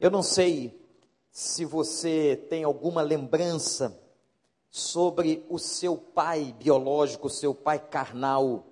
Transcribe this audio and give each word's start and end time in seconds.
Eu 0.00 0.12
não 0.12 0.22
sei 0.22 0.80
se 1.28 1.64
você 1.64 2.36
tem 2.48 2.62
alguma 2.62 3.02
lembrança 3.02 4.00
sobre 4.70 5.44
o 5.48 5.58
seu 5.58 5.96
pai 5.96 6.54
biológico, 6.56 7.26
o 7.26 7.30
seu 7.30 7.52
pai 7.52 7.80
carnal, 7.80 8.64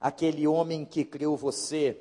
aquele 0.00 0.44
homem 0.44 0.84
que 0.84 1.04
criou 1.04 1.36
você. 1.36 2.00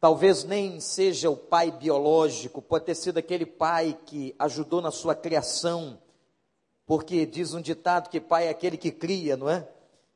Talvez 0.00 0.42
nem 0.42 0.80
seja 0.80 1.30
o 1.30 1.36
pai 1.36 1.70
biológico, 1.70 2.60
pode 2.60 2.84
ter 2.84 2.96
sido 2.96 3.18
aquele 3.18 3.46
pai 3.46 3.96
que 4.04 4.34
ajudou 4.40 4.82
na 4.82 4.90
sua 4.90 5.14
criação, 5.14 5.96
porque 6.84 7.24
diz 7.24 7.54
um 7.54 7.60
ditado 7.60 8.10
que 8.10 8.20
pai 8.20 8.48
é 8.48 8.50
aquele 8.50 8.76
que 8.76 8.90
cria, 8.90 9.36
não 9.36 9.48
é? 9.48 9.68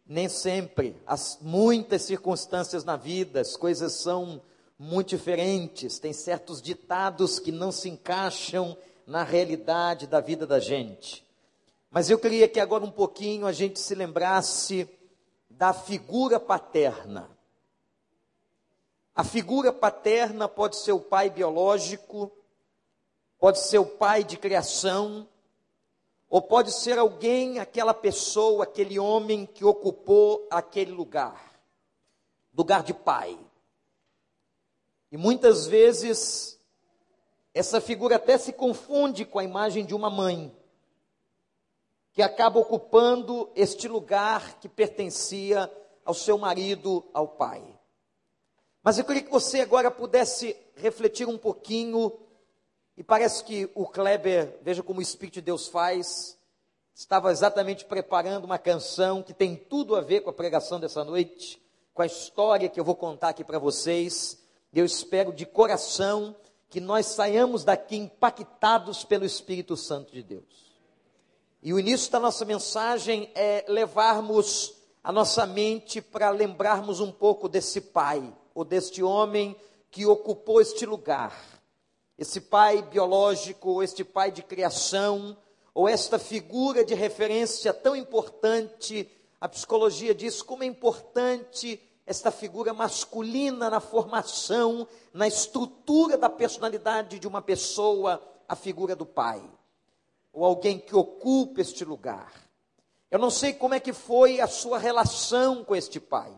Nem 0.04 0.28
sempre, 0.28 0.96
as 1.06 1.38
muitas 1.40 2.02
circunstâncias 2.02 2.82
na 2.82 2.96
vida, 2.96 3.40
as 3.40 3.56
coisas 3.56 3.92
são 3.92 4.42
muito 4.78 5.08
diferentes, 5.08 5.98
tem 5.98 6.12
certos 6.12 6.62
ditados 6.62 7.38
que 7.38 7.50
não 7.50 7.72
se 7.72 7.88
encaixam 7.88 8.76
na 9.06 9.22
realidade 9.22 10.06
da 10.06 10.20
vida 10.20 10.46
da 10.46 10.60
gente. 10.60 11.26
Mas 11.90 12.10
eu 12.10 12.18
queria 12.18 12.46
que 12.46 12.60
agora 12.60 12.84
um 12.84 12.90
pouquinho 12.90 13.46
a 13.46 13.52
gente 13.52 13.80
se 13.80 13.94
lembrasse 13.94 14.88
da 15.50 15.72
figura 15.72 16.38
paterna. 16.38 17.28
A 19.14 19.24
figura 19.24 19.72
paterna 19.72 20.48
pode 20.48 20.76
ser 20.76 20.92
o 20.92 21.00
pai 21.00 21.28
biológico, 21.28 22.30
pode 23.38 23.58
ser 23.58 23.78
o 23.78 23.86
pai 23.86 24.22
de 24.22 24.36
criação, 24.36 25.26
ou 26.30 26.40
pode 26.40 26.70
ser 26.72 26.98
alguém, 26.98 27.58
aquela 27.58 27.94
pessoa, 27.94 28.64
aquele 28.64 28.98
homem 28.98 29.44
que 29.46 29.64
ocupou 29.64 30.46
aquele 30.50 30.92
lugar 30.92 31.48
lugar 32.58 32.82
de 32.82 32.92
pai. 32.92 33.38
E 35.10 35.16
muitas 35.16 35.66
vezes 35.66 36.58
essa 37.54 37.80
figura 37.80 38.16
até 38.16 38.38
se 38.38 38.52
confunde 38.52 39.24
com 39.24 39.38
a 39.38 39.44
imagem 39.44 39.84
de 39.84 39.94
uma 39.94 40.10
mãe, 40.10 40.54
que 42.12 42.22
acaba 42.22 42.58
ocupando 42.58 43.50
este 43.54 43.88
lugar 43.88 44.58
que 44.60 44.68
pertencia 44.68 45.70
ao 46.04 46.14
seu 46.14 46.36
marido, 46.36 47.04
ao 47.12 47.28
pai. 47.28 47.62
Mas 48.82 48.98
eu 48.98 49.04
queria 49.04 49.22
que 49.22 49.30
você 49.30 49.60
agora 49.60 49.90
pudesse 49.90 50.56
refletir 50.74 51.26
um 51.26 51.38
pouquinho, 51.38 52.12
e 52.96 53.02
parece 53.02 53.44
que 53.44 53.70
o 53.74 53.86
Kleber, 53.86 54.58
veja 54.62 54.82
como 54.82 55.00
o 55.00 55.02
Espírito 55.02 55.34
de 55.34 55.42
Deus 55.42 55.68
faz, 55.68 56.38
estava 56.94 57.30
exatamente 57.30 57.84
preparando 57.84 58.44
uma 58.44 58.58
canção 58.58 59.22
que 59.22 59.32
tem 59.32 59.54
tudo 59.54 59.94
a 59.94 60.00
ver 60.00 60.20
com 60.20 60.30
a 60.30 60.32
pregação 60.32 60.80
dessa 60.80 61.04
noite, 61.04 61.62
com 61.94 62.02
a 62.02 62.06
história 62.06 62.68
que 62.68 62.78
eu 62.78 62.84
vou 62.84 62.96
contar 62.96 63.28
aqui 63.28 63.44
para 63.44 63.58
vocês. 63.58 64.42
Eu 64.72 64.84
espero 64.84 65.32
de 65.32 65.46
coração 65.46 66.36
que 66.68 66.80
nós 66.80 67.06
saiamos 67.06 67.64
daqui 67.64 67.96
impactados 67.96 69.02
pelo 69.02 69.24
Espírito 69.24 69.76
Santo 69.76 70.12
de 70.12 70.22
Deus. 70.22 70.68
E 71.62 71.72
o 71.72 71.80
início 71.80 72.12
da 72.12 72.20
nossa 72.20 72.44
mensagem 72.44 73.30
é 73.34 73.64
levarmos 73.66 74.74
a 75.02 75.10
nossa 75.10 75.46
mente 75.46 76.02
para 76.02 76.28
lembrarmos 76.28 77.00
um 77.00 77.10
pouco 77.10 77.48
desse 77.48 77.80
pai, 77.80 78.30
ou 78.54 78.62
deste 78.64 79.02
homem 79.02 79.56
que 79.90 80.04
ocupou 80.04 80.60
este 80.60 80.84
lugar. 80.84 81.34
Esse 82.18 82.40
pai 82.40 82.82
biológico, 82.82 83.82
este 83.82 84.04
pai 84.04 84.30
de 84.30 84.42
criação, 84.42 85.36
ou 85.72 85.88
esta 85.88 86.18
figura 86.18 86.84
de 86.84 86.94
referência 86.94 87.72
tão 87.72 87.96
importante. 87.96 89.10
A 89.40 89.48
psicologia 89.48 90.14
diz 90.14 90.42
como 90.42 90.62
é 90.62 90.66
importante 90.66 91.80
esta 92.08 92.30
figura 92.30 92.72
masculina 92.72 93.68
na 93.68 93.80
formação, 93.80 94.88
na 95.12 95.28
estrutura 95.28 96.16
da 96.16 96.30
personalidade 96.30 97.18
de 97.18 97.28
uma 97.28 97.42
pessoa, 97.42 98.18
a 98.48 98.56
figura 98.56 98.96
do 98.96 99.04
pai, 99.04 99.44
ou 100.32 100.42
alguém 100.42 100.78
que 100.78 100.96
ocupa 100.96 101.60
este 101.60 101.84
lugar. 101.84 102.32
Eu 103.10 103.18
não 103.18 103.30
sei 103.30 103.52
como 103.52 103.74
é 103.74 103.80
que 103.80 103.92
foi 103.92 104.40
a 104.40 104.46
sua 104.46 104.78
relação 104.78 105.62
com 105.62 105.76
este 105.76 106.00
pai. 106.00 106.34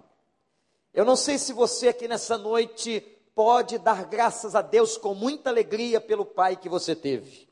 Eu 0.92 1.04
não 1.04 1.14
sei 1.14 1.38
se 1.38 1.52
você 1.52 1.86
aqui 1.86 2.08
nessa 2.08 2.36
noite 2.36 3.00
pode 3.32 3.78
dar 3.78 4.06
graças 4.06 4.56
a 4.56 4.62
Deus 4.62 4.98
com 4.98 5.14
muita 5.14 5.50
alegria 5.50 6.00
pelo 6.00 6.26
pai 6.26 6.56
que 6.56 6.68
você 6.68 6.96
teve. 6.96 7.48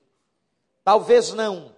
Talvez 0.82 1.32
não. 1.32 1.72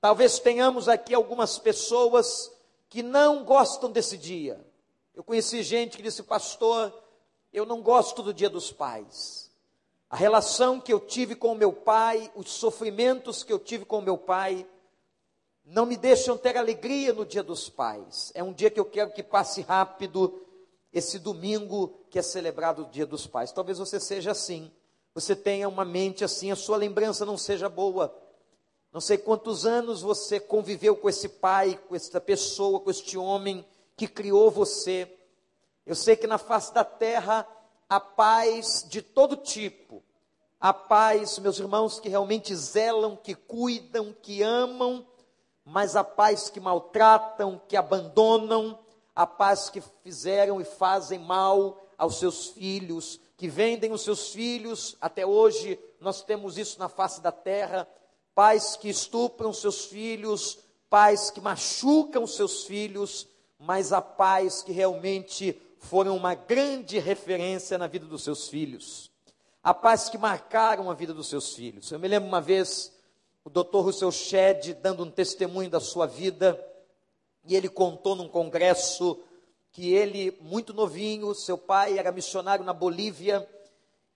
Talvez 0.00 0.38
tenhamos 0.38 0.88
aqui 0.88 1.14
algumas 1.14 1.58
pessoas 1.58 2.50
que 2.88 3.02
não 3.02 3.44
gostam 3.44 3.92
desse 3.92 4.16
dia 4.16 4.69
eu 5.20 5.24
conheci 5.24 5.62
gente 5.62 5.98
que 5.98 6.02
disse, 6.02 6.22
pastor, 6.22 6.90
eu 7.52 7.66
não 7.66 7.82
gosto 7.82 8.22
do 8.22 8.32
dia 8.32 8.48
dos 8.48 8.72
pais. 8.72 9.50
A 10.08 10.16
relação 10.16 10.80
que 10.80 10.90
eu 10.90 10.98
tive 10.98 11.34
com 11.34 11.52
o 11.52 11.54
meu 11.54 11.74
pai, 11.74 12.32
os 12.34 12.50
sofrimentos 12.50 13.42
que 13.42 13.52
eu 13.52 13.58
tive 13.58 13.84
com 13.84 13.98
o 13.98 14.02
meu 14.02 14.16
pai, 14.16 14.66
não 15.62 15.84
me 15.84 15.98
deixam 15.98 16.38
ter 16.38 16.56
alegria 16.56 17.12
no 17.12 17.26
dia 17.26 17.42
dos 17.42 17.68
pais. 17.68 18.32
É 18.34 18.42
um 18.42 18.50
dia 18.50 18.70
que 18.70 18.80
eu 18.80 18.84
quero 18.86 19.12
que 19.12 19.22
passe 19.22 19.60
rápido, 19.60 20.40
esse 20.90 21.18
domingo 21.18 22.00
que 22.08 22.18
é 22.18 22.22
celebrado 22.22 22.84
o 22.84 22.90
dia 22.90 23.04
dos 23.04 23.26
pais. 23.26 23.52
Talvez 23.52 23.76
você 23.76 24.00
seja 24.00 24.30
assim, 24.30 24.72
você 25.14 25.36
tenha 25.36 25.68
uma 25.68 25.84
mente 25.84 26.24
assim, 26.24 26.50
a 26.50 26.56
sua 26.56 26.78
lembrança 26.78 27.26
não 27.26 27.36
seja 27.36 27.68
boa. 27.68 28.10
Não 28.90 29.02
sei 29.02 29.18
quantos 29.18 29.66
anos 29.66 30.00
você 30.00 30.40
conviveu 30.40 30.96
com 30.96 31.10
esse 31.10 31.28
pai, 31.28 31.78
com 31.90 31.94
essa 31.94 32.22
pessoa, 32.22 32.80
com 32.80 32.90
este 32.90 33.18
homem 33.18 33.62
que 34.00 34.08
criou 34.08 34.50
você. 34.50 35.14
Eu 35.84 35.94
sei 35.94 36.16
que 36.16 36.26
na 36.26 36.38
face 36.38 36.72
da 36.72 36.82
terra 36.82 37.46
há 37.86 38.00
paz 38.00 38.82
de 38.88 39.02
todo 39.02 39.36
tipo. 39.36 40.02
Há 40.58 40.72
paz, 40.72 41.38
meus 41.38 41.58
irmãos, 41.58 42.00
que 42.00 42.08
realmente 42.08 42.56
zelam, 42.56 43.14
que 43.14 43.34
cuidam, 43.34 44.16
que 44.22 44.42
amam, 44.42 45.06
mas 45.66 45.96
há 45.96 46.02
pais 46.02 46.48
que 46.48 46.58
maltratam, 46.58 47.60
que 47.68 47.76
abandonam, 47.76 48.78
há 49.14 49.26
pais 49.26 49.68
que 49.68 49.82
fizeram 50.02 50.62
e 50.62 50.64
fazem 50.64 51.18
mal 51.18 51.78
aos 51.98 52.18
seus 52.18 52.46
filhos, 52.46 53.20
que 53.36 53.48
vendem 53.48 53.92
os 53.92 54.00
seus 54.00 54.32
filhos. 54.32 54.96
Até 54.98 55.26
hoje 55.26 55.78
nós 56.00 56.22
temos 56.22 56.56
isso 56.56 56.78
na 56.78 56.88
face 56.88 57.20
da 57.20 57.32
terra. 57.32 57.86
Pais 58.34 58.76
que 58.76 58.88
estupram 58.88 59.52
seus 59.52 59.84
filhos, 59.84 60.58
pais 60.88 61.30
que 61.30 61.40
machucam 61.42 62.26
seus 62.26 62.64
filhos, 62.64 63.28
mas 63.60 63.92
há 63.92 64.00
pais 64.00 64.62
que 64.62 64.72
realmente 64.72 65.54
foram 65.78 66.16
uma 66.16 66.34
grande 66.34 66.98
referência 66.98 67.76
na 67.76 67.86
vida 67.86 68.06
dos 68.06 68.24
seus 68.24 68.48
filhos. 68.48 69.10
Há 69.62 69.74
pais 69.74 70.08
que 70.08 70.16
marcaram 70.16 70.90
a 70.90 70.94
vida 70.94 71.12
dos 71.12 71.28
seus 71.28 71.54
filhos. 71.54 71.92
Eu 71.92 71.98
me 71.98 72.08
lembro 72.08 72.26
uma 72.26 72.40
vez 72.40 72.90
o 73.44 73.50
Dr. 73.50 73.80
Russell 73.80 74.10
Shedd 74.10 74.74
dando 74.74 75.04
um 75.04 75.10
testemunho 75.10 75.68
da 75.68 75.78
sua 75.78 76.06
vida, 76.06 76.58
e 77.44 77.54
ele 77.54 77.68
contou 77.68 78.16
num 78.16 78.28
congresso 78.28 79.18
que 79.72 79.92
ele, 79.92 80.36
muito 80.40 80.72
novinho, 80.72 81.34
seu 81.34 81.58
pai 81.58 81.98
era 81.98 82.10
missionário 82.10 82.64
na 82.64 82.72
Bolívia, 82.72 83.46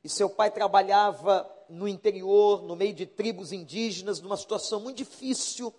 e 0.02 0.08
seu 0.08 0.30
pai 0.30 0.50
trabalhava 0.50 1.50
no 1.68 1.86
interior, 1.86 2.62
no 2.62 2.74
meio 2.74 2.94
de 2.94 3.04
tribos 3.04 3.52
indígenas, 3.52 4.20
numa 4.20 4.36
situação 4.36 4.80
muito 4.80 4.96
difícil, 4.96 5.72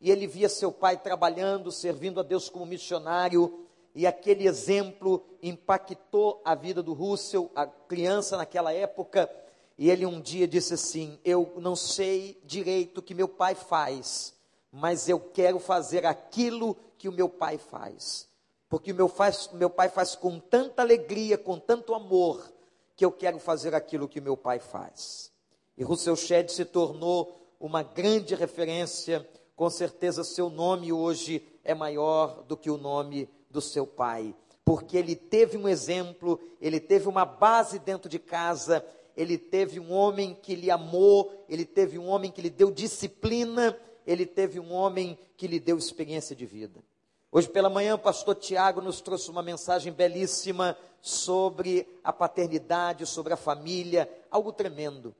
e 0.00 0.10
ele 0.10 0.26
via 0.26 0.48
seu 0.48 0.70
pai 0.70 0.96
trabalhando, 0.96 1.70
servindo 1.70 2.20
a 2.20 2.22
Deus 2.22 2.48
como 2.48 2.66
missionário, 2.66 3.66
e 3.94 4.06
aquele 4.06 4.46
exemplo 4.46 5.24
impactou 5.42 6.42
a 6.44 6.54
vida 6.54 6.82
do 6.82 6.92
Russell, 6.92 7.50
a 7.54 7.66
criança 7.66 8.36
naquela 8.36 8.72
época, 8.72 9.30
e 9.78 9.90
ele 9.90 10.04
um 10.04 10.20
dia 10.20 10.46
disse 10.46 10.74
assim: 10.74 11.18
Eu 11.24 11.54
não 11.56 11.76
sei 11.76 12.40
direito 12.44 12.98
o 12.98 13.02
que 13.02 13.14
meu 13.14 13.28
pai 13.28 13.54
faz, 13.54 14.34
mas 14.70 15.08
eu 15.08 15.20
quero 15.20 15.58
fazer 15.58 16.04
aquilo 16.04 16.76
que 16.98 17.08
o 17.08 17.12
meu 17.12 17.28
pai 17.28 17.58
faz. 17.58 18.28
Porque 18.68 18.90
o 18.90 18.94
meu, 18.94 19.08
faz, 19.08 19.48
meu 19.52 19.70
pai 19.70 19.88
faz 19.88 20.16
com 20.16 20.40
tanta 20.40 20.82
alegria, 20.82 21.38
com 21.38 21.58
tanto 21.58 21.94
amor, 21.94 22.52
que 22.96 23.04
eu 23.04 23.12
quero 23.12 23.38
fazer 23.38 23.74
aquilo 23.74 24.08
que 24.08 24.18
o 24.18 24.22
meu 24.22 24.36
pai 24.36 24.58
faz. 24.58 25.32
E 25.76 25.84
Russell 25.84 26.16
Shedd 26.16 26.50
se 26.50 26.64
tornou 26.64 27.54
uma 27.60 27.82
grande 27.82 28.34
referência 28.34 29.28
com 29.56 29.70
certeza 29.70 30.24
seu 30.24 30.50
nome 30.50 30.92
hoje 30.92 31.46
é 31.62 31.74
maior 31.74 32.42
do 32.42 32.56
que 32.56 32.70
o 32.70 32.76
nome 32.76 33.28
do 33.50 33.60
seu 33.60 33.86
pai, 33.86 34.34
porque 34.64 34.96
ele 34.96 35.14
teve 35.14 35.56
um 35.56 35.68
exemplo, 35.68 36.40
ele 36.60 36.80
teve 36.80 37.08
uma 37.08 37.24
base 37.24 37.78
dentro 37.78 38.08
de 38.08 38.18
casa, 38.18 38.84
ele 39.16 39.38
teve 39.38 39.78
um 39.78 39.92
homem 39.92 40.36
que 40.42 40.54
lhe 40.54 40.70
amou, 40.70 41.44
ele 41.48 41.64
teve 41.64 41.98
um 41.98 42.06
homem 42.06 42.30
que 42.30 42.42
lhe 42.42 42.50
deu 42.50 42.70
disciplina, 42.70 43.78
ele 44.06 44.26
teve 44.26 44.58
um 44.58 44.72
homem 44.72 45.18
que 45.36 45.46
lhe 45.46 45.60
deu 45.60 45.78
experiência 45.78 46.34
de 46.34 46.44
vida. 46.44 46.82
Hoje 47.30 47.48
pela 47.48 47.68
manhã, 47.68 47.94
o 47.94 47.98
pastor 47.98 48.36
Tiago 48.36 48.80
nos 48.80 49.00
trouxe 49.00 49.30
uma 49.30 49.42
mensagem 49.42 49.92
belíssima 49.92 50.76
sobre 51.00 51.86
a 52.02 52.12
paternidade, 52.12 53.06
sobre 53.06 53.32
a 53.32 53.36
família, 53.36 54.08
algo 54.30 54.52
tremendo. 54.52 55.14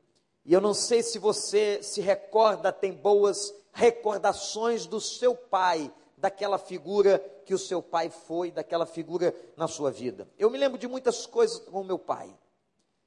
E 0.45 0.53
eu 0.53 0.61
não 0.61 0.75
sei 0.75 1.03
se 1.03 1.19
você 1.19 1.83
se 1.83 2.01
recorda, 2.01 2.73
tem 2.73 2.93
boas 2.93 3.53
recordações 3.75 4.87
do 4.87 5.01
seu 5.01 5.35
pai, 5.35 5.93
daquela 6.17 6.57
figura 6.59 7.19
que 7.45 7.53
o 7.53 7.59
seu 7.59 7.83
pai 7.83 8.09
foi, 8.09 8.51
daquela 8.51 8.87
figura 8.87 9.35
na 9.57 9.69
sua 9.69 9.91
vida. 9.91 10.27
Eu 10.39 10.49
me 10.49 10.57
lembro 10.57 10.79
de 10.79 10.89
muitas 10.89 11.27
coisas 11.27 11.59
com 11.59 11.85
meu 11.85 11.99
pai. 11.99 12.35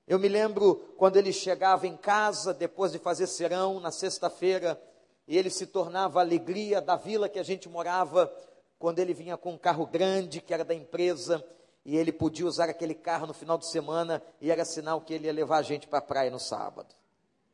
Eu 0.05 0.19
me 0.19 0.27
lembro 0.27 0.75
quando 0.97 1.17
ele 1.17 1.33
chegava 1.33 1.87
em 1.87 1.97
casa, 1.97 2.53
depois 2.53 2.91
de 2.91 2.99
fazer 2.99 3.27
serão, 3.27 3.79
na 3.79 3.91
sexta-feira, 3.91 4.79
e 5.27 5.37
ele 5.37 5.49
se 5.49 5.65
tornava 5.65 6.19
a 6.19 6.21
alegria 6.21 6.79
da 6.79 6.95
vila 6.95 7.27
que 7.27 7.39
a 7.39 7.43
gente 7.43 7.67
morava, 7.67 8.31
quando 8.77 8.99
ele 8.99 9.13
vinha 9.13 9.35
com 9.35 9.53
um 9.53 9.57
carro 9.57 9.85
grande, 9.85 10.39
que 10.39 10.53
era 10.53 10.63
da 10.63 10.73
empresa, 10.73 11.43
e 11.83 11.97
ele 11.97 12.11
podia 12.11 12.45
usar 12.45 12.69
aquele 12.69 12.93
carro 12.93 13.25
no 13.27 13.33
final 13.33 13.57
de 13.57 13.65
semana, 13.65 14.21
e 14.39 14.51
era 14.51 14.63
sinal 14.63 15.01
que 15.01 15.13
ele 15.13 15.25
ia 15.25 15.33
levar 15.33 15.57
a 15.57 15.63
gente 15.63 15.87
para 15.87 15.99
a 15.99 16.01
praia 16.01 16.29
no 16.29 16.39
sábado. 16.39 16.93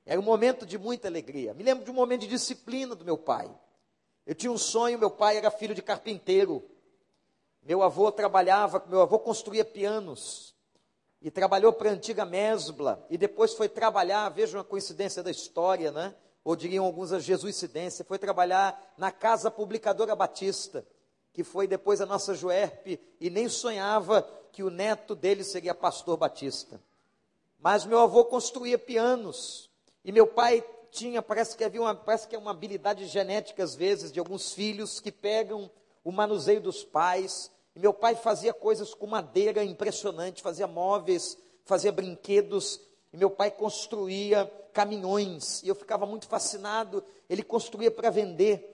Era 0.06 0.20
um 0.20 0.24
momento 0.24 0.66
de 0.66 0.78
muita 0.78 1.08
alegria. 1.08 1.54
Me 1.54 1.64
lembro 1.64 1.86
de 1.86 1.92
um 1.92 1.94
momento 1.94 2.22
de 2.22 2.28
disciplina 2.28 2.96
do 2.96 3.06
meu 3.06 3.18
pai. 3.18 3.50
Eu 4.26 4.36
tinha 4.36 4.52
um 4.52 4.58
sonho, 4.58 5.00
meu 5.00 5.10
pai 5.10 5.38
era 5.38 5.50
filho 5.50 5.74
de 5.74 5.82
carpinteiro. 5.82 6.64
Meu 7.62 7.82
avô 7.82 8.12
trabalhava, 8.12 8.84
meu 8.88 9.02
avô 9.02 9.18
construía 9.20 9.64
pianos 9.64 10.54
e 11.22 11.32
trabalhou 11.32 11.72
para 11.72 11.90
a 11.90 11.94
antiga 11.94 12.26
Mesbla 12.26 13.06
e 13.10 13.18
depois 13.18 13.54
foi 13.54 13.70
trabalhar, 13.70 14.28
veja 14.30 14.58
uma 14.58 14.64
coincidência 14.64 15.24
da 15.24 15.32
história, 15.32 15.90
né? 15.90 16.14
Ou 16.44 16.58
diriam 16.58 16.84
alguns 16.84 17.14
a 17.14 17.20
jesuicidência, 17.20 18.04
foi 18.04 18.20
trabalhar 18.20 18.94
na 18.98 19.10
Casa 19.10 19.50
Publicadora 19.50 20.14
Batista, 20.14 20.86
que 21.32 21.42
foi 21.42 21.66
depois 21.66 22.02
a 22.02 22.06
nossa 22.06 22.36
Juerp 22.36 23.00
e 23.20 23.30
nem 23.30 23.48
sonhava 23.48 24.30
que 24.52 24.62
o 24.62 24.70
neto 24.70 25.16
dele 25.16 25.46
seria 25.46 25.74
pastor 25.74 26.18
batista. 26.18 26.82
Mas 27.58 27.86
meu 27.86 28.00
avô 28.00 28.26
construía 28.26 28.78
pianos 28.78 29.72
e 30.04 30.12
meu 30.12 30.28
pai 30.28 30.64
tinha, 30.92 31.22
parece 31.22 31.58
que 31.58 31.64
havia 31.64 31.82
uma, 31.82 31.96
parece 31.96 32.28
que 32.28 32.36
é 32.36 32.40
uma 32.40 32.52
habilidade 32.52 33.06
genética 33.08 33.64
às 33.64 33.76
vezes 33.76 34.12
de 34.12 34.20
alguns 34.20 34.54
filhos 34.54 35.00
que 35.00 35.12
pegam 35.12 35.70
o 36.04 36.12
manuseio 36.12 36.62
dos 36.62 36.84
pais 36.84 37.52
e 37.76 37.80
meu 37.80 37.94
pai 37.94 38.16
fazia 38.16 38.54
coisas 38.54 38.94
com 38.94 39.08
madeira 39.08 39.64
impressionante, 39.64 40.44
fazia 40.44 40.68
móveis, 40.68 41.38
fazia 41.66 41.92
brinquedos. 41.92 42.80
E 43.12 43.18
meu 43.18 43.30
pai 43.30 43.50
construía 43.50 44.46
caminhões. 44.72 45.62
E 45.64 45.68
eu 45.68 45.76
ficava 45.76 46.06
muito 46.06 46.28
fascinado. 46.28 47.04
Ele 47.30 47.42
construía 47.42 47.90
para 47.90 48.12
vender. 48.12 48.70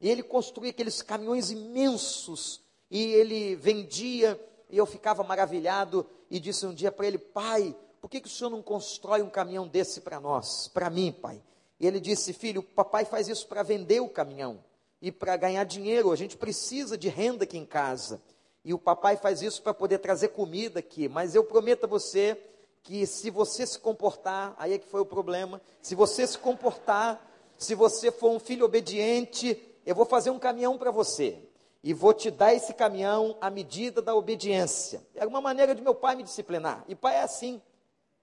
E 0.00 0.08
ele 0.08 0.22
construía 0.22 0.70
aqueles 0.70 1.02
caminhões 1.02 1.50
imensos. 1.50 2.62
E 2.90 3.02
ele 3.14 3.56
vendia. 3.56 4.40
E 4.70 4.76
eu 4.76 4.86
ficava 4.86 5.24
maravilhado. 5.24 6.06
E 6.30 6.38
disse 6.38 6.64
um 6.64 6.74
dia 6.74 6.92
para 6.92 7.06
ele: 7.06 7.18
Pai, 7.18 7.74
por 8.04 8.10
que, 8.10 8.20
que 8.20 8.28
o 8.28 8.30
senhor 8.30 8.50
não 8.50 8.60
constrói 8.60 9.22
um 9.22 9.30
caminhão 9.30 9.66
desse 9.66 10.02
para 10.02 10.20
nós? 10.20 10.68
Para 10.68 10.90
mim, 10.90 11.10
pai. 11.10 11.40
E 11.80 11.86
ele 11.86 11.98
disse: 11.98 12.34
Filho, 12.34 12.62
papai 12.62 13.06
faz 13.06 13.28
isso 13.28 13.46
para 13.48 13.62
vender 13.62 14.00
o 14.00 14.10
caminhão. 14.10 14.62
E 15.00 15.10
para 15.10 15.34
ganhar 15.38 15.64
dinheiro. 15.64 16.12
A 16.12 16.16
gente 16.16 16.36
precisa 16.36 16.98
de 16.98 17.08
renda 17.08 17.44
aqui 17.44 17.56
em 17.56 17.64
casa. 17.64 18.20
E 18.62 18.74
o 18.74 18.78
papai 18.78 19.16
faz 19.16 19.40
isso 19.40 19.62
para 19.62 19.72
poder 19.72 20.00
trazer 20.00 20.28
comida 20.28 20.80
aqui. 20.80 21.08
Mas 21.08 21.34
eu 21.34 21.44
prometo 21.44 21.84
a 21.84 21.86
você 21.86 22.38
que 22.82 23.06
se 23.06 23.30
você 23.30 23.66
se 23.66 23.78
comportar, 23.78 24.54
aí 24.58 24.74
é 24.74 24.78
que 24.78 24.86
foi 24.86 25.00
o 25.00 25.06
problema, 25.06 25.58
se 25.80 25.94
você 25.94 26.26
se 26.26 26.36
comportar, 26.36 27.26
se 27.56 27.74
você 27.74 28.12
for 28.12 28.32
um 28.32 28.38
filho 28.38 28.66
obediente, 28.66 29.58
eu 29.86 29.94
vou 29.94 30.04
fazer 30.04 30.28
um 30.28 30.38
caminhão 30.38 30.76
para 30.76 30.90
você. 30.90 31.38
E 31.82 31.94
vou 31.94 32.12
te 32.12 32.30
dar 32.30 32.52
esse 32.52 32.74
caminhão 32.74 33.34
à 33.40 33.48
medida 33.48 34.02
da 34.02 34.14
obediência. 34.14 35.02
É 35.14 35.26
uma 35.26 35.40
maneira 35.40 35.74
de 35.74 35.80
meu 35.80 35.94
pai 35.94 36.14
me 36.16 36.22
disciplinar. 36.22 36.84
E 36.86 36.94
pai 36.94 37.14
é 37.14 37.22
assim. 37.22 37.62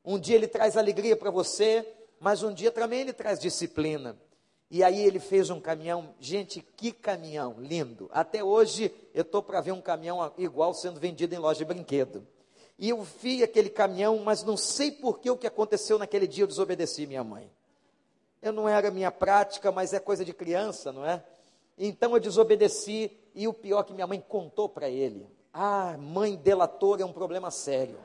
Um 0.04 0.20
dia 0.20 0.36
ele 0.36 0.48
traz 0.48 0.76
alegria 0.76 1.16
para 1.16 1.30
você, 1.30 1.88
mas 2.20 2.44
um 2.44 2.54
dia 2.54 2.72
também 2.72 3.02
ele 3.02 3.14
traz 3.14 3.40
disciplina. 3.40 4.18
E 4.70 4.84
aí 4.84 5.02
ele 5.06 5.20
fez 5.20 5.50
um 5.50 5.60
caminhão, 5.60 6.16
gente, 6.20 6.62
que 6.62 6.92
caminhão 6.92 7.56
lindo. 7.60 8.10
Até 8.14 8.44
hoje 8.44 8.94
eu 9.14 9.22
estou 9.22 9.44
para 9.44 9.60
ver 9.60 9.74
um 9.74 9.82
caminhão 9.82 10.32
igual 10.38 10.74
sendo 10.74 11.00
vendido 11.00 11.36
em 11.36 11.38
loja 11.38 11.60
de 11.60 11.66
brinquedo. 11.66 12.26
E 12.80 12.90
eu 12.90 13.04
vi 13.04 13.44
aquele 13.44 13.70
caminhão, 13.70 14.18
mas 14.20 14.44
não 14.44 14.56
sei 14.56 14.90
por 14.92 15.20
que 15.20 15.30
o 15.30 15.38
que 15.38 15.46
aconteceu 15.46 16.00
naquele 16.00 16.26
dia 16.26 16.44
eu 16.44 16.48
desobedeci 16.48 17.06
minha 17.06 17.24
mãe. 17.24 17.52
Eu 18.42 18.52
não 18.52 18.68
era 18.68 18.90
minha 18.90 19.12
prática, 19.12 19.72
mas 19.72 19.94
é 19.94 20.00
coisa 20.00 20.26
de 20.26 20.34
criança, 20.34 20.92
não 20.92 21.06
é? 21.06 21.24
Então 21.78 22.14
eu 22.14 22.20
desobedeci 22.20 23.12
e 23.36 23.48
o 23.48 23.54
pior 23.54 23.84
que 23.84 23.94
minha 23.94 24.08
mãe 24.08 24.24
contou 24.26 24.70
para 24.70 24.90
ele. 24.90 25.28
Ah, 25.54 25.98
mãe 26.00 26.36
delatora 26.36 27.02
é 27.02 27.06
um 27.06 27.14
problema 27.14 27.52
sério. 27.52 28.00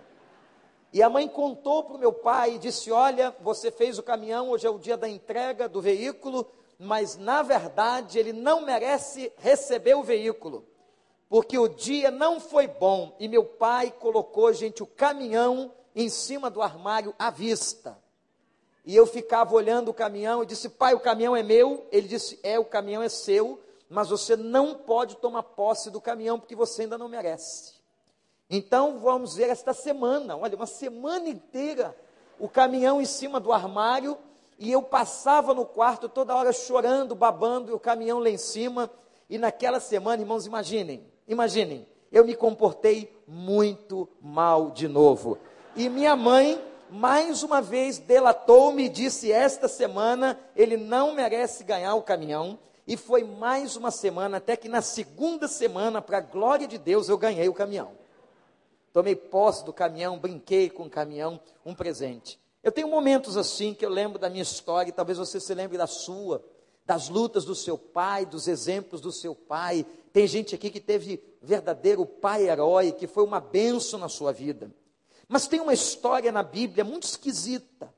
E 0.92 1.02
a 1.02 1.10
mãe 1.10 1.28
contou 1.28 1.84
para 1.84 1.96
o 1.96 1.98
meu 1.98 2.12
pai 2.12 2.54
e 2.54 2.58
disse: 2.58 2.90
Olha, 2.90 3.34
você 3.40 3.70
fez 3.70 3.98
o 3.98 4.02
caminhão, 4.02 4.50
hoje 4.50 4.66
é 4.66 4.70
o 4.70 4.78
dia 4.78 4.96
da 4.96 5.08
entrega 5.08 5.68
do 5.68 5.80
veículo, 5.80 6.46
mas 6.78 7.16
na 7.16 7.42
verdade 7.42 8.18
ele 8.18 8.32
não 8.32 8.62
merece 8.62 9.32
receber 9.38 9.94
o 9.94 10.02
veículo, 10.02 10.64
porque 11.28 11.58
o 11.58 11.68
dia 11.68 12.10
não 12.10 12.40
foi 12.40 12.66
bom. 12.66 13.14
E 13.18 13.28
meu 13.28 13.44
pai 13.44 13.90
colocou, 13.90 14.52
gente, 14.52 14.82
o 14.82 14.86
caminhão 14.86 15.72
em 15.94 16.08
cima 16.08 16.50
do 16.50 16.62
armário 16.62 17.14
à 17.18 17.30
vista. 17.30 17.98
E 18.84 18.94
eu 18.94 19.06
ficava 19.06 19.52
olhando 19.54 19.90
o 19.90 19.94
caminhão 19.94 20.42
e 20.42 20.46
disse: 20.46 20.68
Pai, 20.68 20.94
o 20.94 21.00
caminhão 21.00 21.36
é 21.36 21.42
meu. 21.42 21.86
Ele 21.90 22.06
disse: 22.06 22.38
É, 22.42 22.58
o 22.58 22.64
caminhão 22.64 23.02
é 23.02 23.08
seu, 23.08 23.60
mas 23.88 24.10
você 24.10 24.36
não 24.36 24.74
pode 24.74 25.16
tomar 25.16 25.42
posse 25.42 25.90
do 25.90 26.00
caminhão 26.00 26.38
porque 26.38 26.54
você 26.54 26.82
ainda 26.82 26.96
não 26.96 27.08
merece. 27.08 27.75
Então 28.48 29.00
vamos 29.00 29.34
ver 29.34 29.50
esta 29.50 29.74
semana, 29.74 30.36
olha, 30.36 30.54
uma 30.54 30.66
semana 30.66 31.28
inteira, 31.28 31.96
o 32.38 32.48
caminhão 32.48 33.00
em 33.00 33.04
cima 33.04 33.40
do 33.40 33.52
armário, 33.52 34.16
e 34.56 34.70
eu 34.70 34.80
passava 34.80 35.52
no 35.52 35.66
quarto 35.66 36.08
toda 36.08 36.34
hora 36.34 36.52
chorando, 36.52 37.14
babando, 37.14 37.72
e 37.72 37.74
o 37.74 37.78
caminhão 37.78 38.20
lá 38.20 38.30
em 38.30 38.38
cima, 38.38 38.88
e 39.28 39.36
naquela 39.36 39.80
semana, 39.80 40.22
irmãos, 40.22 40.46
imaginem, 40.46 41.04
imaginem, 41.26 41.86
eu 42.12 42.24
me 42.24 42.36
comportei 42.36 43.12
muito 43.26 44.08
mal 44.22 44.70
de 44.70 44.86
novo. 44.86 45.38
E 45.74 45.88
minha 45.88 46.14
mãe, 46.14 46.62
mais 46.88 47.42
uma 47.42 47.60
vez, 47.60 47.98
delatou-me 47.98 48.84
e 48.84 48.88
disse: 48.88 49.32
Esta 49.32 49.66
semana 49.66 50.38
ele 50.54 50.76
não 50.76 51.12
merece 51.12 51.64
ganhar 51.64 51.96
o 51.96 52.02
caminhão. 52.02 52.56
E 52.86 52.96
foi 52.96 53.24
mais 53.24 53.74
uma 53.74 53.90
semana, 53.90 54.36
até 54.36 54.56
que 54.56 54.68
na 54.68 54.80
segunda 54.80 55.48
semana, 55.48 56.00
para 56.00 56.18
a 56.18 56.20
glória 56.20 56.68
de 56.68 56.78
Deus, 56.78 57.08
eu 57.08 57.18
ganhei 57.18 57.48
o 57.48 57.52
caminhão 57.52 57.90
tomei 58.96 59.14
posse 59.14 59.62
do 59.62 59.74
caminhão, 59.74 60.18
brinquei 60.18 60.70
com 60.70 60.84
o 60.84 60.88
caminhão, 60.90 61.38
um 61.66 61.74
presente. 61.74 62.40
Eu 62.62 62.72
tenho 62.72 62.88
momentos 62.88 63.36
assim 63.36 63.74
que 63.74 63.84
eu 63.84 63.90
lembro 63.90 64.18
da 64.18 64.30
minha 64.30 64.42
história, 64.42 64.88
e 64.88 64.92
talvez 64.92 65.18
você 65.18 65.38
se 65.38 65.52
lembre 65.52 65.76
da 65.76 65.86
sua, 65.86 66.42
das 66.82 67.10
lutas 67.10 67.44
do 67.44 67.54
seu 67.54 67.76
pai, 67.76 68.24
dos 68.24 68.48
exemplos 68.48 69.02
do 69.02 69.12
seu 69.12 69.34
pai. 69.34 69.84
Tem 70.14 70.26
gente 70.26 70.54
aqui 70.54 70.70
que 70.70 70.80
teve 70.80 71.22
verdadeiro 71.42 72.06
pai 72.06 72.48
herói, 72.48 72.90
que 72.90 73.06
foi 73.06 73.22
uma 73.22 73.38
benção 73.38 73.98
na 73.98 74.08
sua 74.08 74.32
vida. 74.32 74.74
Mas 75.28 75.46
tem 75.46 75.60
uma 75.60 75.74
história 75.74 76.32
na 76.32 76.42
Bíblia 76.42 76.82
muito 76.82 77.02
esquisita. 77.02 77.94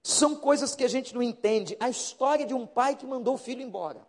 São 0.00 0.36
coisas 0.36 0.76
que 0.76 0.84
a 0.84 0.88
gente 0.88 1.12
não 1.12 1.24
entende. 1.24 1.76
A 1.80 1.90
história 1.90 2.46
de 2.46 2.54
um 2.54 2.68
pai 2.68 2.94
que 2.94 3.04
mandou 3.04 3.34
o 3.34 3.38
filho 3.38 3.62
embora. 3.62 4.06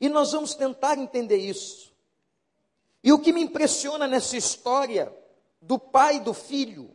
E 0.00 0.08
nós 0.08 0.32
vamos 0.32 0.52
tentar 0.56 0.98
entender 0.98 1.36
isso. 1.36 1.89
E 3.02 3.12
o 3.12 3.18
que 3.18 3.32
me 3.32 3.42
impressiona 3.42 4.06
nessa 4.06 4.36
história 4.36 5.14
do 5.60 5.78
pai 5.78 6.16
e 6.16 6.20
do 6.20 6.34
filho 6.34 6.94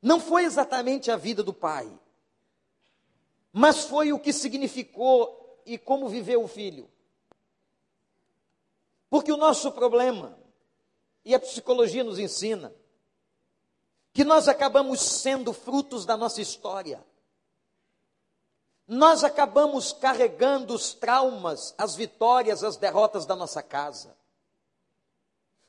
não 0.00 0.20
foi 0.20 0.44
exatamente 0.44 1.10
a 1.10 1.16
vida 1.16 1.42
do 1.42 1.52
pai, 1.52 1.90
mas 3.52 3.84
foi 3.84 4.12
o 4.12 4.20
que 4.20 4.32
significou 4.32 5.62
e 5.64 5.78
como 5.78 6.08
viveu 6.08 6.44
o 6.44 6.48
filho. 6.48 6.88
Porque 9.08 9.32
o 9.32 9.36
nosso 9.36 9.72
problema, 9.72 10.38
e 11.24 11.34
a 11.34 11.40
psicologia 11.40 12.04
nos 12.04 12.18
ensina, 12.18 12.74
que 14.12 14.22
nós 14.22 14.48
acabamos 14.48 15.00
sendo 15.00 15.52
frutos 15.52 16.04
da 16.04 16.16
nossa 16.16 16.40
história. 16.40 17.04
Nós 18.86 19.24
acabamos 19.24 19.92
carregando 19.92 20.74
os 20.74 20.94
traumas, 20.94 21.74
as 21.76 21.96
vitórias, 21.96 22.62
as 22.62 22.76
derrotas 22.76 23.26
da 23.26 23.34
nossa 23.34 23.62
casa 23.62 24.15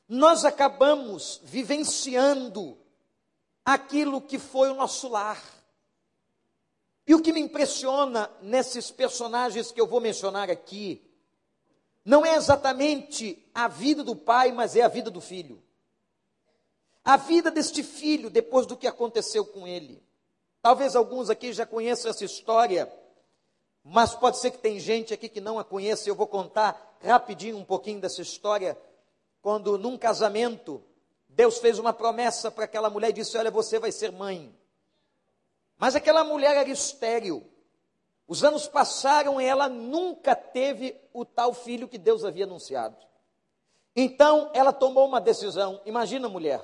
nós 0.08 0.44
acabamos 0.46 1.40
vivenciando 1.44 2.78
aquilo 3.62 4.22
que 4.22 4.38
foi 4.38 4.70
o 4.70 4.74
nosso 4.74 5.08
lar. 5.08 5.42
E 7.06 7.14
o 7.14 7.20
que 7.20 7.32
me 7.32 7.40
impressiona 7.40 8.30
nesses 8.40 8.90
personagens 8.90 9.70
que 9.70 9.80
eu 9.80 9.86
vou 9.86 10.00
mencionar 10.00 10.50
aqui, 10.50 11.02
não 12.04 12.24
é 12.24 12.34
exatamente 12.34 13.46
a 13.54 13.68
vida 13.68 14.02
do 14.02 14.16
pai, 14.16 14.50
mas 14.50 14.74
é 14.74 14.82
a 14.82 14.88
vida 14.88 15.10
do 15.10 15.20
filho. 15.20 15.62
A 17.04 17.16
vida 17.16 17.50
deste 17.50 17.82
filho 17.82 18.30
depois 18.30 18.66
do 18.66 18.76
que 18.76 18.86
aconteceu 18.86 19.44
com 19.44 19.66
ele. 19.66 20.02
Talvez 20.62 20.96
alguns 20.96 21.28
aqui 21.30 21.52
já 21.52 21.66
conheçam 21.66 22.10
essa 22.10 22.24
história, 22.24 22.90
mas 23.84 24.14
pode 24.14 24.38
ser 24.38 24.50
que 24.50 24.58
tem 24.58 24.80
gente 24.80 25.12
aqui 25.12 25.28
que 25.28 25.40
não 25.40 25.58
a 25.58 25.64
conheça. 25.64 26.08
Eu 26.08 26.14
vou 26.14 26.26
contar 26.26 26.98
rapidinho 27.02 27.56
um 27.56 27.64
pouquinho 27.64 28.00
dessa 28.00 28.22
história 28.22 28.76
quando 29.48 29.78
num 29.78 29.96
casamento, 29.96 30.84
Deus 31.26 31.56
fez 31.56 31.78
uma 31.78 31.90
promessa 31.90 32.50
para 32.50 32.66
aquela 32.66 32.90
mulher 32.90 33.08
e 33.08 33.14
disse: 33.14 33.38
Olha, 33.38 33.50
você 33.50 33.78
vai 33.78 33.90
ser 33.90 34.12
mãe. 34.12 34.54
Mas 35.78 35.96
aquela 35.96 36.22
mulher 36.22 36.54
era 36.54 36.68
estéril. 36.68 37.42
Os 38.26 38.44
anos 38.44 38.68
passaram 38.68 39.40
e 39.40 39.46
ela 39.46 39.66
nunca 39.66 40.36
teve 40.36 41.00
o 41.14 41.24
tal 41.24 41.54
filho 41.54 41.88
que 41.88 41.96
Deus 41.96 42.26
havia 42.26 42.44
anunciado. 42.44 42.94
Então 43.96 44.50
ela 44.52 44.70
tomou 44.70 45.08
uma 45.08 45.18
decisão. 45.18 45.80
Imagina, 45.86 46.28
mulher, 46.28 46.62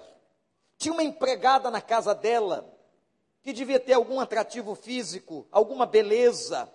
Tinha 0.77 0.93
uma 0.93 1.03
empregada 1.03 1.71
na 1.71 1.81
casa 1.81 2.15
dela 2.15 2.71
que 3.41 3.55
devia 3.55 3.81
ter 3.81 3.95
algum 3.95 4.21
atrativo 4.21 4.75
físico, 4.75 5.49
alguma 5.51 5.87
beleza. 5.87 6.71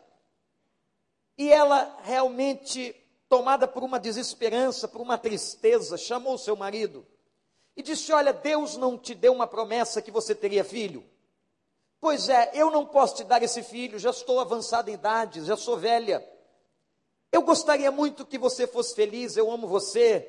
E 1.37 1.51
ela 1.51 1.99
realmente, 2.01 2.95
tomada 3.29 3.67
por 3.67 3.83
uma 3.83 3.99
desesperança, 3.99 4.87
por 4.87 4.99
uma 4.99 5.17
tristeza, 5.17 5.97
chamou 5.97 6.37
seu 6.37 6.55
marido 6.55 7.05
e 7.77 7.81
disse: 7.83 8.11
Olha, 8.11 8.33
Deus 8.33 8.75
não 8.75 8.97
te 8.97 9.15
deu 9.15 9.31
uma 9.31 9.47
promessa 9.47 10.01
que 10.01 10.11
você 10.11 10.35
teria 10.35 10.65
filho. 10.65 11.05
Pois 12.01 12.27
é, 12.27 12.51
eu 12.53 12.71
não 12.71 12.85
posso 12.85 13.15
te 13.15 13.23
dar 13.23 13.43
esse 13.43 13.61
filho, 13.61 13.99
já 13.99 14.09
estou 14.09 14.39
avançada 14.39 14.89
em 14.89 14.95
idade, 14.95 15.45
já 15.45 15.55
sou 15.55 15.77
velha. 15.77 16.27
Eu 17.31 17.41
gostaria 17.41 17.91
muito 17.91 18.25
que 18.25 18.37
você 18.37 18.65
fosse 18.65 18.95
feliz, 18.95 19.37
eu 19.37 19.51
amo 19.51 19.67
você. 19.67 20.27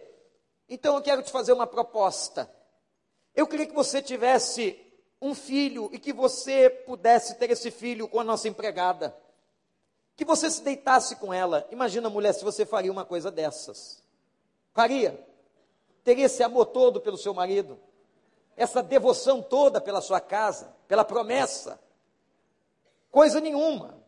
Então 0.68 0.94
eu 0.94 1.02
quero 1.02 1.22
te 1.22 1.32
fazer 1.32 1.52
uma 1.52 1.66
proposta. 1.66 2.48
Eu 3.34 3.46
queria 3.46 3.66
que 3.66 3.74
você 3.74 4.02
tivesse 4.02 4.78
um 5.22 5.34
filho 5.34 5.88
e 5.92 5.98
que 5.98 6.12
você 6.12 6.68
pudesse 6.68 7.36
ter 7.36 7.50
esse 7.50 7.70
filho 7.70 8.08
com 8.08 8.20
a 8.20 8.24
nossa 8.24 8.48
empregada. 8.48 9.16
Que 10.20 10.24
você 10.26 10.50
se 10.50 10.60
deitasse 10.60 11.16
com 11.16 11.32
ela. 11.32 11.66
Imagina, 11.70 12.10
mulher, 12.10 12.34
se 12.34 12.44
você 12.44 12.66
faria 12.66 12.92
uma 12.92 13.06
coisa 13.06 13.30
dessas. 13.30 14.02
Faria? 14.74 15.18
Teria 16.04 16.26
esse 16.26 16.42
amor 16.42 16.66
todo 16.66 17.00
pelo 17.00 17.16
seu 17.16 17.32
marido? 17.32 17.80
Essa 18.54 18.82
devoção 18.82 19.40
toda 19.40 19.80
pela 19.80 20.02
sua 20.02 20.20
casa? 20.20 20.76
Pela 20.86 21.06
promessa? 21.06 21.80
Coisa 23.10 23.40
nenhuma. 23.40 23.98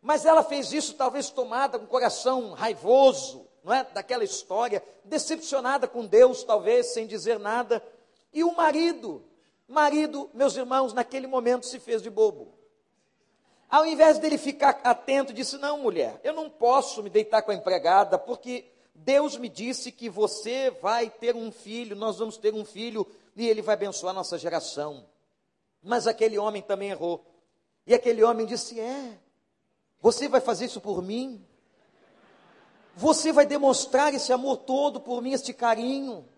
Mas 0.00 0.24
ela 0.24 0.42
fez 0.42 0.72
isso 0.72 0.94
talvez 0.94 1.28
tomada 1.28 1.78
com 1.78 1.84
o 1.84 1.88
coração 1.88 2.52
raivoso, 2.54 3.46
não 3.62 3.74
é? 3.74 3.84
Daquela 3.84 4.24
história, 4.24 4.82
decepcionada 5.04 5.86
com 5.86 6.06
Deus, 6.06 6.44
talvez, 6.44 6.94
sem 6.94 7.06
dizer 7.06 7.38
nada. 7.38 7.84
E 8.32 8.42
o 8.42 8.56
marido, 8.56 9.22
marido, 9.68 10.30
meus 10.32 10.56
irmãos, 10.56 10.94
naquele 10.94 11.26
momento 11.26 11.66
se 11.66 11.78
fez 11.78 12.00
de 12.00 12.08
bobo. 12.08 12.54
Ao 13.72 13.86
invés 13.86 14.18
dele 14.18 14.36
ficar 14.36 14.78
atento, 14.84 15.32
disse: 15.32 15.56
Não, 15.56 15.78
mulher, 15.78 16.20
eu 16.22 16.34
não 16.34 16.50
posso 16.50 17.02
me 17.02 17.08
deitar 17.08 17.40
com 17.40 17.52
a 17.52 17.54
empregada, 17.54 18.18
porque 18.18 18.70
Deus 18.94 19.38
me 19.38 19.48
disse 19.48 19.90
que 19.90 20.10
você 20.10 20.70
vai 20.70 21.08
ter 21.08 21.34
um 21.34 21.50
filho, 21.50 21.96
nós 21.96 22.18
vamos 22.18 22.36
ter 22.36 22.52
um 22.52 22.66
filho 22.66 23.06
e 23.34 23.48
ele 23.48 23.62
vai 23.62 23.72
abençoar 23.72 24.10
a 24.10 24.14
nossa 24.14 24.36
geração. 24.36 25.06
Mas 25.82 26.06
aquele 26.06 26.36
homem 26.36 26.60
também 26.60 26.90
errou. 26.90 27.24
E 27.86 27.94
aquele 27.94 28.22
homem 28.22 28.44
disse: 28.44 28.78
É, 28.78 29.18
você 30.02 30.28
vai 30.28 30.42
fazer 30.42 30.66
isso 30.66 30.78
por 30.82 31.00
mim? 31.00 31.42
Você 32.94 33.32
vai 33.32 33.46
demonstrar 33.46 34.12
esse 34.12 34.34
amor 34.34 34.58
todo 34.58 35.00
por 35.00 35.22
mim, 35.22 35.32
este 35.32 35.54
carinho? 35.54 36.28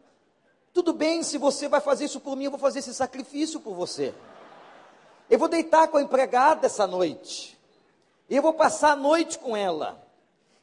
Tudo 0.72 0.92
bem, 0.92 1.24
se 1.24 1.36
você 1.36 1.66
vai 1.66 1.80
fazer 1.80 2.04
isso 2.04 2.20
por 2.20 2.36
mim, 2.36 2.44
eu 2.44 2.52
vou 2.52 2.60
fazer 2.60 2.78
esse 2.78 2.94
sacrifício 2.94 3.58
por 3.58 3.74
você. 3.74 4.14
Eu 5.28 5.38
vou 5.38 5.48
deitar 5.48 5.88
com 5.88 5.96
a 5.96 6.02
empregada 6.02 6.66
essa 6.66 6.86
noite. 6.86 7.58
E 8.28 8.36
eu 8.36 8.42
vou 8.42 8.52
passar 8.52 8.92
a 8.92 8.96
noite 8.96 9.38
com 9.38 9.56
ela. 9.56 10.02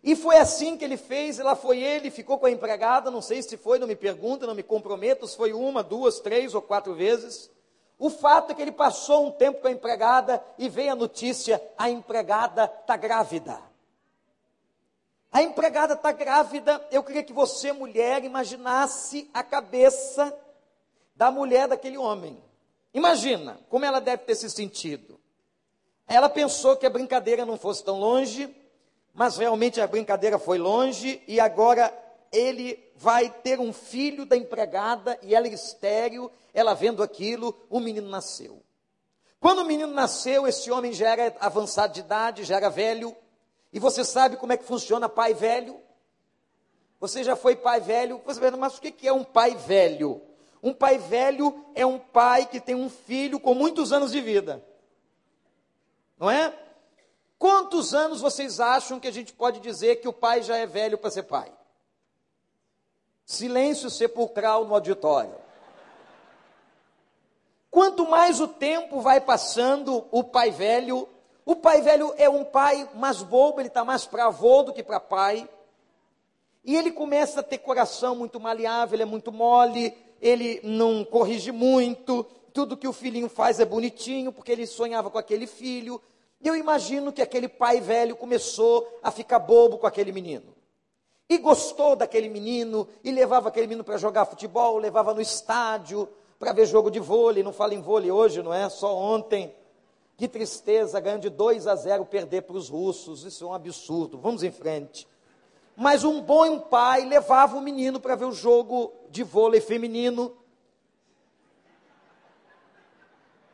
E 0.03 0.15
foi 0.15 0.37
assim 0.37 0.77
que 0.77 0.83
ele 0.83 0.97
fez, 0.97 1.37
lá 1.37 1.55
foi 1.55 1.79
ele, 1.79 2.09
ficou 2.09 2.39
com 2.39 2.47
a 2.47 2.51
empregada, 2.51 3.11
não 3.11 3.21
sei 3.21 3.41
se 3.43 3.55
foi, 3.55 3.77
não 3.77 3.87
me 3.87 3.95
pergunta, 3.95 4.47
não 4.47 4.55
me 4.55 4.63
comprometo, 4.63 5.27
se 5.27 5.37
foi 5.37 5.53
uma, 5.53 5.83
duas, 5.83 6.19
três 6.19 6.55
ou 6.55 6.61
quatro 6.61 6.95
vezes. 6.95 7.51
O 7.99 8.09
fato 8.09 8.51
é 8.51 8.55
que 8.55 8.61
ele 8.61 8.71
passou 8.71 9.27
um 9.27 9.31
tempo 9.31 9.61
com 9.61 9.67
a 9.67 9.71
empregada 9.71 10.43
e 10.57 10.67
veio 10.67 10.93
a 10.93 10.95
notícia: 10.95 11.61
a 11.77 11.87
empregada 11.87 12.65
está 12.65 12.97
grávida. 12.97 13.59
A 15.31 15.43
empregada 15.43 15.93
está 15.93 16.11
grávida. 16.11 16.85
Eu 16.91 17.03
queria 17.03 17.23
que 17.23 17.31
você, 17.31 17.71
mulher, 17.71 18.23
imaginasse 18.23 19.29
a 19.31 19.43
cabeça 19.43 20.35
da 21.15 21.29
mulher 21.29 21.67
daquele 21.67 21.97
homem. 21.97 22.41
Imagina 22.93 23.59
como 23.69 23.85
ela 23.85 23.99
deve 23.99 24.23
ter 24.23 24.35
se 24.35 24.49
sentido. 24.49 25.19
Ela 26.07 26.29
pensou 26.29 26.75
que 26.75 26.85
a 26.85 26.89
brincadeira 26.89 27.45
não 27.45 27.57
fosse 27.57 27.83
tão 27.83 27.99
longe, 27.99 28.53
mas 29.13 29.37
realmente 29.37 29.79
a 29.79 29.87
brincadeira 29.87 30.37
foi 30.37 30.57
longe 30.57 31.21
e 31.27 31.39
agora 31.39 31.93
ele 32.31 32.91
vai 32.95 33.29
ter 33.29 33.59
um 33.59 33.73
filho 33.73 34.25
da 34.25 34.37
empregada 34.37 35.17
e 35.21 35.33
ela 35.35 35.47
é 35.47 35.53
estéreo, 35.53 36.31
ela 36.53 36.73
vendo 36.73 37.01
aquilo, 37.03 37.55
o 37.69 37.79
menino 37.79 38.09
nasceu. 38.09 38.61
Quando 39.39 39.59
o 39.59 39.65
menino 39.65 39.91
nasceu, 39.93 40.47
esse 40.47 40.69
homem 40.69 40.93
já 40.93 41.09
era 41.09 41.35
avançado 41.39 41.93
de 41.93 42.01
idade, 42.01 42.43
já 42.43 42.57
era 42.57 42.69
velho, 42.69 43.15
e 43.73 43.79
você 43.79 44.05
sabe 44.05 44.37
como 44.37 44.53
é 44.53 44.57
que 44.57 44.63
funciona 44.63 45.09
pai 45.09 45.33
velho? 45.33 45.79
Você 46.99 47.23
já 47.23 47.35
foi 47.35 47.55
pai 47.55 47.79
velho? 47.79 48.21
Você 48.25 48.39
vai, 48.39 48.51
mas 48.51 48.77
o 48.77 48.81
que 48.81 49.07
é 49.07 49.11
um 49.11 49.23
pai 49.23 49.55
velho? 49.55 50.21
Um 50.63 50.73
pai 50.73 50.97
velho 50.97 51.65
é 51.73 51.85
um 51.85 51.97
pai 51.97 52.45
que 52.45 52.59
tem 52.59 52.75
um 52.75 52.89
filho 52.89 53.39
com 53.39 53.53
muitos 53.53 53.91
anos 53.91 54.11
de 54.11 54.21
vida. 54.21 54.63
Não 56.17 56.29
é? 56.29 56.53
Quantos 57.39 57.95
anos 57.95 58.21
vocês 58.21 58.59
acham 58.59 58.99
que 58.99 59.07
a 59.07 59.11
gente 59.11 59.33
pode 59.33 59.59
dizer 59.59 59.95
que 59.95 60.07
o 60.07 60.13
pai 60.13 60.43
já 60.43 60.57
é 60.57 60.67
velho 60.67 60.97
para 60.99 61.09
ser 61.09 61.23
pai? 61.23 61.51
Silêncio 63.25 63.89
sepulcral 63.89 64.65
no 64.65 64.75
auditório. 64.75 65.33
Quanto 67.71 68.07
mais 68.07 68.39
o 68.39 68.47
tempo 68.47 69.01
vai 69.01 69.19
passando, 69.19 70.05
o 70.11 70.23
pai 70.23 70.51
velho, 70.51 71.09
o 71.43 71.55
pai 71.55 71.81
velho 71.81 72.13
é 72.17 72.29
um 72.29 72.43
pai 72.43 72.87
mais 72.93 73.23
bobo, 73.23 73.59
ele 73.59 73.69
está 73.69 73.83
mais 73.83 74.05
para 74.05 74.25
avô 74.25 74.61
do 74.61 74.73
que 74.73 74.83
para 74.83 74.99
pai. 74.99 75.49
E 76.63 76.75
ele 76.75 76.91
começa 76.91 77.39
a 77.39 77.43
ter 77.43 77.57
coração 77.57 78.15
muito 78.15 78.39
maleável, 78.39 78.95
ele 78.95 79.03
é 79.03 79.05
muito 79.05 79.31
mole, 79.31 79.97
ele 80.21 80.59
não 80.63 81.03
corrige 81.03 81.51
muito, 81.51 82.25
tudo 82.53 82.77
que 82.77 82.87
o 82.87 82.93
filhinho 82.93 83.27
faz 83.27 83.59
é 83.59 83.65
bonitinho, 83.65 84.31
porque 84.31 84.51
ele 84.51 84.67
sonhava 84.67 85.09
com 85.09 85.17
aquele 85.17 85.47
filho. 85.47 86.01
E 86.39 86.47
eu 86.47 86.55
imagino 86.55 87.11
que 87.11 87.21
aquele 87.21 87.47
pai 87.47 87.81
velho 87.81 88.15
começou 88.15 88.87
a 89.01 89.11
ficar 89.11 89.39
bobo 89.39 89.77
com 89.77 89.87
aquele 89.87 90.11
menino 90.11 90.61
e 91.31 91.37
gostou 91.37 91.95
daquele 91.95 92.27
menino, 92.27 92.85
e 93.01 93.09
levava 93.09 93.47
aquele 93.47 93.65
menino 93.65 93.85
para 93.85 93.97
jogar 93.97 94.25
futebol, 94.25 94.77
levava 94.77 95.13
no 95.13 95.21
estádio 95.21 96.09
para 96.37 96.51
ver 96.51 96.65
jogo 96.65 96.91
de 96.91 96.99
vôlei. 96.99 97.41
Não 97.41 97.53
fala 97.53 97.73
em 97.73 97.81
vôlei 97.81 98.11
hoje, 98.11 98.43
não 98.43 98.53
é? 98.53 98.67
Só 98.67 98.93
ontem. 98.93 99.55
Que 100.17 100.27
tristeza, 100.27 100.99
ganhando 100.99 101.21
de 101.21 101.29
2 101.29 101.67
a 101.67 101.75
0 101.75 102.05
perder 102.05 102.41
para 102.41 102.57
os 102.57 102.67
russos. 102.67 103.23
Isso 103.23 103.45
é 103.45 103.47
um 103.47 103.53
absurdo. 103.53 104.17
Vamos 104.17 104.43
em 104.43 104.51
frente. 104.51 105.07
Mas 105.81 106.03
um 106.03 106.21
bom 106.21 106.59
pai 106.59 107.05
levava 107.05 107.57
o 107.57 107.59
menino 107.59 107.99
para 107.99 108.13
ver 108.13 108.25
o 108.25 108.31
jogo 108.31 108.93
de 109.09 109.23
vôlei 109.23 109.59
feminino. 109.59 110.37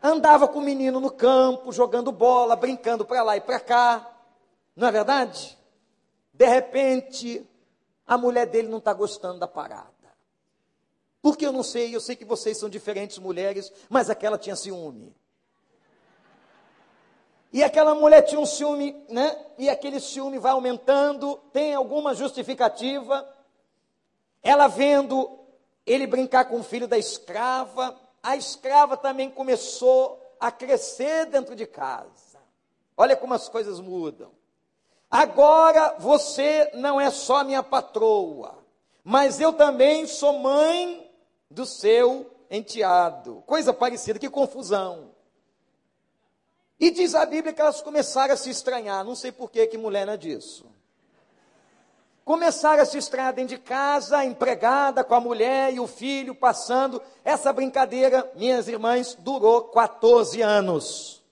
Andava 0.04 0.46
com 0.46 0.60
o 0.60 0.62
menino 0.62 1.00
no 1.00 1.10
campo, 1.10 1.72
jogando 1.72 2.12
bola, 2.12 2.54
brincando 2.58 3.06
para 3.06 3.24
lá 3.24 3.38
e 3.38 3.40
para 3.40 3.62
cá. 3.62 4.14
Não 4.76 4.90
é 4.90 4.92
verdade? 4.92 5.58
De 6.34 6.46
repente, 6.46 7.50
a 8.06 8.18
mulher 8.18 8.46
dele 8.46 8.68
não 8.68 8.80
está 8.80 8.92
gostando 8.92 9.40
da 9.40 9.48
parada. 9.48 9.88
Porque 11.22 11.46
eu 11.46 11.54
não 11.54 11.64
sei, 11.64 11.96
eu 11.96 12.02
sei 12.02 12.18
que 12.18 12.26
vocês 12.26 12.58
são 12.58 12.68
diferentes 12.68 13.20
mulheres, 13.20 13.72
mas 13.88 14.10
aquela 14.10 14.38
tinha 14.38 14.58
ciúme. 14.58 15.16
E 17.52 17.64
aquela 17.64 17.96
mulher 17.96 18.22
tinha 18.24 18.40
um 18.40 18.46
ciúme, 18.46 18.96
né? 19.10 19.38
E 19.58 19.70
aquele 19.70 20.00
ciúme 20.00 20.38
vai 20.38 20.52
aumentando, 20.52 21.38
tem 21.54 21.74
alguma 21.74 22.14
justificativa. 22.14 23.28
Ela 24.44 24.68
vendo 24.68 25.40
ele 25.86 26.06
brincar 26.06 26.46
com 26.46 26.60
o 26.60 26.64
filho 26.64 26.88
da 26.88 26.98
escrava, 26.98 27.98
a 28.22 28.36
escrava 28.36 28.98
também 28.98 29.30
começou 29.30 30.22
a 30.40 30.52
crescer 30.52 31.26
dentro 31.28 31.56
de 31.56 31.66
casa. 31.66 32.40
Olha 32.96 33.16
como 33.16 33.34
as 33.34 33.48
coisas 33.48 33.80
mudam. 33.80 34.32
Agora 35.10 35.96
você 35.98 36.70
não 36.74 37.00
é 37.00 37.10
só 37.10 37.44
minha 37.44 37.64
patroa, 37.64 38.58
mas 39.04 39.40
eu 39.40 39.54
também 39.54 40.06
sou 40.06 40.40
mãe 40.40 41.10
do 41.50 41.66
seu 41.66 42.30
enteado. 42.52 43.42
Coisa 43.46 43.74
parecida, 43.74 44.20
que 44.20 44.30
confusão. 44.30 45.12
E 46.80 46.92
diz 46.92 47.16
a 47.16 47.26
Bíblia 47.26 47.54
que 47.54 47.62
elas 47.62 47.82
começaram 47.82 48.34
a 48.34 48.38
se 48.38 48.50
estranhar. 48.50 49.04
Não 49.04 49.16
sei 49.16 49.32
por 49.32 49.50
que, 49.50 49.66
que 49.68 49.78
mulher 49.78 50.06
não 50.06 50.14
é 50.14 50.18
disso. 50.18 50.66
Começaram 52.24 52.84
a 52.84 52.86
se 52.86 52.98
estranhar 52.98 53.34
dentro 53.34 53.56
de 53.56 53.62
casa, 53.62 54.26
empregada 54.26 55.04
com 55.04 55.16
a 55.16 55.20
mulher 55.20 55.74
e 55.74 55.80
o 55.80 55.88
filho 55.88 56.36
passando. 56.36 57.02
Essa 57.24 57.54
brincadeira, 57.54 58.30
minhas 58.36 58.68
irmãs, 58.68 59.16
durou 59.18 59.62
14 59.70 60.42
anos. 60.42 61.24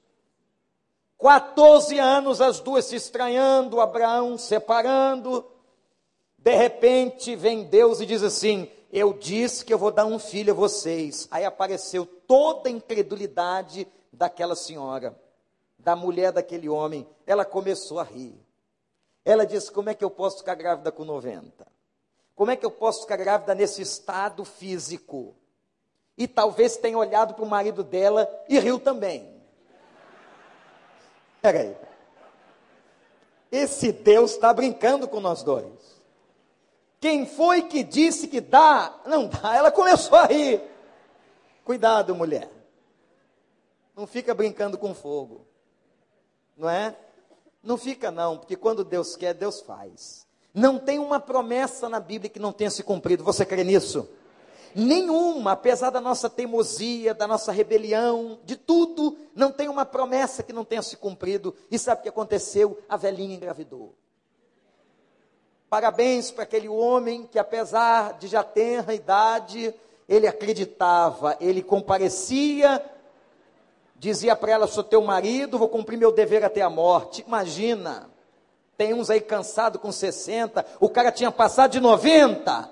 14 1.19 1.99
anos 1.99 2.41
as 2.41 2.59
duas 2.59 2.85
se 2.85 2.95
estranhando, 2.95 3.81
Abraão 3.81 4.37
separando. 4.37 5.45
De 6.37 6.55
repente 6.55 7.35
vem 7.35 7.63
Deus 7.63 7.99
e 7.99 8.05
diz 8.05 8.23
assim: 8.23 8.69
Eu 8.91 9.13
disse 9.13 9.65
que 9.65 9.73
eu 9.73 9.77
vou 9.77 9.91
dar 9.91 10.05
um 10.05 10.17
filho 10.17 10.53
a 10.53 10.55
vocês. 10.55 11.27
Aí 11.29 11.43
apareceu 11.43 12.05
toda 12.05 12.69
a 12.69 12.71
incredulidade 12.71 13.87
daquela 14.13 14.55
senhora, 14.55 15.13
da 15.85 15.95
mulher 15.95 16.31
daquele 16.31 16.67
homem. 16.67 17.07
Ela 17.27 17.45
começou 17.45 17.99
a 17.99 18.03
rir. 18.03 18.35
Ela 19.23 19.45
disse: 19.45 19.71
Como 19.71 19.87
é 19.87 19.93
que 19.93 20.03
eu 20.03 20.09
posso 20.09 20.39
ficar 20.39 20.55
grávida 20.55 20.91
com 20.91 21.05
90? 21.05 21.65
Como 22.35 22.49
é 22.49 22.55
que 22.55 22.65
eu 22.65 22.71
posso 22.71 23.03
ficar 23.03 23.17
grávida 23.17 23.53
nesse 23.53 23.83
estado 23.83 24.43
físico? 24.43 25.35
E 26.17 26.27
talvez 26.27 26.75
tenha 26.75 26.97
olhado 26.97 27.35
para 27.35 27.43
o 27.43 27.47
marido 27.47 27.83
dela 27.83 28.27
e 28.49 28.57
riu 28.57 28.79
também. 28.79 29.31
Peraí. 31.39 31.77
Esse 33.51 33.91
Deus 33.91 34.31
está 34.31 34.51
brincando 34.51 35.07
com 35.07 35.19
nós 35.19 35.43
dois. 35.43 36.01
Quem 36.99 37.27
foi 37.27 37.61
que 37.61 37.83
disse 37.83 38.27
que 38.27 38.41
dá? 38.41 39.01
Não 39.05 39.27
dá. 39.27 39.55
Ela 39.55 39.71
começou 39.71 40.17
a 40.17 40.25
rir. 40.25 40.61
Cuidado, 41.63 42.15
mulher. 42.15 42.49
Não 43.95 44.07
fica 44.07 44.33
brincando 44.33 44.77
com 44.79 44.95
fogo. 44.95 45.45
Não 46.57 46.69
é? 46.69 46.95
Não 47.61 47.77
fica 47.77 48.11
não, 48.11 48.37
porque 48.37 48.55
quando 48.55 48.83
Deus 48.83 49.15
quer, 49.15 49.33
Deus 49.33 49.61
faz. 49.61 50.25
Não 50.53 50.79
tem 50.79 50.99
uma 50.99 51.19
promessa 51.19 51.89
na 51.89 51.99
Bíblia 51.99 52.29
que 52.29 52.39
não 52.39 52.53
tenha 52.53 52.69
se 52.69 52.83
cumprido. 52.83 53.23
Você 53.23 53.45
crê 53.45 53.63
nisso? 53.63 54.07
Nenhuma, 54.73 55.53
apesar 55.53 55.89
da 55.89 56.01
nossa 56.01 56.29
teimosia, 56.29 57.13
da 57.13 57.25
nossa 57.25 57.51
rebelião, 57.51 58.39
de 58.43 58.55
tudo, 58.55 59.17
não 59.33 59.51
tem 59.51 59.69
uma 59.69 59.85
promessa 59.85 60.43
que 60.43 60.53
não 60.53 60.65
tenha 60.65 60.81
se 60.81 60.97
cumprido. 60.97 61.55
E 61.71 61.79
sabe 61.79 61.99
o 61.99 62.03
que 62.03 62.09
aconteceu? 62.09 62.77
A 62.87 62.97
velhinha 62.97 63.35
engravidou. 63.35 63.95
Parabéns 65.69 66.29
para 66.29 66.43
aquele 66.43 66.69
homem 66.69 67.25
que, 67.25 67.39
apesar 67.39 68.17
de 68.17 68.27
já 68.27 68.43
ter 68.43 68.87
a 68.89 68.93
idade, 68.93 69.73
ele 70.07 70.27
acreditava, 70.27 71.35
ele 71.39 71.63
comparecia, 71.63 72.83
dizia 73.95 74.35
para 74.35 74.51
ela: 74.51 74.67
sou 74.67 74.83
teu 74.83 75.01
marido, 75.01 75.57
vou 75.57 75.69
cumprir 75.69 75.97
meu 75.97 76.11
dever 76.11 76.43
até 76.43 76.61
a 76.61 76.69
morte. 76.69 77.23
Imagina, 77.27 78.09
tem 78.77 78.93
uns 78.93 79.09
aí 79.09 79.21
cansado 79.21 79.79
com 79.79 79.91
60, 79.91 80.65
o 80.79 80.89
cara 80.89 81.11
tinha 81.11 81.31
passado 81.31 81.71
de 81.71 81.79
90. 81.79 82.69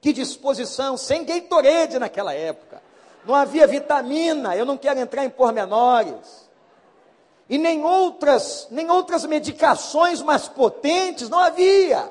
Que 0.00 0.12
disposição, 0.12 0.96
sem 0.96 1.24
Gatorade 1.24 1.98
naquela 1.98 2.32
época. 2.32 2.82
Não 3.24 3.34
havia 3.34 3.66
vitamina, 3.66 4.56
eu 4.56 4.64
não 4.64 4.78
quero 4.78 4.98
entrar 4.98 5.24
em 5.24 5.30
pormenores. 5.30 6.48
E 7.48 7.58
nem 7.58 7.84
outras, 7.84 8.66
nem 8.70 8.90
outras 8.90 9.24
medicações 9.26 10.22
mais 10.22 10.48
potentes, 10.48 11.28
não 11.28 11.38
havia. 11.38 12.10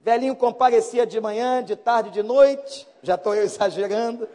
Velhinho 0.00 0.34
comparecia 0.34 1.06
de 1.06 1.20
manhã, 1.20 1.62
de 1.62 1.76
tarde, 1.76 2.10
de 2.10 2.22
noite, 2.22 2.88
já 3.02 3.16
estou 3.16 3.34
exagerando. 3.34 4.26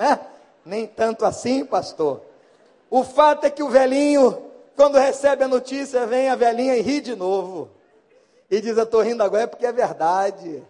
Né? 0.00 0.18
Nem 0.64 0.86
tanto 0.86 1.26
assim, 1.26 1.62
pastor. 1.62 2.22
O 2.88 3.04
fato 3.04 3.44
é 3.44 3.50
que 3.50 3.62
o 3.62 3.68
velhinho, 3.68 4.46
quando 4.74 4.96
recebe 4.96 5.44
a 5.44 5.48
notícia, 5.48 6.06
vem 6.06 6.30
a 6.30 6.34
velhinha 6.34 6.74
e 6.74 6.80
ri 6.80 7.02
de 7.02 7.14
novo 7.14 7.68
e 8.50 8.62
diz: 8.62 8.78
Eu 8.78 8.84
estou 8.84 9.02
rindo 9.02 9.22
agora 9.22 9.46
porque 9.46 9.66
é 9.66 9.72
verdade. 9.72 10.62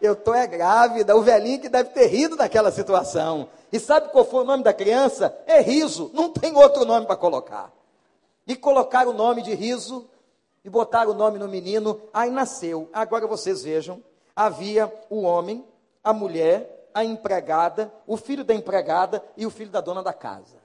Eu 0.00 0.14
estou 0.14 0.34
é 0.34 0.48
grávida. 0.48 1.16
O 1.16 1.22
velhinho 1.22 1.60
que 1.60 1.68
deve 1.68 1.90
ter 1.90 2.06
rido 2.06 2.36
daquela 2.36 2.72
situação. 2.72 3.48
E 3.72 3.78
sabe 3.78 4.08
qual 4.08 4.24
foi 4.24 4.40
o 4.40 4.44
nome 4.44 4.64
da 4.64 4.72
criança? 4.72 5.32
É 5.46 5.60
riso. 5.60 6.10
Não 6.12 6.28
tem 6.30 6.52
outro 6.56 6.84
nome 6.84 7.06
para 7.06 7.14
colocar. 7.14 7.72
E 8.48 8.56
colocaram 8.56 9.12
o 9.12 9.14
nome 9.14 9.42
de 9.42 9.54
riso 9.54 10.10
e 10.64 10.68
botaram 10.68 11.12
o 11.12 11.14
nome 11.14 11.38
no 11.38 11.46
menino. 11.46 12.00
Aí 12.12 12.30
nasceu. 12.30 12.90
Agora 12.92 13.28
vocês 13.28 13.62
vejam: 13.62 14.02
havia 14.34 14.92
o 15.08 15.22
homem, 15.22 15.64
a 16.02 16.12
mulher, 16.12 16.81
a 16.94 17.04
empregada, 17.04 17.92
o 18.06 18.16
filho 18.16 18.44
da 18.44 18.54
empregada 18.54 19.24
e 19.36 19.46
o 19.46 19.50
filho 19.50 19.70
da 19.70 19.80
dona 19.80 20.02
da 20.02 20.12
casa. 20.12 20.62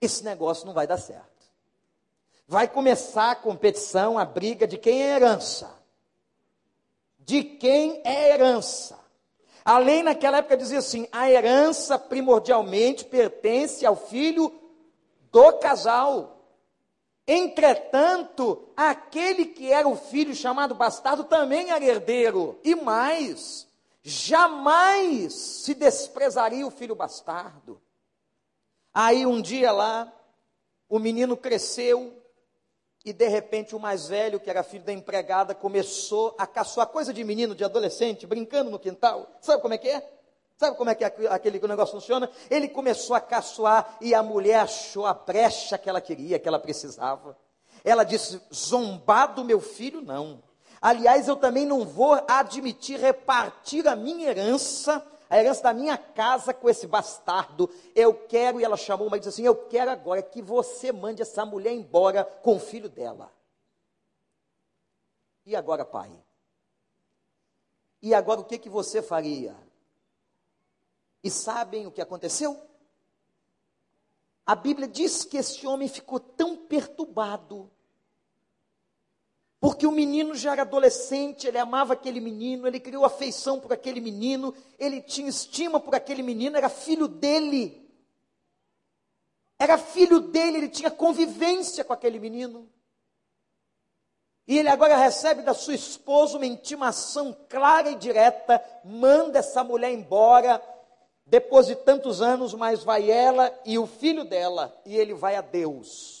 Esse 0.00 0.24
negócio 0.24 0.66
não 0.66 0.72
vai 0.72 0.86
dar 0.86 0.98
certo 0.98 1.30
vai 2.50 2.66
começar 2.66 3.30
a 3.30 3.36
competição, 3.36 4.18
a 4.18 4.24
briga 4.24 4.66
de 4.66 4.76
quem 4.76 5.00
é 5.00 5.14
herança. 5.14 5.70
De 7.20 7.44
quem 7.44 8.02
é 8.04 8.32
herança. 8.32 8.98
A 9.64 9.78
lei 9.78 10.02
naquela 10.02 10.38
época 10.38 10.56
dizia 10.56 10.80
assim: 10.80 11.06
a 11.12 11.30
herança 11.30 11.96
primordialmente 11.96 13.04
pertence 13.04 13.86
ao 13.86 13.94
filho 13.94 14.52
do 15.30 15.52
casal. 15.58 16.44
Entretanto, 17.24 18.68
aquele 18.76 19.44
que 19.44 19.72
era 19.72 19.86
o 19.86 19.94
filho 19.94 20.34
chamado 20.34 20.74
bastardo 20.74 21.22
também 21.22 21.70
era 21.70 21.84
herdeiro. 21.84 22.58
E 22.64 22.74
mais, 22.74 23.68
jamais 24.02 25.32
se 25.32 25.74
desprezaria 25.74 26.66
o 26.66 26.70
filho 26.70 26.94
bastardo. 26.94 27.80
Aí 28.92 29.24
um 29.26 29.40
dia 29.40 29.70
lá, 29.72 30.12
o 30.88 30.98
menino 30.98 31.36
cresceu, 31.36 32.20
e 33.04 33.12
de 33.12 33.28
repente 33.28 33.74
o 33.74 33.80
mais 33.80 34.08
velho, 34.08 34.40
que 34.40 34.50
era 34.50 34.62
filho 34.62 34.84
da 34.84 34.92
empregada, 34.92 35.54
começou 35.54 36.34
a 36.38 36.46
caçoar 36.46 36.88
coisa 36.88 37.14
de 37.14 37.24
menino, 37.24 37.54
de 37.54 37.64
adolescente, 37.64 38.26
brincando 38.26 38.70
no 38.70 38.78
quintal. 38.78 39.26
Sabe 39.40 39.62
como 39.62 39.74
é 39.74 39.78
que 39.78 39.88
é? 39.88 40.20
Sabe 40.58 40.76
como 40.76 40.90
é 40.90 40.94
que 40.94 41.04
aquele 41.04 41.58
negócio 41.58 41.94
funciona? 41.94 42.30
Ele 42.50 42.68
começou 42.68 43.16
a 43.16 43.20
caçoar 43.20 43.96
e 43.98 44.14
a 44.14 44.22
mulher 44.22 44.60
achou 44.60 45.06
a 45.06 45.14
brecha 45.14 45.78
que 45.78 45.88
ela 45.88 46.02
queria, 46.02 46.38
que 46.38 46.46
ela 46.46 46.58
precisava. 46.58 47.34
Ela 47.82 48.04
disse: 48.04 48.38
zombar 48.52 49.34
do 49.34 49.42
meu 49.42 49.58
filho, 49.58 50.02
não. 50.02 50.42
Aliás, 50.80 51.28
eu 51.28 51.36
também 51.36 51.66
não 51.66 51.84
vou 51.84 52.14
admitir 52.26 52.98
repartir 52.98 53.86
a 53.86 53.94
minha 53.94 54.28
herança 54.28 55.06
a 55.30 55.38
herança 55.38 55.62
da 55.62 55.72
minha 55.72 55.96
casa 55.96 56.52
com 56.52 56.68
esse 56.68 56.88
bastardo. 56.88 57.70
Eu 57.94 58.12
quero, 58.12 58.60
e 58.60 58.64
ela 58.64 58.76
chamou, 58.76 59.08
mas 59.08 59.20
disse 59.20 59.28
assim: 59.28 59.44
Eu 59.44 59.54
quero 59.68 59.88
agora 59.88 60.20
que 60.20 60.42
você 60.42 60.90
mande 60.90 61.22
essa 61.22 61.46
mulher 61.46 61.72
embora 61.72 62.24
com 62.24 62.56
o 62.56 62.60
filho 62.60 62.88
dela. 62.88 63.32
E 65.46 65.54
agora, 65.54 65.84
pai? 65.84 66.10
E 68.02 68.12
agora 68.12 68.40
o 68.40 68.44
que, 68.44 68.58
que 68.58 68.68
você 68.68 69.00
faria? 69.00 69.56
E 71.22 71.30
sabem 71.30 71.86
o 71.86 71.92
que 71.92 72.00
aconteceu? 72.00 72.60
A 74.44 74.56
Bíblia 74.56 74.88
diz 74.88 75.24
que 75.24 75.36
esse 75.36 75.64
homem 75.64 75.86
ficou 75.86 76.18
tão 76.18 76.56
perturbado 76.56 77.70
porque 79.60 79.86
o 79.86 79.92
menino 79.92 80.34
já 80.34 80.52
era 80.52 80.62
adolescente, 80.62 81.46
ele 81.46 81.58
amava 81.58 81.92
aquele 81.92 82.18
menino, 82.18 82.66
ele 82.66 82.80
criou 82.80 83.04
afeição 83.04 83.60
por 83.60 83.70
aquele 83.70 84.00
menino, 84.00 84.54
ele 84.78 85.02
tinha 85.02 85.28
estima 85.28 85.78
por 85.78 85.94
aquele 85.94 86.22
menino, 86.22 86.56
era 86.56 86.70
filho 86.70 87.06
dele. 87.06 87.86
Era 89.58 89.76
filho 89.76 90.18
dele, 90.18 90.56
ele 90.56 90.68
tinha 90.70 90.90
convivência 90.90 91.84
com 91.84 91.92
aquele 91.92 92.18
menino. 92.18 92.66
E 94.48 94.58
ele 94.58 94.70
agora 94.70 94.96
recebe 94.96 95.42
da 95.42 95.52
sua 95.52 95.74
esposa 95.74 96.38
uma 96.38 96.46
intimação 96.46 97.36
clara 97.46 97.90
e 97.90 97.96
direta: 97.96 98.64
manda 98.82 99.40
essa 99.40 99.62
mulher 99.62 99.92
embora, 99.92 100.60
depois 101.26 101.66
de 101.66 101.76
tantos 101.76 102.22
anos, 102.22 102.54
mas 102.54 102.82
vai 102.82 103.10
ela 103.10 103.54
e 103.66 103.78
o 103.78 103.86
filho 103.86 104.24
dela, 104.24 104.74
e 104.86 104.96
ele 104.96 105.12
vai 105.12 105.36
a 105.36 105.42
Deus. 105.42 106.19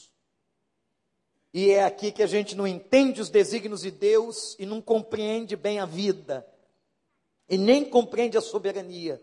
E 1.52 1.70
é 1.70 1.84
aqui 1.84 2.12
que 2.12 2.22
a 2.22 2.26
gente 2.26 2.54
não 2.54 2.66
entende 2.66 3.20
os 3.20 3.28
desígnios 3.28 3.80
de 3.80 3.90
Deus 3.90 4.56
e 4.58 4.64
não 4.64 4.80
compreende 4.80 5.56
bem 5.56 5.80
a 5.80 5.84
vida, 5.84 6.46
e 7.48 7.58
nem 7.58 7.84
compreende 7.84 8.38
a 8.38 8.40
soberania. 8.40 9.20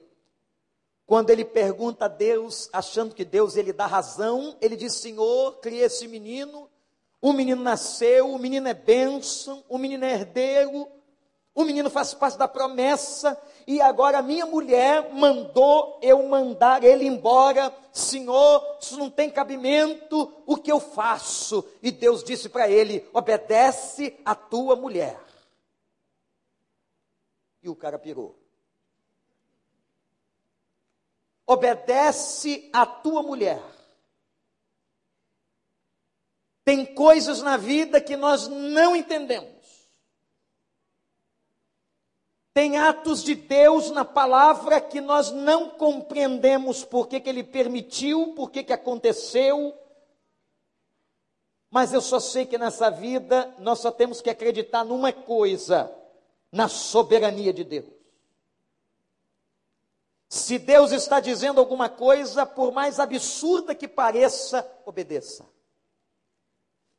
Quando 1.06 1.30
ele 1.30 1.46
pergunta 1.46 2.04
a 2.04 2.10
Deus, 2.10 2.70
achando 2.74 3.16
que 3.16 3.24
Deus 3.24 3.56
ele 3.56 3.72
dá 3.72 3.86
razão, 3.86 4.58
ele 4.60 4.76
diz: 4.76 4.94
Senhor, 4.96 5.60
criei 5.60 5.86
esse 5.86 6.06
menino, 6.06 6.70
o 7.22 7.32
menino 7.32 7.63
nasceu, 7.63 8.30
o 8.30 8.38
menino 8.38 8.68
é 8.68 8.74
bênção, 8.74 9.63
o 9.70 9.78
menino 9.78 10.04
é 10.04 10.12
herdeiro, 10.12 10.86
o 11.56 11.63
menino 11.63 11.90
faz 11.90 12.13
parte 12.13 12.38
da 12.38 12.48
promessa, 12.48 13.42
e 13.67 13.82
agora 13.82 14.21
minha 14.21 14.45
mulher 14.45 15.13
mandou 15.13 15.99
eu 16.01 16.25
mandar 16.25 16.86
ele 16.86 17.06
embora. 17.06 17.75
Senhor, 17.91 18.77
isso 18.80 18.97
não 18.97 19.10
tem 19.10 19.30
cabimento, 19.30 20.34
o 20.45 20.56
que 20.56 20.71
eu 20.71 20.80
faço? 20.80 21.67
E 21.84 21.91
Deus 21.91 22.23
disse 22.23 22.47
para 22.47 22.69
ele: 22.69 23.06
obedece 23.13 24.17
a 24.23 24.34
tua 24.34 24.77
mulher. 24.77 25.21
E 27.62 27.67
o 27.67 27.75
cara 27.75 27.99
pirou. 27.99 28.39
Obedece 31.45 32.69
a 32.71 32.86
tua 32.86 33.21
mulher. 33.21 33.62
Tem 36.63 36.86
coisas 36.86 37.41
na 37.41 37.58
vida 37.58 37.99
que 37.99 38.15
nós 38.15 38.47
não 38.47 38.95
entendemos. 38.95 39.57
Tem 42.58 42.76
atos 42.76 43.24
de 43.24 43.36
Deus 43.36 43.91
na 43.91 44.04
palavra 44.04 44.82
que 44.82 45.00
nós 45.00 45.30
não 45.32 45.70
compreendemos 45.70 46.84
por 46.84 47.08
que, 47.08 47.20
que 47.20 47.30
Ele 47.30 47.43
permitiu, 47.43 48.34
por 48.34 48.50
que, 48.50 48.63
que 48.63 48.74
aconteceu. 48.74 49.78
Mas 51.70 51.93
eu 51.93 52.02
só 52.02 52.20
sei 52.20 52.48
que 52.48 52.58
nessa 52.58 52.89
vida 52.89 53.54
nós 53.60 53.78
só 53.78 53.91
temos 53.91 54.22
que 54.22 54.30
acreditar 54.32 54.84
numa 54.84 55.13
coisa: 55.13 55.96
na 56.52 56.67
soberania 56.67 57.54
de 57.54 57.63
Deus. 57.63 57.86
Se 60.28 60.58
Deus 60.58 60.91
está 60.91 61.20
dizendo 61.20 61.60
alguma 61.60 61.89
coisa, 61.89 62.43
por 62.43 62.72
mais 62.72 63.00
absurda 63.00 63.76
que 63.76 63.88
pareça, 63.88 64.67
obedeça. 64.84 65.46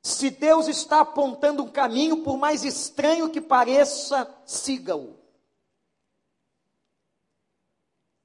Se 0.05 0.31
Deus 0.31 0.69
está 0.69 1.01
apontando 1.01 1.65
um 1.65 1.69
caminho, 1.69 2.23
por 2.23 2.37
mais 2.37 2.63
estranho 2.63 3.29
que 3.29 3.41
pareça, 3.41 4.33
siga-o. 4.47 5.27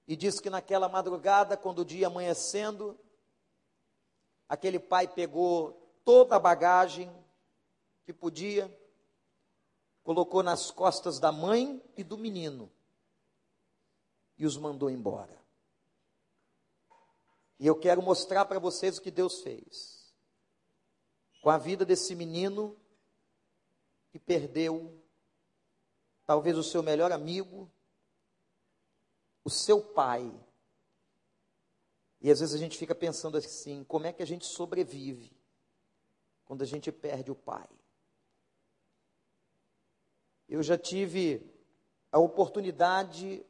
E 0.07 0.15
diz 0.15 0.39
que 0.39 0.49
naquela 0.49 0.89
madrugada, 0.89 1.55
quando 1.55 1.79
o 1.79 1.85
dia 1.85 2.07
amanhecendo, 2.07 2.99
aquele 4.47 4.79
pai 4.79 5.07
pegou 5.07 5.71
toda 6.03 6.35
a 6.35 6.39
bagagem 6.39 7.11
que 8.05 8.11
podia, 8.11 8.69
colocou 10.03 10.43
nas 10.43 10.69
costas 10.71 11.19
da 11.19 11.31
mãe 11.31 11.81
e 11.95 12.03
do 12.03 12.17
menino 12.17 12.69
e 14.37 14.45
os 14.45 14.57
mandou 14.57 14.89
embora. 14.89 15.41
E 17.59 17.65
eu 17.65 17.79
quero 17.79 18.01
mostrar 18.01 18.45
para 18.45 18.59
vocês 18.59 18.97
o 18.97 19.01
que 19.01 19.11
Deus 19.11 19.41
fez 19.41 20.13
com 21.41 21.49
a 21.49 21.57
vida 21.57 21.85
desse 21.85 22.15
menino 22.15 22.77
que 24.09 24.19
perdeu 24.19 25.01
talvez 26.25 26.57
o 26.57 26.63
seu 26.63 26.81
melhor 26.81 27.11
amigo, 27.11 27.69
o 29.43 29.49
seu 29.49 29.81
pai. 29.81 30.31
E 32.21 32.31
às 32.31 32.39
vezes 32.39 32.55
a 32.55 32.57
gente 32.57 32.77
fica 32.77 32.95
pensando 32.95 33.37
assim: 33.37 33.83
como 33.83 34.07
é 34.07 34.13
que 34.13 34.23
a 34.23 34.27
gente 34.27 34.45
sobrevive 34.45 35.35
quando 36.45 36.61
a 36.61 36.65
gente 36.65 36.91
perde 36.91 37.31
o 37.31 37.35
pai? 37.35 37.69
Eu 40.47 40.61
já 40.61 40.77
tive 40.77 41.49
a 42.11 42.19
oportunidade 42.19 43.45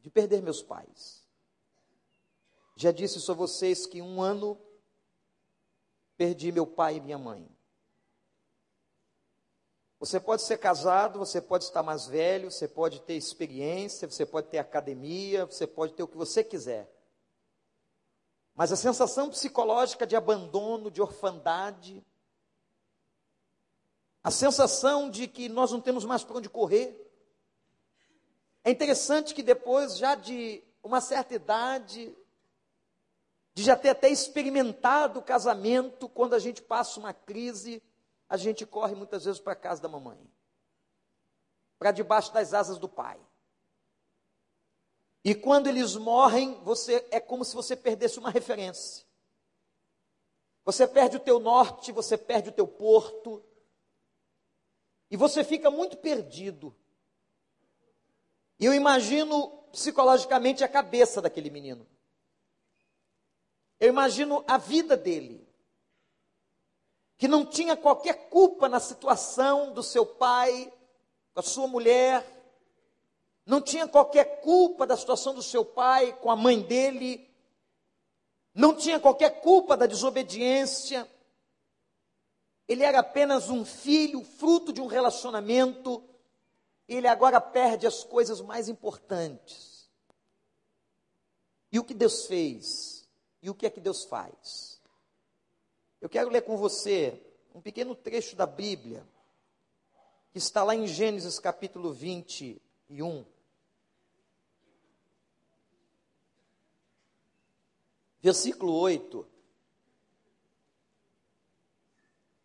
de 0.00 0.10
perder 0.10 0.42
meus 0.42 0.62
pais. 0.62 1.26
Já 2.76 2.90
disse 2.90 3.18
isso 3.18 3.30
a 3.30 3.34
vocês 3.34 3.86
que 3.86 4.02
um 4.02 4.20
ano 4.20 4.60
perdi 6.16 6.52
meu 6.52 6.66
pai 6.66 6.96
e 6.96 7.00
minha 7.00 7.18
mãe. 7.18 7.48
Você 10.02 10.18
pode 10.18 10.42
ser 10.42 10.58
casado, 10.58 11.20
você 11.20 11.40
pode 11.40 11.62
estar 11.62 11.80
mais 11.80 12.08
velho, 12.08 12.50
você 12.50 12.66
pode 12.66 13.00
ter 13.02 13.14
experiência, 13.14 14.10
você 14.10 14.26
pode 14.26 14.48
ter 14.48 14.58
academia, 14.58 15.46
você 15.46 15.64
pode 15.64 15.92
ter 15.92 16.02
o 16.02 16.08
que 16.08 16.16
você 16.16 16.42
quiser. 16.42 16.92
Mas 18.52 18.72
a 18.72 18.76
sensação 18.76 19.30
psicológica 19.30 20.04
de 20.04 20.16
abandono, 20.16 20.90
de 20.90 21.00
orfandade, 21.00 22.04
a 24.24 24.30
sensação 24.32 25.08
de 25.08 25.28
que 25.28 25.48
nós 25.48 25.70
não 25.70 25.80
temos 25.80 26.04
mais 26.04 26.24
para 26.24 26.38
onde 26.38 26.48
correr. 26.48 26.98
É 28.64 28.72
interessante 28.72 29.32
que 29.32 29.40
depois, 29.40 29.96
já 29.96 30.16
de 30.16 30.64
uma 30.82 31.00
certa 31.00 31.36
idade, 31.36 32.12
de 33.54 33.62
já 33.62 33.76
ter 33.76 33.90
até 33.90 34.08
experimentado 34.08 35.20
o 35.20 35.22
casamento, 35.22 36.08
quando 36.08 36.34
a 36.34 36.40
gente 36.40 36.60
passa 36.60 36.98
uma 36.98 37.14
crise, 37.14 37.80
a 38.32 38.38
gente 38.38 38.64
corre 38.64 38.94
muitas 38.94 39.26
vezes 39.26 39.38
para 39.38 39.52
a 39.52 39.56
casa 39.56 39.82
da 39.82 39.90
mamãe, 39.90 40.18
para 41.78 41.92
debaixo 41.92 42.32
das 42.32 42.54
asas 42.54 42.78
do 42.78 42.88
pai. 42.88 43.20
E 45.22 45.34
quando 45.34 45.66
eles 45.66 45.96
morrem, 45.96 46.58
você 46.64 47.06
é 47.10 47.20
como 47.20 47.44
se 47.44 47.54
você 47.54 47.76
perdesse 47.76 48.18
uma 48.18 48.30
referência. 48.30 49.04
Você 50.64 50.88
perde 50.88 51.18
o 51.18 51.20
teu 51.20 51.38
norte, 51.38 51.92
você 51.92 52.16
perde 52.16 52.48
o 52.48 52.52
teu 52.52 52.66
porto, 52.66 53.44
e 55.10 55.16
você 55.16 55.44
fica 55.44 55.70
muito 55.70 55.98
perdido. 55.98 56.74
E 58.58 58.64
eu 58.64 58.72
imagino 58.72 59.58
psicologicamente 59.72 60.64
a 60.64 60.68
cabeça 60.68 61.20
daquele 61.20 61.50
menino. 61.50 61.86
Eu 63.78 63.90
imagino 63.90 64.42
a 64.48 64.56
vida 64.56 64.96
dele 64.96 65.46
que 67.22 67.28
não 67.28 67.46
tinha 67.46 67.76
qualquer 67.76 68.28
culpa 68.30 68.68
na 68.68 68.80
situação 68.80 69.72
do 69.72 69.80
seu 69.80 70.04
pai, 70.04 70.72
com 71.32 71.38
a 71.38 71.42
sua 71.44 71.68
mulher, 71.68 72.26
não 73.46 73.60
tinha 73.60 73.86
qualquer 73.86 74.40
culpa 74.40 74.84
da 74.84 74.96
situação 74.96 75.32
do 75.32 75.40
seu 75.40 75.64
pai 75.64 76.12
com 76.14 76.32
a 76.32 76.34
mãe 76.34 76.60
dele, 76.60 77.30
não 78.52 78.74
tinha 78.74 78.98
qualquer 78.98 79.40
culpa 79.40 79.76
da 79.76 79.86
desobediência. 79.86 81.08
Ele 82.66 82.82
era 82.82 82.98
apenas 82.98 83.48
um 83.48 83.64
filho, 83.64 84.24
fruto 84.24 84.72
de 84.72 84.80
um 84.80 84.88
relacionamento, 84.88 86.02
ele 86.88 87.06
agora 87.06 87.40
perde 87.40 87.86
as 87.86 88.02
coisas 88.02 88.40
mais 88.40 88.68
importantes. 88.68 89.88
E 91.70 91.78
o 91.78 91.84
que 91.84 91.94
Deus 91.94 92.26
fez? 92.26 93.08
E 93.40 93.48
o 93.48 93.54
que 93.54 93.64
é 93.64 93.70
que 93.70 93.78
Deus 93.78 94.02
faz? 94.02 94.71
Eu 96.02 96.08
quero 96.08 96.30
ler 96.30 96.42
com 96.42 96.56
você 96.56 97.22
um 97.54 97.60
pequeno 97.60 97.94
trecho 97.94 98.34
da 98.34 98.44
Bíblia, 98.44 99.06
que 100.32 100.38
está 100.38 100.64
lá 100.64 100.74
em 100.74 100.84
Gênesis 100.84 101.38
capítulo 101.38 101.92
21. 101.92 103.24
Versículo 108.20 108.72
8. 108.72 109.24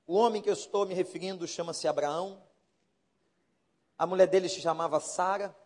O 0.06 0.14
homem 0.14 0.40
que 0.40 0.52
eu 0.52 0.54
estou 0.54 0.86
me 0.86 0.94
referindo 0.94 1.48
chama-se 1.48 1.88
Abraão. 1.88 2.40
A 3.98 4.06
mulher 4.06 4.28
dele 4.28 4.50
se 4.50 4.62
chamava 4.62 5.00
Sara. 5.00 5.58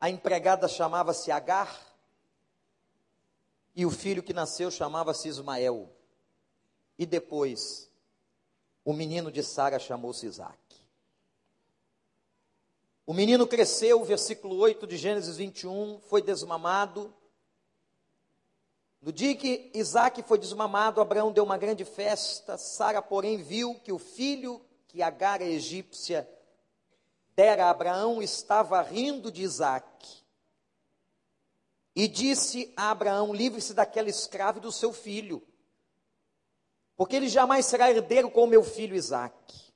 A 0.00 0.10
empregada 0.10 0.66
chamava-se 0.66 1.30
Agar 1.30 1.93
e 3.74 3.84
o 3.84 3.90
filho 3.90 4.22
que 4.22 4.32
nasceu 4.32 4.70
chamava-se 4.70 5.28
Ismael. 5.28 5.90
E 6.98 7.04
depois, 7.04 7.90
o 8.84 8.92
menino 8.92 9.32
de 9.32 9.42
Sara 9.42 9.78
chamou-se 9.78 10.26
Isaac. 10.26 10.58
O 13.06 13.12
menino 13.12 13.46
cresceu, 13.46 14.02
versículo 14.04 14.56
8 14.56 14.86
de 14.86 14.96
Gênesis 14.96 15.36
21, 15.36 16.00
foi 16.08 16.22
desmamado. 16.22 17.12
No 19.02 19.12
dia 19.12 19.36
que 19.36 19.70
Isaac 19.74 20.22
foi 20.22 20.38
desmamado, 20.38 21.00
Abraão 21.00 21.30
deu 21.30 21.44
uma 21.44 21.58
grande 21.58 21.84
festa. 21.84 22.56
Sara, 22.56 23.02
porém, 23.02 23.42
viu 23.42 23.74
que 23.80 23.92
o 23.92 23.98
filho 23.98 24.64
que 24.88 25.02
Agar, 25.02 25.42
a 25.42 25.44
egípcia, 25.44 26.26
dera 27.34 27.66
a 27.66 27.70
Abraão 27.70 28.22
estava 28.22 28.80
rindo 28.80 29.30
de 29.30 29.42
Isaac. 29.42 30.23
E 31.94 32.08
disse 32.08 32.72
a 32.76 32.90
Abraão: 32.90 33.32
livre-se 33.32 33.72
daquela 33.72 34.08
escrava 34.08 34.58
e 34.58 34.62
do 34.62 34.72
seu 34.72 34.92
filho, 34.92 35.46
porque 36.96 37.16
ele 37.16 37.28
jamais 37.28 37.66
será 37.66 37.90
herdeiro 37.90 38.30
com 38.30 38.46
meu 38.46 38.64
filho 38.64 38.96
Isaque. 38.96 39.72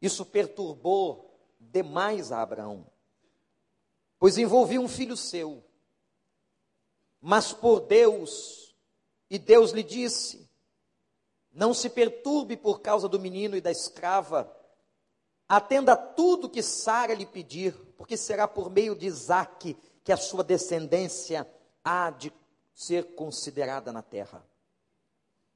Isso 0.00 0.24
perturbou 0.24 1.34
demais 1.58 2.30
a 2.30 2.42
Abraão, 2.42 2.86
pois 4.18 4.38
envolvia 4.38 4.80
um 4.80 4.88
filho 4.88 5.16
seu. 5.16 5.64
Mas 7.20 7.52
por 7.52 7.80
Deus, 7.80 8.76
e 9.30 9.38
Deus 9.38 9.72
lhe 9.72 9.82
disse: 9.82 10.48
Não 11.50 11.74
se 11.74 11.88
perturbe 11.88 12.56
por 12.56 12.80
causa 12.80 13.08
do 13.08 13.18
menino 13.18 13.56
e 13.56 13.60
da 13.60 13.72
escrava, 13.72 14.54
atenda 15.48 15.94
a 15.94 15.96
tudo 15.96 16.50
que 16.50 16.62
Sara 16.62 17.14
lhe 17.14 17.26
pedir, 17.26 17.74
porque 17.96 18.16
será 18.16 18.46
por 18.46 18.70
meio 18.70 18.94
de 18.94 19.06
Isaque 19.06 19.76
que 20.04 20.12
a 20.12 20.16
sua 20.18 20.44
descendência 20.44 21.50
há 21.82 22.10
de 22.10 22.30
ser 22.74 23.14
considerada 23.14 23.90
na 23.90 24.02
terra. 24.02 24.44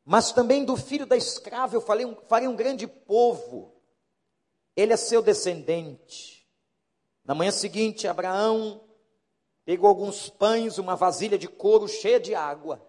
Mas 0.04 0.32
também 0.32 0.64
do 0.64 0.74
filho 0.74 1.04
da 1.04 1.16
escrava 1.16 1.76
eu 1.76 1.82
falei, 1.82 2.16
farei 2.26 2.48
um 2.48 2.56
grande 2.56 2.86
povo, 2.86 3.74
ele 4.74 4.94
é 4.94 4.96
seu 4.96 5.20
descendente. 5.20 6.48
Na 7.22 7.34
manhã 7.34 7.50
seguinte, 7.50 8.08
Abraão 8.08 8.80
pegou 9.66 9.86
alguns 9.86 10.30
pães, 10.30 10.78
uma 10.78 10.96
vasilha 10.96 11.36
de 11.36 11.46
couro 11.46 11.86
cheia 11.86 12.18
de 12.18 12.34
água, 12.34 12.82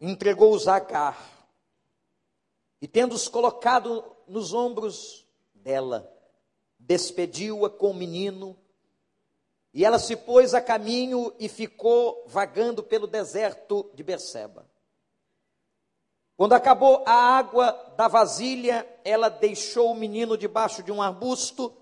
entregou-os 0.00 0.66
a 0.66 0.76
Agar, 0.76 1.46
e 2.80 2.88
tendo-os 2.88 3.28
colocado 3.28 4.16
nos 4.26 4.54
ombros 4.54 5.26
dela, 5.54 6.10
despediu-a 6.78 7.68
com 7.68 7.90
o 7.90 7.94
menino 7.94 8.56
e 9.74 9.84
ela 9.84 9.98
se 9.98 10.14
pôs 10.16 10.52
a 10.52 10.60
caminho 10.60 11.34
e 11.38 11.48
ficou 11.48 12.24
vagando 12.26 12.82
pelo 12.82 13.06
deserto 13.06 13.90
de 13.94 14.02
Berseba. 14.02 14.68
Quando 16.36 16.52
acabou 16.52 17.02
a 17.06 17.12
água 17.12 17.72
da 17.96 18.06
vasilha, 18.06 18.86
ela 19.04 19.28
deixou 19.28 19.92
o 19.92 19.94
menino 19.94 20.36
debaixo 20.36 20.82
de 20.82 20.92
um 20.92 21.00
arbusto, 21.00 21.74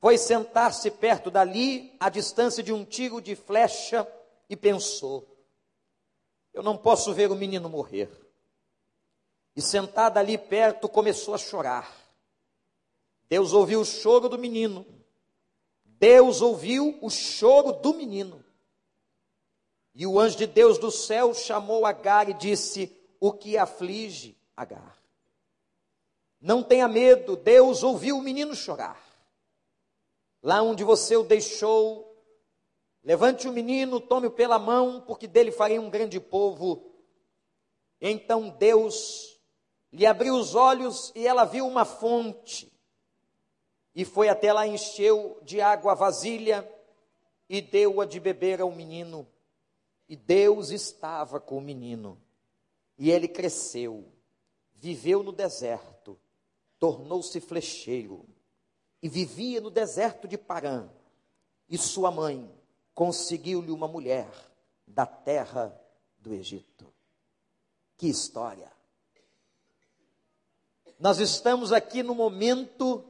foi 0.00 0.16
sentar-se 0.16 0.90
perto 0.90 1.30
dali, 1.30 1.94
à 2.00 2.08
distância 2.08 2.62
de 2.62 2.72
um 2.72 2.84
tiro 2.84 3.20
de 3.20 3.36
flecha, 3.36 4.10
e 4.48 4.56
pensou: 4.56 5.26
Eu 6.52 6.62
não 6.62 6.76
posso 6.76 7.12
ver 7.12 7.30
o 7.30 7.36
menino 7.36 7.68
morrer. 7.68 8.10
E 9.54 9.60
sentada 9.60 10.18
ali 10.18 10.38
perto, 10.38 10.88
começou 10.88 11.34
a 11.34 11.38
chorar. 11.38 11.94
Deus 13.28 13.52
ouviu 13.52 13.80
o 13.80 13.84
choro 13.84 14.28
do 14.28 14.38
menino 14.38 14.99
Deus 16.00 16.40
ouviu 16.40 16.98
o 17.02 17.10
choro 17.10 17.72
do 17.72 17.92
menino. 17.92 18.42
E 19.94 20.06
o 20.06 20.18
anjo 20.18 20.38
de 20.38 20.46
Deus 20.46 20.78
do 20.78 20.90
céu 20.90 21.34
chamou 21.34 21.84
Agar 21.84 22.26
e 22.30 22.32
disse: 22.32 22.90
O 23.20 23.30
que 23.30 23.58
aflige 23.58 24.34
Agar? 24.56 24.98
Não 26.40 26.62
tenha 26.62 26.88
medo, 26.88 27.36
Deus 27.36 27.82
ouviu 27.82 28.16
o 28.16 28.22
menino 28.22 28.54
chorar. 28.56 28.98
lá 30.42 30.62
onde 30.62 30.82
você 30.82 31.14
o 31.18 31.22
deixou, 31.22 32.16
levante 33.04 33.46
o 33.46 33.52
menino, 33.52 34.00
tome-o 34.00 34.30
pela 34.30 34.58
mão, 34.58 35.02
porque 35.02 35.26
dele 35.26 35.52
farei 35.52 35.78
um 35.78 35.90
grande 35.90 36.18
povo. 36.18 36.90
Então 38.00 38.48
Deus 38.48 39.38
lhe 39.92 40.06
abriu 40.06 40.34
os 40.34 40.54
olhos 40.54 41.12
e 41.14 41.26
ela 41.26 41.44
viu 41.44 41.66
uma 41.66 41.84
fonte. 41.84 42.72
E 43.94 44.04
foi 44.04 44.28
até 44.28 44.52
lá, 44.52 44.66
encheu 44.66 45.38
de 45.42 45.60
água 45.60 45.92
a 45.92 45.94
vasilha 45.94 46.68
e 47.48 47.60
deu-a 47.60 48.06
de 48.06 48.20
beber 48.20 48.60
ao 48.60 48.70
menino. 48.70 49.26
E 50.08 50.16
Deus 50.16 50.70
estava 50.70 51.40
com 51.40 51.58
o 51.58 51.60
menino. 51.60 52.20
E 52.96 53.10
ele 53.10 53.26
cresceu, 53.26 54.04
viveu 54.74 55.22
no 55.22 55.32
deserto, 55.32 56.18
tornou-se 56.78 57.40
flecheiro 57.40 58.26
e 59.02 59.08
vivia 59.08 59.60
no 59.60 59.70
deserto 59.70 60.28
de 60.28 60.36
Parã. 60.36 60.88
E 61.68 61.78
sua 61.78 62.10
mãe 62.10 62.52
conseguiu-lhe 62.94 63.70
uma 63.70 63.88
mulher 63.88 64.28
da 64.86 65.06
terra 65.06 65.74
do 66.18 66.34
Egito. 66.34 66.92
Que 67.96 68.08
história! 68.08 68.70
Nós 70.98 71.18
estamos 71.18 71.72
aqui 71.72 72.02
no 72.02 72.14
momento 72.14 73.09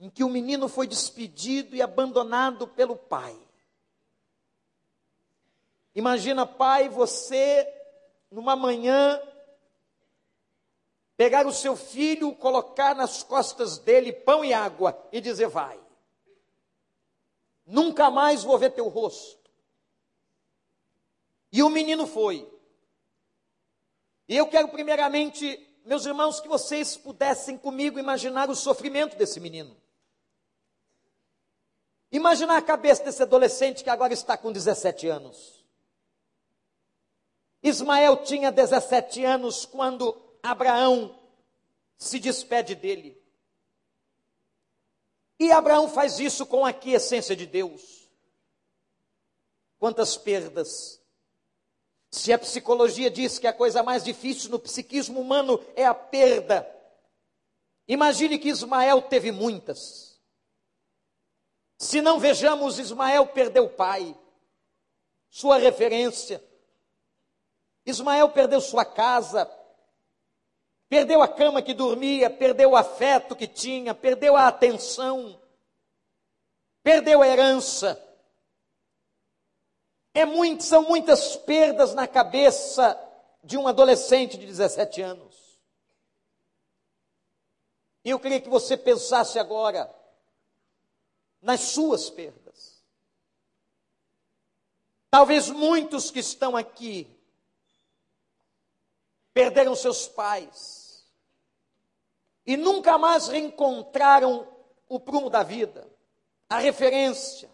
em 0.00 0.08
que 0.08 0.22
o 0.22 0.28
menino 0.28 0.68
foi 0.68 0.86
despedido 0.86 1.74
e 1.74 1.82
abandonado 1.82 2.68
pelo 2.68 2.96
pai. 2.96 3.36
Imagina, 5.94 6.46
pai, 6.46 6.88
você, 6.88 7.66
numa 8.30 8.54
manhã, 8.54 9.20
pegar 11.16 11.46
o 11.46 11.52
seu 11.52 11.74
filho, 11.74 12.34
colocar 12.36 12.94
nas 12.94 13.24
costas 13.24 13.78
dele 13.78 14.12
pão 14.12 14.44
e 14.44 14.52
água 14.52 14.96
e 15.10 15.20
dizer: 15.20 15.48
Vai, 15.48 15.78
nunca 17.66 18.10
mais 18.10 18.44
vou 18.44 18.56
ver 18.56 18.70
teu 18.70 18.86
rosto. 18.88 19.50
E 21.50 21.62
o 21.62 21.68
menino 21.68 22.06
foi. 22.06 22.48
E 24.28 24.36
eu 24.36 24.46
quero, 24.46 24.68
primeiramente, 24.68 25.66
meus 25.84 26.04
irmãos, 26.04 26.38
que 26.38 26.46
vocês 26.46 26.96
pudessem 26.96 27.56
comigo 27.56 27.98
imaginar 27.98 28.50
o 28.50 28.54
sofrimento 28.54 29.16
desse 29.16 29.40
menino. 29.40 29.74
Imaginar 32.10 32.56
a 32.56 32.62
cabeça 32.62 33.04
desse 33.04 33.22
adolescente 33.22 33.84
que 33.84 33.90
agora 33.90 34.12
está 34.12 34.36
com 34.36 34.50
17 34.50 35.08
anos. 35.08 35.64
Ismael 37.62 38.18
tinha 38.18 38.50
17 38.50 39.24
anos 39.24 39.66
quando 39.66 40.16
Abraão 40.42 41.18
se 41.96 42.18
despede 42.18 42.74
dele. 42.74 43.20
E 45.38 45.52
Abraão 45.52 45.88
faz 45.88 46.18
isso 46.18 46.46
com 46.46 46.64
a 46.64 46.74
essência 46.86 47.36
de 47.36 47.46
Deus. 47.46 48.08
Quantas 49.78 50.16
perdas. 50.16 51.00
Se 52.10 52.32
a 52.32 52.38
psicologia 52.38 53.10
diz 53.10 53.38
que 53.38 53.46
a 53.46 53.52
coisa 53.52 53.82
mais 53.82 54.02
difícil 54.02 54.50
no 54.50 54.58
psiquismo 54.58 55.20
humano 55.20 55.62
é 55.76 55.84
a 55.84 55.94
perda, 55.94 56.66
imagine 57.86 58.38
que 58.38 58.48
Ismael 58.48 59.02
teve 59.02 59.30
muitas. 59.30 60.07
Se 61.78 62.02
não 62.02 62.18
vejamos, 62.18 62.78
Ismael 62.80 63.28
perdeu 63.28 63.66
o 63.66 63.70
pai, 63.70 64.18
sua 65.30 65.58
referência. 65.58 66.44
Ismael 67.86 68.28
perdeu 68.30 68.60
sua 68.60 68.84
casa, 68.84 69.48
perdeu 70.88 71.22
a 71.22 71.28
cama 71.28 71.62
que 71.62 71.72
dormia, 71.72 72.28
perdeu 72.28 72.70
o 72.70 72.76
afeto 72.76 73.36
que 73.36 73.46
tinha, 73.46 73.94
perdeu 73.94 74.34
a 74.34 74.48
atenção, 74.48 75.40
perdeu 76.82 77.22
a 77.22 77.28
herança. 77.28 78.04
É 80.12 80.24
muito, 80.24 80.64
são 80.64 80.82
muitas 80.82 81.36
perdas 81.36 81.94
na 81.94 82.08
cabeça 82.08 82.98
de 83.44 83.56
um 83.56 83.68
adolescente 83.68 84.36
de 84.36 84.46
17 84.46 85.00
anos. 85.00 85.60
E 88.04 88.10
eu 88.10 88.18
queria 88.18 88.40
que 88.40 88.48
você 88.48 88.76
pensasse 88.76 89.38
agora, 89.38 89.88
nas 91.40 91.60
suas 91.60 92.10
perdas. 92.10 92.82
Talvez 95.10 95.48
muitos 95.48 96.10
que 96.10 96.18
estão 96.18 96.56
aqui 96.56 97.08
perderam 99.32 99.74
seus 99.74 100.08
pais 100.08 101.06
e 102.44 102.56
nunca 102.56 102.98
mais 102.98 103.28
reencontraram 103.28 104.48
o 104.88 104.98
prumo 104.98 105.30
da 105.30 105.42
vida, 105.42 105.86
a 106.48 106.58
referência. 106.58 107.50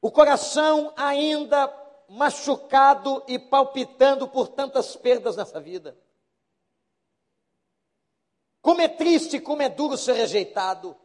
O 0.00 0.10
coração 0.10 0.92
ainda 0.96 1.72
machucado 2.08 3.24
e 3.26 3.38
palpitando 3.38 4.28
por 4.28 4.48
tantas 4.48 4.94
perdas 4.96 5.36
nessa 5.36 5.60
vida. 5.60 5.96
Como 8.60 8.80
é 8.80 8.88
triste, 8.88 9.40
como 9.40 9.62
é 9.62 9.68
duro 9.68 9.96
ser 9.96 10.14
rejeitado. 10.14 10.96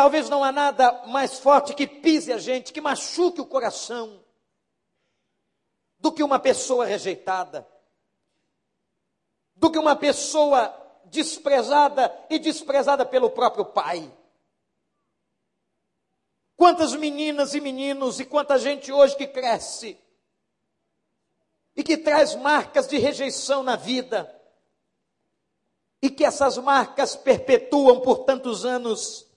Talvez 0.00 0.30
não 0.30 0.42
há 0.42 0.50
nada 0.50 1.04
mais 1.08 1.40
forte 1.40 1.74
que 1.74 1.86
pise 1.86 2.32
a 2.32 2.38
gente, 2.38 2.72
que 2.72 2.80
machuque 2.80 3.38
o 3.38 3.44
coração, 3.44 4.24
do 5.98 6.10
que 6.10 6.22
uma 6.22 6.38
pessoa 6.38 6.86
rejeitada, 6.86 7.68
do 9.54 9.70
que 9.70 9.78
uma 9.78 9.94
pessoa 9.94 10.74
desprezada 11.04 12.18
e 12.30 12.38
desprezada 12.38 13.04
pelo 13.04 13.28
próprio 13.28 13.66
pai. 13.66 14.10
Quantas 16.56 16.94
meninas 16.94 17.52
e 17.52 17.60
meninos 17.60 18.18
e 18.20 18.24
quanta 18.24 18.58
gente 18.58 18.90
hoje 18.90 19.14
que 19.14 19.26
cresce 19.26 20.00
e 21.76 21.84
que 21.84 21.98
traz 21.98 22.34
marcas 22.34 22.88
de 22.88 22.96
rejeição 22.96 23.62
na 23.62 23.76
vida 23.76 24.34
e 26.00 26.08
que 26.08 26.24
essas 26.24 26.56
marcas 26.56 27.14
perpetuam 27.16 28.00
por 28.00 28.20
tantos 28.20 28.64
anos 28.64 29.28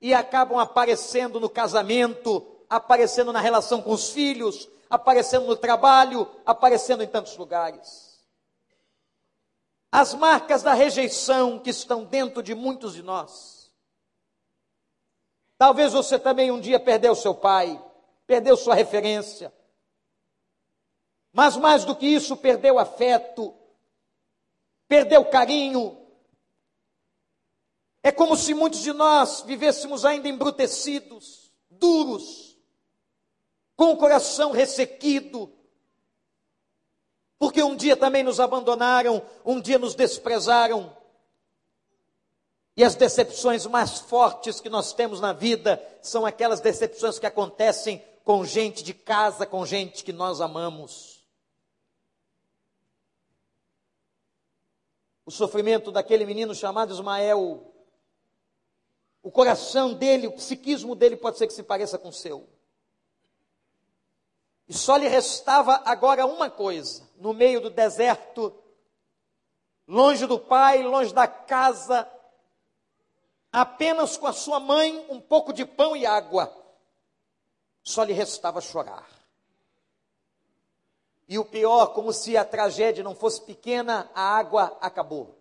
e 0.00 0.14
acabam 0.14 0.58
aparecendo 0.58 1.40
no 1.40 1.48
casamento, 1.48 2.46
aparecendo 2.68 3.32
na 3.32 3.40
relação 3.40 3.82
com 3.82 3.92
os 3.92 4.10
filhos, 4.10 4.68
aparecendo 4.88 5.46
no 5.46 5.56
trabalho, 5.56 6.28
aparecendo 6.46 7.02
em 7.02 7.08
tantos 7.08 7.36
lugares. 7.36 8.08
As 9.90 10.14
marcas 10.14 10.62
da 10.62 10.74
rejeição 10.74 11.58
que 11.58 11.70
estão 11.70 12.04
dentro 12.04 12.42
de 12.42 12.54
muitos 12.54 12.94
de 12.94 13.02
nós. 13.02 13.72
Talvez 15.56 15.92
você 15.92 16.18
também 16.18 16.50
um 16.50 16.60
dia 16.60 16.78
perdeu 16.78 17.14
seu 17.14 17.34
pai, 17.34 17.82
perdeu 18.26 18.56
sua 18.56 18.74
referência. 18.74 19.52
Mas 21.32 21.56
mais 21.56 21.84
do 21.84 21.96
que 21.96 22.06
isso, 22.06 22.36
perdeu 22.36 22.78
afeto, 22.78 23.54
perdeu 24.86 25.24
carinho, 25.24 26.07
é 28.02 28.12
como 28.12 28.36
se 28.36 28.54
muitos 28.54 28.80
de 28.80 28.92
nós 28.92 29.42
vivêssemos 29.42 30.04
ainda 30.04 30.28
embrutecidos, 30.28 31.52
duros, 31.70 32.56
com 33.76 33.92
o 33.92 33.96
coração 33.96 34.50
ressequido, 34.50 35.52
porque 37.38 37.62
um 37.62 37.76
dia 37.76 37.96
também 37.96 38.22
nos 38.22 38.40
abandonaram, 38.40 39.22
um 39.44 39.60
dia 39.60 39.78
nos 39.78 39.94
desprezaram. 39.94 40.96
E 42.76 42.84
as 42.84 42.94
decepções 42.94 43.66
mais 43.66 43.98
fortes 43.98 44.60
que 44.60 44.68
nós 44.68 44.92
temos 44.92 45.20
na 45.20 45.32
vida 45.32 45.82
são 46.00 46.26
aquelas 46.26 46.60
decepções 46.60 47.18
que 47.18 47.26
acontecem 47.26 48.04
com 48.24 48.44
gente 48.44 48.82
de 48.82 48.92
casa, 48.92 49.46
com 49.46 49.64
gente 49.64 50.04
que 50.04 50.12
nós 50.12 50.40
amamos. 50.40 51.24
O 55.24 55.30
sofrimento 55.30 55.92
daquele 55.92 56.24
menino 56.24 56.54
chamado 56.54 56.92
Ismael 56.92 57.77
o 59.28 59.30
coração 59.30 59.92
dele, 59.92 60.26
o 60.26 60.32
psiquismo 60.32 60.94
dele 60.94 61.14
pode 61.14 61.36
ser 61.36 61.46
que 61.46 61.52
se 61.52 61.62
pareça 61.62 61.98
com 61.98 62.08
o 62.08 62.12
seu. 62.14 62.48
E 64.66 64.72
só 64.72 64.96
lhe 64.96 65.06
restava 65.06 65.82
agora 65.84 66.24
uma 66.24 66.48
coisa: 66.48 67.06
no 67.18 67.34
meio 67.34 67.60
do 67.60 67.68
deserto, 67.68 68.58
longe 69.86 70.26
do 70.26 70.38
pai, 70.38 70.82
longe 70.82 71.12
da 71.12 71.28
casa, 71.28 72.10
apenas 73.52 74.16
com 74.16 74.26
a 74.26 74.32
sua 74.32 74.58
mãe, 74.58 75.04
um 75.10 75.20
pouco 75.20 75.52
de 75.52 75.66
pão 75.66 75.94
e 75.94 76.06
água. 76.06 76.50
Só 77.82 78.04
lhe 78.04 78.14
restava 78.14 78.62
chorar. 78.62 79.06
E 81.28 81.38
o 81.38 81.44
pior, 81.44 81.88
como 81.88 82.14
se 82.14 82.34
a 82.34 82.46
tragédia 82.46 83.04
não 83.04 83.14
fosse 83.14 83.42
pequena, 83.42 84.10
a 84.14 84.22
água 84.22 84.74
acabou. 84.80 85.37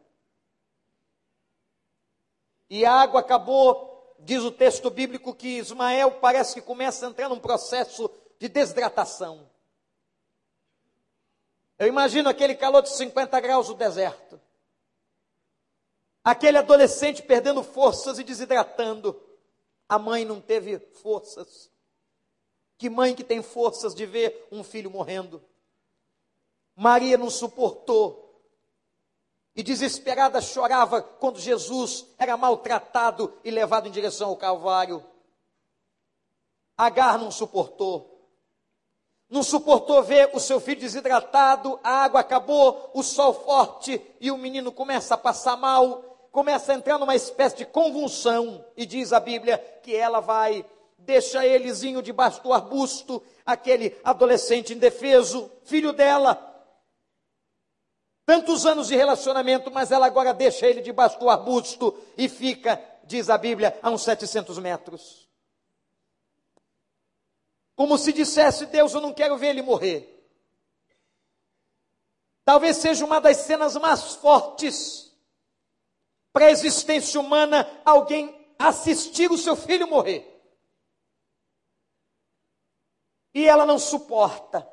E 2.69 2.85
a 2.85 2.93
água 2.93 3.21
acabou, 3.21 4.15
diz 4.19 4.43
o 4.43 4.51
texto 4.51 4.89
bíblico, 4.89 5.33
que 5.33 5.57
Ismael 5.57 6.11
parece 6.19 6.55
que 6.55 6.61
começa 6.61 7.05
a 7.05 7.09
entrar 7.09 7.29
num 7.29 7.39
processo 7.39 8.09
de 8.39 8.47
desidratação. 8.47 9.49
Eu 11.79 11.87
imagino 11.87 12.27
aquele 12.27 12.55
calor 12.55 12.81
de 12.81 12.89
50 12.89 13.39
graus 13.39 13.69
no 13.69 13.75
deserto. 13.75 14.39
Aquele 16.23 16.57
adolescente 16.57 17.21
perdendo 17.21 17.63
forças 17.63 18.19
e 18.19 18.23
desidratando. 18.23 19.17
A 19.87 19.97
mãe 19.97 20.25
não 20.25 20.41
teve 20.41 20.79
forças. 21.01 21.71
Que 22.77 22.89
mãe 22.89 23.15
que 23.15 23.23
tem 23.23 23.41
forças 23.41 23.95
de 23.95 24.05
ver 24.05 24.47
um 24.51 24.63
filho 24.63 24.91
morrendo? 24.91 25.41
Maria 26.75 27.17
não 27.17 27.29
suportou. 27.29 28.26
E 29.57 29.63
desesperada 29.63 30.39
chorava 30.39 31.01
quando 31.01 31.39
Jesus 31.39 32.05
era 32.19 32.37
maltratado 32.37 33.33
e 33.43 33.49
levado 33.49 33.87
em 33.87 33.91
direção 33.91 34.29
ao 34.29 34.37
Calvário. 34.37 35.03
Agar 36.77 37.17
não 37.17 37.31
suportou. 37.31 38.13
Não 39.27 39.41
suportou 39.41 40.03
ver 40.03 40.29
o 40.35 40.39
seu 40.39 40.59
filho 40.59 40.79
desidratado, 40.79 41.79
a 41.83 42.03
água 42.03 42.19
acabou, 42.19 42.91
o 42.93 43.01
sol 43.01 43.33
forte 43.33 43.99
e 44.21 44.29
o 44.29 44.37
menino 44.37 44.71
começa 44.71 45.15
a 45.15 45.17
passar 45.17 45.57
mal, 45.57 46.29
começa 46.31 46.71
a 46.71 46.75
entrar 46.75 46.99
numa 46.99 47.15
espécie 47.15 47.57
de 47.57 47.65
convulsão. 47.65 48.63
E 48.77 48.85
diz 48.85 49.11
a 49.11 49.19
Bíblia 49.19 49.57
que 49.81 49.95
ela 49.95 50.19
vai 50.19 50.63
deixa 50.99 51.45
elezinho 51.47 52.01
debaixo 52.03 52.43
do 52.43 52.53
arbusto, 52.53 53.23
aquele 53.43 53.97
adolescente 54.03 54.73
indefeso, 54.73 55.49
filho 55.63 55.93
dela. 55.93 56.56
Tantos 58.27 58.63
anos 58.67 58.89
de 58.89 58.95
relacionamento, 58.95 59.71
mas 59.71 59.91
ela 59.91 60.05
agora 60.05 60.35
deixa 60.35 60.67
ele 60.67 60.81
debaixo 60.81 61.17
do 61.17 61.29
arbusto 61.29 61.97
e 62.15 62.29
fica, 62.29 62.79
diz 63.05 63.27
a 63.27 63.37
Bíblia, 63.39 63.79
a 63.81 63.89
uns 63.89 64.03
700 64.03 64.59
metros. 64.59 65.27
Como 67.75 67.97
se 67.97 68.13
dissesse: 68.13 68.67
Deus, 68.67 68.93
eu 68.93 69.01
não 69.01 69.11
quero 69.11 69.35
ver 69.35 69.47
ele 69.47 69.63
morrer. 69.63 70.13
Talvez 72.45 72.77
seja 72.77 73.03
uma 73.03 73.19
das 73.19 73.37
cenas 73.37 73.75
mais 73.77 74.13
fortes 74.15 75.11
para 76.31 76.45
a 76.45 76.51
existência 76.51 77.19
humana 77.19 77.67
alguém 77.83 78.53
assistir 78.59 79.31
o 79.31 79.37
seu 79.37 79.55
filho 79.55 79.87
morrer. 79.87 80.37
e 83.37 83.47
ela 83.47 83.67
não 83.67 83.77
suporta. 83.77 84.67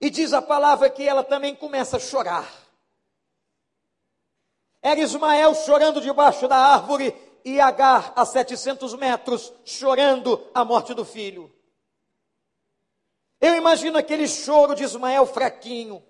E 0.00 0.10
diz 0.10 0.32
a 0.32 0.42
palavra 0.42 0.90
que 0.90 1.02
ela 1.02 1.24
também 1.24 1.54
começa 1.54 1.96
a 1.96 2.00
chorar. 2.00 2.50
Era 4.82 5.00
Ismael 5.00 5.54
chorando 5.54 6.00
debaixo 6.00 6.46
da 6.46 6.56
árvore 6.56 7.14
e 7.44 7.60
Agar 7.60 8.12
a 8.16 8.24
700 8.24 8.94
metros 8.94 9.52
chorando 9.64 10.44
a 10.54 10.64
morte 10.64 10.92
do 10.94 11.04
filho. 11.04 11.52
Eu 13.40 13.54
imagino 13.54 13.98
aquele 13.98 14.26
choro 14.26 14.74
de 14.74 14.84
Ismael 14.84 15.26
fraquinho. 15.26 16.02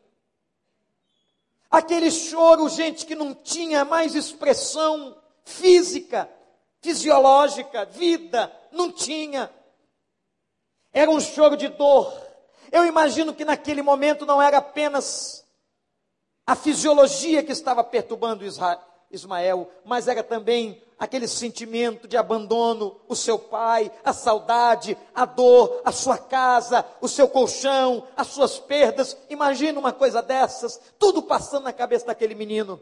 Aquele 1.71 2.11
choro, 2.11 2.69
gente, 2.69 3.05
que 3.05 3.15
não 3.15 3.35
tinha 3.35 3.85
mais 3.85 4.15
expressão 4.15 5.17
física, 5.45 6.31
fisiológica, 6.81 7.85
vida, 7.85 8.51
não 8.71 8.91
tinha. 8.91 9.51
Era 10.93 11.11
um 11.11 11.21
choro 11.21 11.57
de 11.57 11.69
dor. 11.69 12.26
Eu 12.71 12.85
imagino 12.85 13.35
que 13.35 13.45
naquele 13.45 13.83
momento 13.83 14.27
não 14.27 14.41
era 14.41 14.59
apenas 14.59 15.45
a 16.47 16.55
fisiologia 16.55 17.43
que 17.43 17.53
estava 17.53 17.83
perturbando 17.83 18.45
Ismael, 19.11 19.71
mas 19.85 20.09
era 20.09 20.23
também 20.23 20.83
aquele 20.99 21.29
sentimento 21.29 22.09
de 22.09 22.17
abandono, 22.17 23.01
o 23.09 23.15
seu 23.15 23.39
pai, 23.39 23.93
a 24.05 24.13
saudade, 24.13 24.97
a 25.15 25.25
dor, 25.25 25.83
a 25.85 25.93
sua 25.93 26.17
casa, 26.17 26.85
o 27.01 27.09
seu 27.09 27.29
colchão, 27.29 28.07
as 28.17 28.29
suas 28.29 28.59
perdas. 28.59 29.17
Imagina 29.29 29.79
uma 29.79 29.93
coisa 29.93 30.23
dessas, 30.23 30.81
tudo 30.99 31.23
passando 31.23 31.65
na 31.65 31.73
cabeça 31.73 32.07
daquele 32.07 32.35
menino. 32.35 32.81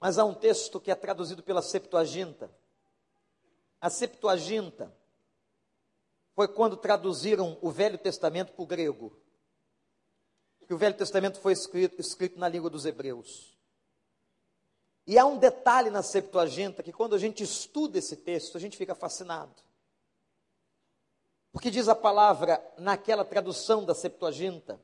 Mas 0.00 0.18
há 0.18 0.24
um 0.24 0.34
texto 0.34 0.80
que 0.80 0.90
é 0.90 0.94
traduzido 0.94 1.42
pela 1.42 1.62
Septuaginta, 1.62 2.50
a 3.80 3.90
Septuaginta 3.90 4.92
foi 6.36 6.46
quando 6.46 6.76
traduziram 6.76 7.56
o 7.62 7.70
Velho 7.70 7.96
Testamento 7.96 8.52
para 8.52 8.62
o 8.62 8.66
grego. 8.66 9.18
Que 10.66 10.74
o 10.74 10.76
Velho 10.76 10.94
Testamento 10.94 11.40
foi 11.40 11.54
escrito, 11.54 11.98
escrito 11.98 12.38
na 12.38 12.46
língua 12.46 12.68
dos 12.68 12.84
hebreus. 12.84 13.56
E 15.06 15.18
há 15.18 15.24
um 15.24 15.38
detalhe 15.38 15.88
na 15.88 16.02
Septuaginta 16.02 16.82
que 16.82 16.92
quando 16.92 17.14
a 17.14 17.18
gente 17.18 17.42
estuda 17.42 17.98
esse 17.98 18.16
texto, 18.16 18.54
a 18.54 18.60
gente 18.60 18.76
fica 18.76 18.94
fascinado. 18.94 19.54
Porque 21.52 21.70
diz 21.70 21.88
a 21.88 21.94
palavra 21.94 22.62
naquela 22.76 23.24
tradução 23.24 23.82
da 23.82 23.94
Septuaginta, 23.94 24.78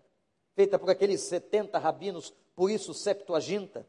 feita 0.54 0.78
por 0.78 0.88
aqueles 0.88 1.20
70 1.20 1.78
rabinos, 1.78 2.32
por 2.56 2.70
isso 2.70 2.94
Septuaginta, 2.94 3.86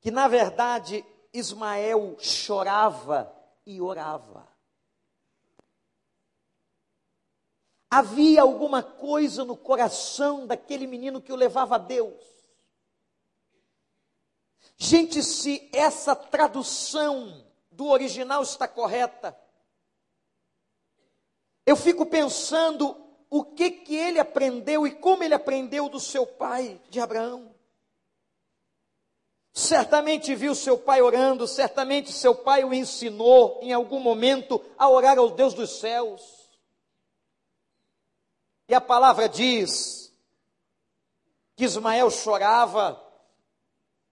que 0.00 0.10
na 0.10 0.26
verdade 0.26 1.04
Ismael 1.32 2.16
chorava 2.18 3.32
e 3.64 3.80
orava. 3.80 4.57
Havia 7.90 8.42
alguma 8.42 8.82
coisa 8.82 9.44
no 9.44 9.56
coração 9.56 10.46
daquele 10.46 10.86
menino 10.86 11.22
que 11.22 11.32
o 11.32 11.36
levava 11.36 11.76
a 11.76 11.78
Deus. 11.78 12.22
Gente, 14.76 15.22
se 15.22 15.68
essa 15.72 16.14
tradução 16.14 17.44
do 17.70 17.86
original 17.86 18.42
está 18.42 18.68
correta, 18.68 19.36
eu 21.66 21.76
fico 21.76 22.06
pensando 22.06 22.96
o 23.30 23.44
que 23.44 23.70
que 23.70 23.96
ele 23.96 24.18
aprendeu 24.18 24.86
e 24.86 24.92
como 24.92 25.24
ele 25.24 25.34
aprendeu 25.34 25.88
do 25.88 25.98
seu 25.98 26.26
pai, 26.26 26.80
de 26.88 27.00
Abraão. 27.00 27.54
Certamente 29.52 30.34
viu 30.36 30.54
seu 30.54 30.78
pai 30.78 31.02
orando, 31.02 31.46
certamente 31.48 32.12
seu 32.12 32.34
pai 32.34 32.62
o 32.62 32.72
ensinou 32.72 33.58
em 33.60 33.72
algum 33.72 33.98
momento 33.98 34.64
a 34.78 34.88
orar 34.88 35.18
ao 35.18 35.30
Deus 35.30 35.52
dos 35.52 35.80
céus. 35.80 36.37
E 38.68 38.74
a 38.74 38.80
palavra 38.80 39.28
diz 39.28 40.12
que 41.56 41.64
Ismael 41.64 42.10
chorava, 42.10 43.02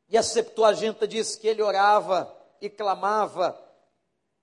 e 0.09 0.17
a 0.17 0.23
Septuaginta 0.23 1.07
diz 1.07 1.37
que 1.37 1.47
ele 1.47 1.63
orava 1.63 2.35
e 2.61 2.71
clamava 2.71 3.61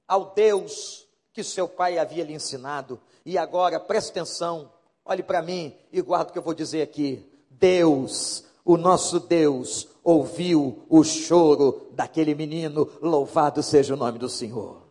ao 0.08 0.34
Deus 0.34 1.08
que 1.34 1.44
seu 1.44 1.68
pai 1.68 1.98
havia 1.98 2.24
lhe 2.24 2.34
ensinado. 2.34 3.02
E 3.26 3.38
agora, 3.38 3.80
preste 3.80 4.12
atenção, 4.12 4.72
olhe 5.04 5.24
para 5.24 5.42
mim 5.42 5.76
e 5.92 6.02
guarda 6.02 6.30
o 6.30 6.34
que 6.34 6.38
eu 6.38 6.44
vou 6.44 6.54
dizer 6.54 6.84
aqui. 6.84 7.28
Deus, 7.50 8.44
o 8.64 8.78
nosso 8.78 9.20
Deus, 9.20 9.88
ouviu 10.04 10.86
o 10.90 11.04
choro 11.04 11.90
daquele 11.94 12.36
menino, 12.36 12.90
louvado 13.02 13.64
seja 13.64 13.94
o 13.94 13.98
nome 13.98 14.20
do 14.20 14.30
Senhor. 14.30 14.84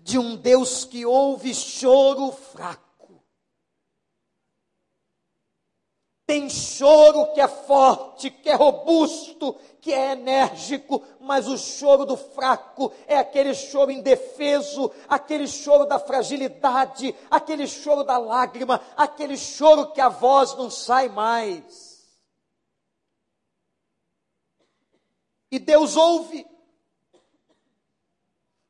De 0.00 0.18
um 0.18 0.36
Deus 0.36 0.84
que 0.84 1.06
ouve 1.06 1.54
choro 1.54 2.32
fraco. 2.32 2.83
Tem 6.26 6.48
choro 6.48 7.32
que 7.34 7.40
é 7.40 7.46
forte, 7.46 8.30
que 8.30 8.48
é 8.48 8.54
robusto, 8.54 9.54
que 9.80 9.92
é 9.92 10.12
enérgico, 10.12 11.02
mas 11.20 11.46
o 11.46 11.58
choro 11.58 12.06
do 12.06 12.16
fraco 12.16 12.90
é 13.06 13.18
aquele 13.18 13.52
choro 13.52 13.90
indefeso, 13.90 14.90
aquele 15.06 15.46
choro 15.46 15.84
da 15.84 15.98
fragilidade, 15.98 17.14
aquele 17.30 17.66
choro 17.66 18.04
da 18.04 18.16
lágrima, 18.16 18.80
aquele 18.96 19.36
choro 19.36 19.92
que 19.92 20.00
a 20.00 20.08
voz 20.08 20.54
não 20.54 20.70
sai 20.70 21.10
mais. 21.10 21.94
E 25.50 25.58
Deus 25.58 25.96
ouve. 25.96 26.53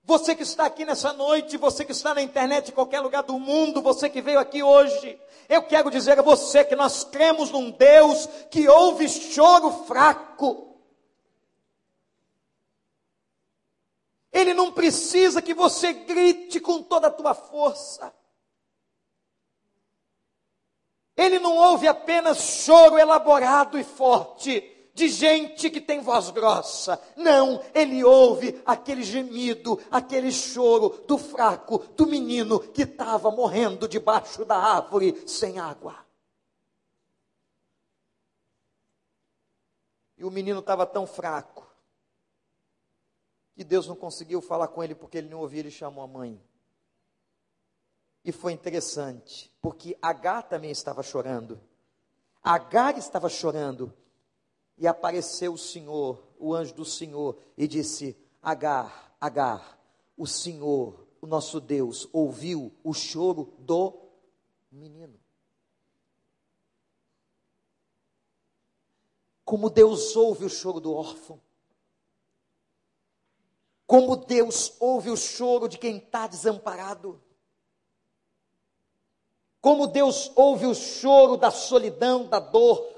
Você 0.06 0.34
que 0.34 0.42
está 0.42 0.66
aqui 0.66 0.84
nessa 0.84 1.14
noite, 1.14 1.56
você 1.56 1.82
que 1.82 1.92
está 1.92 2.14
na 2.14 2.20
internet 2.20 2.68
em 2.68 2.74
qualquer 2.74 3.00
lugar 3.00 3.22
do 3.22 3.38
mundo, 3.38 3.80
você 3.80 4.10
que 4.10 4.20
veio 4.20 4.38
aqui 4.38 4.62
hoje, 4.62 5.18
eu 5.48 5.62
quero 5.62 5.90
dizer 5.90 6.18
a 6.18 6.22
você 6.22 6.62
que 6.62 6.76
nós 6.76 7.04
cremos 7.04 7.50
num 7.50 7.70
Deus 7.70 8.26
que 8.50 8.68
ouve 8.68 9.08
choro 9.08 9.70
fraco. 9.86 10.78
Ele 14.30 14.52
não 14.52 14.72
precisa 14.72 15.40
que 15.40 15.54
você 15.54 15.94
grite 15.94 16.60
com 16.60 16.82
toda 16.82 17.06
a 17.06 17.10
tua 17.10 17.32
força. 17.32 18.12
Ele 21.16 21.38
não 21.38 21.56
ouve 21.56 21.88
apenas 21.88 22.38
choro 22.38 22.98
elaborado 22.98 23.78
e 23.78 23.84
forte 23.84 24.73
de 24.94 25.08
gente 25.08 25.68
que 25.68 25.80
tem 25.80 26.00
voz 26.00 26.30
grossa. 26.30 27.02
Não, 27.16 27.60
ele 27.74 28.04
ouve 28.04 28.62
aquele 28.64 29.02
gemido, 29.02 29.78
aquele 29.90 30.30
choro 30.30 31.04
do 31.06 31.18
fraco, 31.18 31.78
do 31.78 32.06
menino 32.06 32.60
que 32.60 32.82
estava 32.82 33.30
morrendo 33.30 33.88
debaixo 33.88 34.44
da 34.44 34.56
árvore 34.56 35.28
sem 35.28 35.58
água. 35.58 35.98
E 40.16 40.24
o 40.24 40.30
menino 40.30 40.60
estava 40.60 40.86
tão 40.86 41.06
fraco 41.06 41.66
que 43.52 43.64
Deus 43.64 43.88
não 43.88 43.96
conseguiu 43.96 44.40
falar 44.40 44.68
com 44.68 44.82
ele 44.82 44.94
porque 44.94 45.18
ele 45.18 45.28
não 45.28 45.40
ouvia, 45.40 45.60
ele 45.60 45.70
chamou 45.72 46.04
a 46.04 46.06
mãe. 46.06 46.40
E 48.24 48.32
foi 48.32 48.52
interessante, 48.52 49.52
porque 49.60 49.98
H 50.00 50.42
também 50.42 50.70
estava 50.70 51.02
chorando. 51.02 51.60
Agar 52.42 52.96
estava 52.96 53.28
chorando 53.28 53.92
e 54.76 54.86
apareceu 54.86 55.54
o 55.54 55.58
Senhor, 55.58 56.22
o 56.38 56.54
anjo 56.54 56.74
do 56.74 56.84
Senhor, 56.84 57.36
e 57.56 57.66
disse: 57.66 58.16
Agar, 58.42 59.14
Agar, 59.20 59.78
o 60.16 60.26
Senhor, 60.26 61.06
o 61.20 61.26
nosso 61.26 61.60
Deus, 61.60 62.08
ouviu 62.12 62.72
o 62.82 62.92
choro 62.92 63.52
do 63.58 63.94
menino. 64.70 65.18
Como 69.44 69.68
Deus 69.68 70.16
ouve 70.16 70.44
o 70.44 70.50
choro 70.50 70.80
do 70.80 70.92
órfão. 70.92 71.40
Como 73.86 74.16
Deus 74.16 74.74
ouve 74.80 75.10
o 75.10 75.16
choro 75.16 75.68
de 75.68 75.78
quem 75.78 75.98
está 75.98 76.26
desamparado. 76.26 77.22
Como 79.60 79.86
Deus 79.86 80.32
ouve 80.34 80.66
o 80.66 80.74
choro 80.74 81.36
da 81.36 81.50
solidão, 81.50 82.26
da 82.26 82.38
dor. 82.38 82.93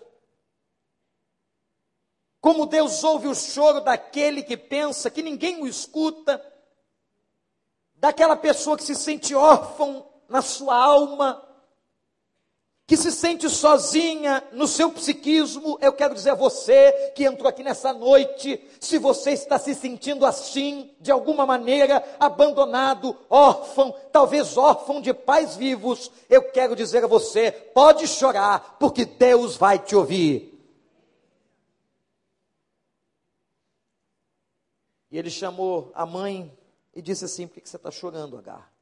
Como 2.47 2.65
Deus 2.65 3.03
ouve 3.03 3.27
o 3.27 3.35
choro 3.35 3.81
daquele 3.81 4.41
que 4.41 4.57
pensa 4.57 5.11
que 5.11 5.21
ninguém 5.21 5.61
o 5.61 5.67
escuta, 5.67 6.41
daquela 7.97 8.37
pessoa 8.37 8.77
que 8.77 8.85
se 8.85 8.95
sente 8.95 9.35
órfão 9.35 10.07
na 10.29 10.41
sua 10.41 10.77
alma, 10.77 11.43
que 12.87 12.97
se 12.97 13.11
sente 13.11 13.51
sozinha 13.51 14.45
no 14.53 14.69
seu 14.69 14.93
psiquismo, 14.93 15.77
eu 15.83 15.93
quero 15.93 16.15
dizer 16.15 16.31
a 16.31 16.35
você 16.37 16.93
que 17.17 17.25
entrou 17.25 17.49
aqui 17.49 17.65
nessa 17.65 17.93
noite, 17.93 18.65
se 18.79 18.97
você 18.97 19.33
está 19.33 19.59
se 19.59 19.75
sentindo 19.75 20.25
assim, 20.25 20.95
de 21.01 21.11
alguma 21.11 21.45
maneira, 21.45 22.01
abandonado, 22.21 23.17
órfão, 23.29 23.93
talvez 24.13 24.57
órfão 24.57 25.01
de 25.01 25.13
pais 25.13 25.57
vivos, 25.57 26.13
eu 26.31 26.45
quero 26.53 26.77
dizer 26.77 27.03
a 27.03 27.09
você, 27.09 27.51
pode 27.51 28.07
chorar, 28.07 28.77
porque 28.79 29.05
Deus 29.05 29.57
vai 29.57 29.81
te 29.81 29.97
ouvir. 29.97 30.56
E 35.11 35.19
ele 35.19 35.31
chamou 35.31 35.91
a 35.95 36.05
mãe 36.05 36.57
e 36.95 37.01
disse 37.01 37.25
assim: 37.25 37.47
Por 37.47 37.61
que 37.61 37.69
você 37.69 37.77
está 37.77 37.91
chorando, 37.91 38.37
Agar? 38.37 38.73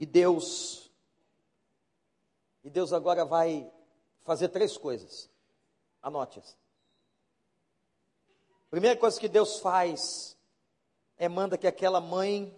E 0.00 0.06
Deus, 0.06 0.90
e 2.62 2.70
Deus 2.70 2.92
agora 2.92 3.24
vai 3.24 3.68
fazer 4.20 4.48
três 4.48 4.76
coisas. 4.76 5.28
Anote-as. 6.00 6.56
Primeira 8.70 8.96
coisa 8.96 9.18
que 9.18 9.28
Deus 9.28 9.58
faz 9.58 10.36
é 11.16 11.28
manda 11.28 11.58
que 11.58 11.66
aquela 11.66 12.00
mãe 12.00 12.56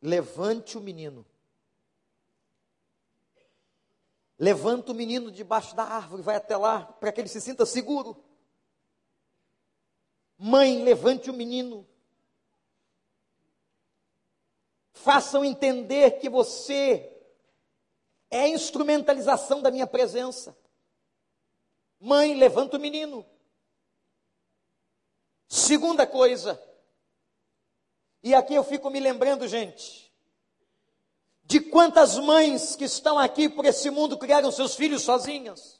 levante 0.00 0.78
o 0.78 0.80
menino. 0.80 1.26
Levanta 4.38 4.92
o 4.92 4.94
menino 4.94 5.32
debaixo 5.32 5.74
da 5.74 5.82
árvore, 5.82 6.22
vai 6.22 6.36
até 6.36 6.56
lá 6.56 6.84
para 6.84 7.10
que 7.10 7.20
ele 7.20 7.28
se 7.28 7.40
sinta 7.40 7.64
seguro. 7.64 8.22
Mãe, 10.38 10.82
levante 10.82 11.30
o 11.30 11.34
menino 11.34 11.86
façam 15.06 15.44
entender 15.44 16.18
que 16.18 16.28
você 16.28 17.16
é 18.28 18.40
a 18.40 18.48
instrumentalização 18.48 19.62
da 19.62 19.70
minha 19.70 19.86
presença. 19.86 20.58
Mãe, 22.00 22.34
levanta 22.34 22.76
o 22.76 22.80
menino. 22.80 23.24
Segunda 25.46 26.08
coisa, 26.08 26.60
e 28.20 28.34
aqui 28.34 28.56
eu 28.56 28.64
fico 28.64 28.90
me 28.90 28.98
lembrando, 28.98 29.46
gente, 29.46 30.12
de 31.44 31.60
quantas 31.60 32.18
mães 32.18 32.74
que 32.74 32.84
estão 32.84 33.16
aqui 33.16 33.48
por 33.48 33.64
esse 33.64 33.88
mundo 33.90 34.18
criaram 34.18 34.50
seus 34.50 34.74
filhos 34.74 35.02
sozinhas. 35.02 35.75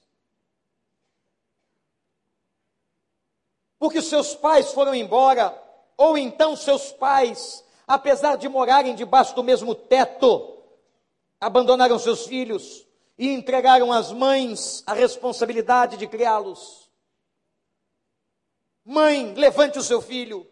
Porque 3.78 4.00
seus 4.00 4.34
pais 4.34 4.72
foram 4.72 4.94
embora, 4.94 5.56
ou 5.96 6.16
então 6.16 6.56
seus 6.56 6.92
pais 6.92 7.64
apesar 7.86 8.36
de 8.36 8.48
morarem 8.48 8.94
debaixo 8.94 9.34
do 9.34 9.44
mesmo 9.44 9.74
teto, 9.74 10.62
abandonaram 11.40 11.98
seus 11.98 12.26
filhos 12.26 12.86
e 13.16 13.28
entregaram 13.28 13.92
às 13.92 14.10
mães 14.10 14.82
a 14.86 14.92
responsabilidade 14.92 15.96
de 15.96 16.06
criá-los. 16.06 16.90
Mãe, 18.84 19.34
levante 19.34 19.78
o 19.78 19.82
seu 19.82 20.02
filho. 20.02 20.50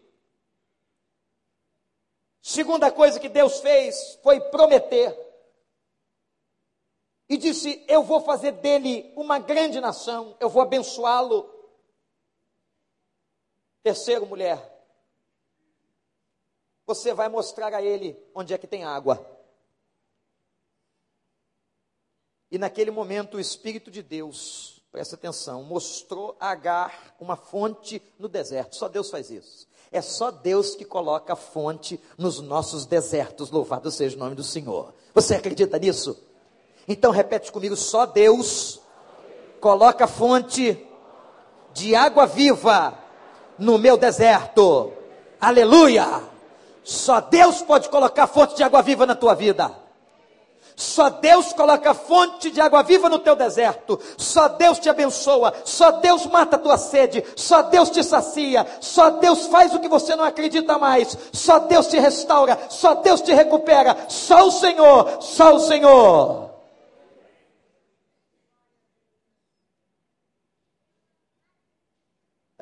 Segunda 2.41 2.91
coisa 2.91 3.19
que 3.19 3.29
Deus 3.29 3.59
fez 3.59 4.19
foi 4.23 4.39
prometer. 4.39 5.23
E 7.27 7.37
disse: 7.37 7.83
Eu 7.87 8.03
vou 8.03 8.21
fazer 8.21 8.51
dele 8.51 9.11
uma 9.15 9.39
grande 9.39 9.81
nação, 9.81 10.35
eu 10.39 10.49
vou 10.49 10.61
abençoá-lo. 10.61 11.51
Terceiro, 13.85 14.25
mulher, 14.25 14.83
você 16.87 17.13
vai 17.13 17.29
mostrar 17.29 17.71
a 17.71 17.83
ele 17.83 18.17
onde 18.33 18.51
é 18.51 18.57
que 18.57 18.65
tem 18.65 18.83
água. 18.83 19.23
E 22.49 22.57
naquele 22.57 22.89
momento 22.89 23.37
o 23.37 23.39
Espírito 23.39 23.91
de 23.91 24.01
Deus, 24.01 24.81
presta 24.91 25.13
atenção, 25.13 25.61
mostrou 25.61 26.35
a 26.39 26.49
Agar 26.49 27.15
uma 27.19 27.35
fonte 27.35 28.01
no 28.17 28.27
deserto. 28.27 28.75
Só 28.75 28.87
Deus 28.87 29.11
faz 29.11 29.29
isso. 29.29 29.67
É 29.91 30.01
só 30.01 30.31
Deus 30.31 30.73
que 30.73 30.83
coloca 30.83 31.33
a 31.33 31.35
fonte 31.35 32.01
nos 32.17 32.39
nossos 32.39 32.87
desertos. 32.87 33.51
Louvado 33.51 33.91
seja 33.91 34.15
o 34.15 34.19
nome 34.19 34.33
do 34.33 34.43
Senhor. 34.43 34.95
Você 35.13 35.35
acredita 35.35 35.77
nisso? 35.77 36.19
Então 36.87 37.11
repete 37.11 37.51
comigo: 37.51 37.75
só 37.75 38.07
Deus 38.07 38.81
coloca 39.61 40.05
a 40.05 40.07
fonte 40.07 40.75
de 41.71 41.93
água 41.93 42.25
viva 42.25 43.04
no 43.57 43.77
meu 43.77 43.97
deserto. 43.97 44.91
Aleluia! 45.39 46.23
Só 46.83 47.19
Deus 47.19 47.61
pode 47.61 47.89
colocar 47.89 48.27
fonte 48.27 48.55
de 48.55 48.63
água 48.63 48.81
viva 48.81 49.05
na 49.05 49.15
tua 49.15 49.33
vida. 49.33 49.71
Só 50.75 51.09
Deus 51.09 51.53
coloca 51.53 51.93
fonte 51.93 52.51
de 52.51 52.59
água 52.59 52.83
viva 52.83 53.07
no 53.07 53.17
teu 53.17 53.35
deserto. 53.35 53.99
Só 54.17 54.49
Deus 54.49 54.77
te 54.77 54.89
abençoa. 54.89 55.53
Só 55.63 55.91
Deus 55.91 56.25
mata 56.25 56.57
a 56.57 56.59
tua 56.59 56.77
sede. 56.77 57.23
Só 57.35 57.61
Deus 57.61 57.89
te 57.89 58.03
sacia. 58.03 58.67
Só 58.81 59.11
Deus 59.11 59.47
faz 59.47 59.73
o 59.73 59.79
que 59.79 59.87
você 59.87 60.15
não 60.15 60.25
acredita 60.25 60.77
mais. 60.77 61.17
Só 61.31 61.59
Deus 61.59 61.87
te 61.87 61.97
restaura. 61.97 62.59
Só 62.69 62.95
Deus 62.95 63.21
te 63.21 63.33
recupera. 63.33 63.95
Só 64.09 64.47
o 64.47 64.51
Senhor. 64.51 65.21
Só 65.21 65.55
o 65.55 65.59
Senhor. 65.59 66.44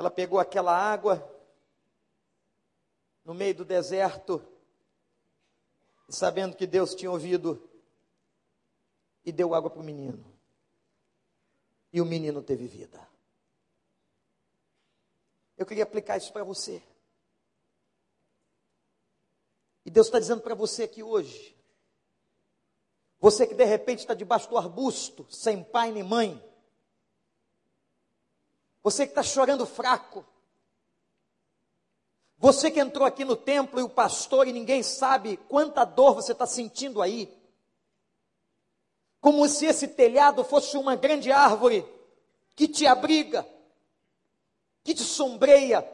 Ela 0.04 0.12
pegou 0.12 0.38
aquela 0.38 0.76
água 0.78 1.26
no 3.24 3.34
meio 3.34 3.56
do 3.56 3.64
deserto, 3.64 4.46
sabendo 6.10 6.58
que 6.58 6.68
Deus 6.68 6.94
tinha 6.94 7.10
ouvido, 7.10 7.70
e 9.24 9.32
deu 9.32 9.56
água 9.56 9.70
para 9.70 9.80
o 9.80 9.84
menino. 9.84 10.22
E 11.94 12.02
o 12.02 12.06
menino 12.06 12.44
teve 12.44 12.68
vida. 12.68 13.08
Eu 15.58 15.66
queria 15.66 15.84
aplicar 15.84 16.18
isso 16.18 16.34
para 16.34 16.44
você. 16.44 16.84
E 19.86 19.90
Deus 19.90 20.08
está 20.08 20.20
dizendo 20.20 20.42
para 20.42 20.54
você 20.54 20.84
aqui 20.84 21.02
hoje. 21.02 21.56
Você 23.22 23.48
que 23.48 23.56
de 23.56 23.64
repente 23.64 24.00
está 24.00 24.14
debaixo 24.14 24.50
do 24.50 24.58
arbusto, 24.58 25.26
sem 25.30 25.64
pai 25.64 25.94
nem 25.94 26.04
mãe. 26.04 26.53
Você 28.84 29.06
que 29.06 29.12
está 29.12 29.24
chorando 29.24 29.66
fraco. 29.66 30.26
Você 32.38 32.70
que 32.70 32.82
entrou 32.82 33.08
aqui 33.08 33.24
no 33.24 33.38
templo 33.38 33.80
e 33.80 33.84
o 33.84 33.90
pastor 33.90 34.48
e 34.48 34.52
ninguém 34.52 34.84
sabe 34.84 35.38
quanta 35.48 35.86
dor 35.86 36.16
você 36.16 36.34
está 36.34 36.46
sentindo 36.46 37.02
aí. 37.02 37.34
Como 39.22 39.48
se 39.48 39.66
esse 39.66 39.88
telhado 39.88 40.44
fosse 40.44 40.76
uma 40.76 40.98
grande 40.98 41.32
árvore 41.32 41.86
que 42.58 42.68
te 42.68 42.86
abriga, 42.86 43.48
que 44.84 44.94
te 44.94 45.04
sombreia. 45.04 45.90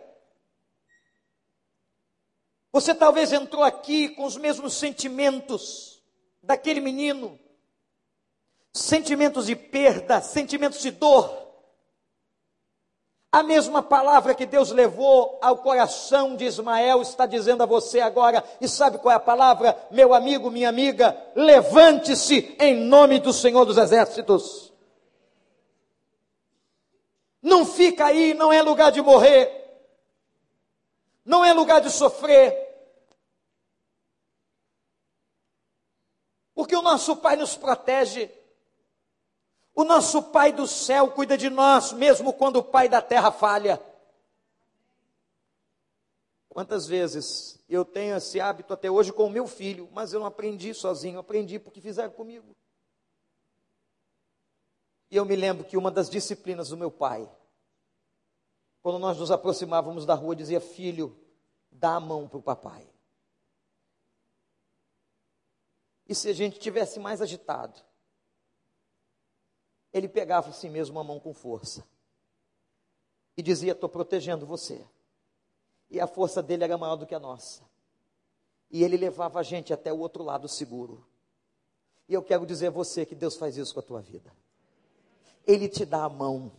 Você 2.72 2.96
talvez 2.96 3.32
entrou 3.32 3.64
aqui 3.64 4.10
com 4.10 4.26
os 4.26 4.36
mesmos 4.36 4.74
sentimentos 4.74 6.02
daquele 6.42 6.80
menino, 6.80 7.40
sentimentos 8.74 9.46
de 9.46 9.56
perda, 9.56 10.22
sentimentos 10.22 10.82
de 10.82 10.90
dor. 10.90 11.39
A 13.32 13.44
mesma 13.44 13.84
palavra 13.84 14.34
que 14.34 14.46
Deus 14.46 14.72
levou 14.72 15.38
ao 15.40 15.60
coração 15.60 16.36
de 16.36 16.46
Ismael 16.46 17.00
está 17.02 17.28
dizendo 17.28 17.62
a 17.62 17.66
você 17.66 18.00
agora, 18.00 18.44
e 18.60 18.68
sabe 18.68 18.98
qual 18.98 19.12
é 19.12 19.16
a 19.16 19.20
palavra, 19.20 19.78
meu 19.92 20.16
amigo, 20.16 20.50
minha 20.50 20.68
amiga? 20.68 21.16
Levante-se 21.36 22.56
em 22.60 22.76
nome 22.76 23.20
do 23.20 23.32
Senhor 23.32 23.66
dos 23.66 23.78
Exércitos. 23.78 24.74
Não 27.40 27.68
fica 27.68 28.06
aí, 28.06 28.34
não 28.34 28.52
é 28.52 28.64
lugar 28.64 28.92
de 28.92 29.02
morrer, 29.02 29.80
não 31.24 31.46
é 31.46 31.54
lugar 31.54 31.82
de 31.82 31.92
sofrer, 31.92 32.68
porque 36.56 36.76
o 36.76 36.82
nosso 36.82 37.16
Pai 37.18 37.36
nos 37.36 37.56
protege. 37.56 38.39
O 39.80 39.86
nosso 39.86 40.22
Pai 40.22 40.52
do 40.52 40.68
céu 40.68 41.10
cuida 41.10 41.38
de 41.38 41.50
nós, 41.50 41.94
mesmo 41.94 42.34
quando 42.34 42.58
o 42.58 42.64
Pai 42.64 42.90
da 42.90 43.02
terra 43.02 43.32
falha. 43.32 43.82
Quantas 46.50 46.86
vezes 46.86 47.58
eu 47.70 47.86
tenho 47.86 48.18
esse 48.18 48.42
hábito 48.42 48.74
até 48.74 48.92
hoje 48.92 49.14
com 49.14 49.28
o 49.28 49.30
meu 49.30 49.48
filho, 49.48 49.88
mas 49.94 50.12
eu 50.12 50.20
não 50.20 50.28
aprendi 50.28 50.74
sozinho, 50.74 51.18
aprendi 51.18 51.58
porque 51.58 51.80
fizeram 51.80 52.12
comigo. 52.12 52.54
E 55.10 55.16
eu 55.16 55.24
me 55.24 55.38
lembro 55.38 55.64
que 55.64 55.78
uma 55.78 55.90
das 55.90 56.10
disciplinas 56.10 56.68
do 56.68 56.76
meu 56.76 56.92
pai, 56.92 57.32
quando 58.82 59.00
nós 59.00 59.18
nos 59.18 59.32
aproximávamos 59.32 60.06
da 60.06 60.14
rua, 60.14 60.36
dizia: 60.36 60.60
Filho, 60.60 61.18
dá 61.72 61.96
a 61.96 62.00
mão 62.02 62.28
para 62.28 62.38
o 62.38 62.44
papai. 62.44 62.86
E 66.06 66.14
se 66.14 66.28
a 66.28 66.34
gente 66.34 66.60
tivesse 66.60 67.00
mais 67.00 67.22
agitado, 67.22 67.88
ele 69.94 70.08
pegava 70.08 70.50
assim 70.50 70.70
mesmo 70.70 71.00
a 71.00 71.04
mão 71.04 71.20
com 71.20 71.34
força 71.34 71.84
e 73.36 73.42
dizia: 73.42 73.72
Estou 73.72 73.90
protegendo 73.90 74.46
você. 74.46 74.86
E 75.90 76.00
a 76.00 76.06
força 76.06 76.44
dele 76.44 76.64
era 76.64 76.78
maior 76.78 76.96
do 76.96 77.06
que 77.06 77.16
a 77.16 77.20
nossa. 77.20 77.64
E 78.70 78.84
ele 78.84 78.98
levava 78.98 79.40
a 79.40 79.44
gente 79.44 79.74
até 79.74 79.92
o 79.92 79.98
outro 79.98 80.24
lado 80.24 80.48
seguro. 80.48 81.04
E 82.08 82.14
eu 82.14 82.22
quero 82.22 82.46
dizer 82.46 82.68
a 82.68 82.72
você 82.72 83.06
que 83.06 83.16
Deus 83.16 83.36
faz 83.36 83.58
isso 83.58 83.74
com 83.74 83.80
a 83.80 83.84
tua 83.84 84.02
vida. 84.02 84.32
Ele 85.48 85.68
te 85.68 85.86
dá 85.86 86.04
a 86.04 86.10
mão. 86.10 86.52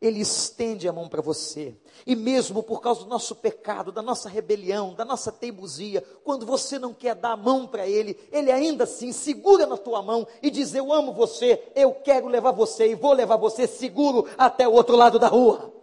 Ele 0.00 0.20
estende 0.20 0.88
a 0.88 0.92
mão 0.92 1.08
para 1.08 1.20
você. 1.20 1.74
E 2.06 2.14
mesmo 2.14 2.62
por 2.62 2.80
causa 2.80 3.00
do 3.02 3.10
nosso 3.10 3.34
pecado, 3.34 3.90
da 3.90 4.00
nossa 4.00 4.28
rebelião, 4.28 4.94
da 4.94 5.04
nossa 5.04 5.32
teimosia, 5.32 6.00
quando 6.22 6.46
você 6.46 6.78
não 6.78 6.94
quer 6.94 7.16
dar 7.16 7.32
a 7.32 7.36
mão 7.36 7.66
para 7.66 7.86
Ele, 7.86 8.16
Ele 8.30 8.52
ainda 8.52 8.84
assim 8.84 9.12
segura 9.12 9.66
na 9.66 9.76
tua 9.76 10.00
mão 10.00 10.26
e 10.40 10.50
diz: 10.50 10.72
Eu 10.72 10.92
amo 10.92 11.12
você, 11.12 11.72
eu 11.74 11.92
quero 11.94 12.28
levar 12.28 12.52
você 12.52 12.92
e 12.92 12.94
vou 12.94 13.12
levar 13.12 13.36
você 13.36 13.66
seguro 13.66 14.28
até 14.38 14.68
o 14.68 14.72
outro 14.72 14.94
lado 14.94 15.18
da 15.18 15.26
rua. 15.26 15.74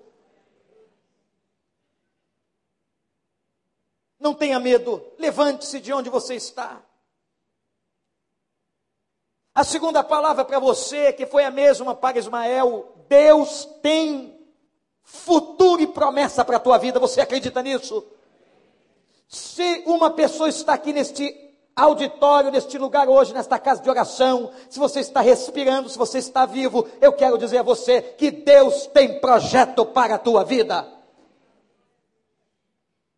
Não 4.17 4.33
tenha 4.33 4.59
medo, 4.59 5.05
levante-se 5.19 5.79
de 5.81 5.91
onde 5.91 6.09
você 6.09 6.35
está. 6.35 6.81
A 9.53 9.63
segunda 9.63 10.03
palavra 10.03 10.43
para 10.43 10.57
você, 10.57 11.13
que 11.13 11.25
foi 11.25 11.43
a 11.43 11.51
mesma 11.51 11.93
para 11.93 12.17
Ismael, 12.17 12.94
Deus 13.07 13.65
tem 13.81 14.35
futuro 15.03 15.81
e 15.81 15.87
promessa 15.87 16.43
para 16.43 16.57
a 16.57 16.59
tua 16.59 16.77
vida, 16.77 16.99
você 16.99 17.21
acredita 17.21 17.61
nisso? 17.61 18.05
Se 19.27 19.83
uma 19.85 20.09
pessoa 20.11 20.49
está 20.49 20.73
aqui 20.73 20.93
neste 20.93 21.45
auditório, 21.75 22.51
neste 22.51 22.77
lugar 22.77 23.09
hoje, 23.09 23.33
nesta 23.33 23.59
casa 23.59 23.81
de 23.81 23.89
oração, 23.89 24.51
se 24.69 24.79
você 24.79 25.01
está 25.01 25.21
respirando, 25.21 25.89
se 25.89 25.97
você 25.97 26.19
está 26.19 26.45
vivo, 26.45 26.87
eu 27.01 27.11
quero 27.13 27.37
dizer 27.37 27.57
a 27.57 27.63
você 27.63 28.01
que 28.01 28.31
Deus 28.31 28.87
tem 28.87 29.19
projeto 29.19 29.85
para 29.85 30.15
a 30.15 30.19
tua 30.19 30.43
vida. 30.43 30.87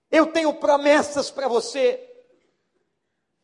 Eu 0.09 0.27
tenho 0.27 0.53
promessas 0.55 1.29
para 1.29 1.47
você. 1.47 2.03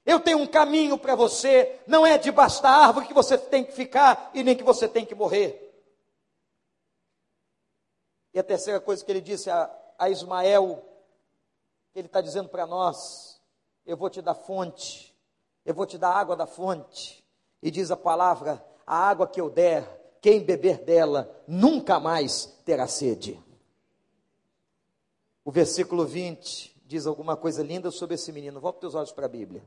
Eu 0.05 0.19
tenho 0.19 0.39
um 0.39 0.47
caminho 0.47 0.97
para 0.97 1.15
você, 1.15 1.79
não 1.87 2.05
é 2.05 2.17
debaixo 2.17 2.61
da 2.61 2.69
árvore 2.69 3.05
que 3.05 3.13
você 3.13 3.37
tem 3.37 3.63
que 3.63 3.71
ficar 3.71 4.31
e 4.33 4.43
nem 4.43 4.55
que 4.55 4.63
você 4.63 4.85
tem 4.85 5.05
que 5.05 5.15
morrer. 5.15 5.62
E 8.33 8.39
a 8.39 8.43
terceira 8.43 8.79
coisa 8.79 9.03
que 9.03 9.11
ele 9.11 9.21
disse 9.21 9.49
a, 9.49 9.69
a 9.97 10.09
Ismael, 10.09 10.83
ele 11.93 12.07
está 12.07 12.19
dizendo 12.19 12.49
para 12.49 12.65
nós: 12.65 13.39
eu 13.85 13.95
vou 13.95 14.09
te 14.09 14.21
dar 14.21 14.33
fonte, 14.33 15.15
eu 15.65 15.73
vou 15.73 15.85
te 15.85 15.97
dar 15.97 16.11
água 16.11 16.35
da 16.35 16.47
fonte. 16.47 17.23
E 17.61 17.69
diz 17.69 17.91
a 17.91 17.97
palavra: 17.97 18.63
a 18.85 18.95
água 18.95 19.27
que 19.27 19.39
eu 19.39 19.49
der, 19.49 20.17
quem 20.21 20.43
beber 20.43 20.79
dela 20.79 21.43
nunca 21.47 21.99
mais 21.99 22.45
terá 22.65 22.87
sede. 22.87 23.39
O 25.45 25.51
versículo 25.51 26.05
20 26.05 26.81
diz 26.85 27.05
alguma 27.05 27.35
coisa 27.35 27.61
linda 27.61 27.91
sobre 27.91 28.15
esse 28.15 28.31
menino. 28.31 28.59
Volta 28.59 28.79
teus 28.79 28.95
olhos 28.95 29.11
para 29.11 29.25
a 29.25 29.29
Bíblia. 29.29 29.63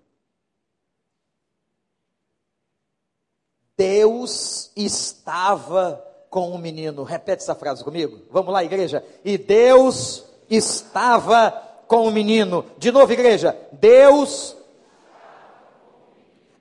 Deus 3.77 4.73
estava 4.75 6.03
com 6.37 6.51
o 6.51 6.59
menino. 6.59 7.03
Repete 7.03 7.43
essa 7.43 7.55
frase 7.55 7.83
comigo. 7.83 8.21
Vamos 8.31 8.53
lá, 8.53 8.63
igreja. 8.63 9.03
E 9.25 9.39
Deus 9.39 10.23
estava 10.51 11.51
com 11.89 12.07
o 12.07 12.11
menino. 12.11 12.67
De 12.77 12.93
novo, 12.93 13.11
igreja. 13.11 13.57
Deus. 13.73 14.55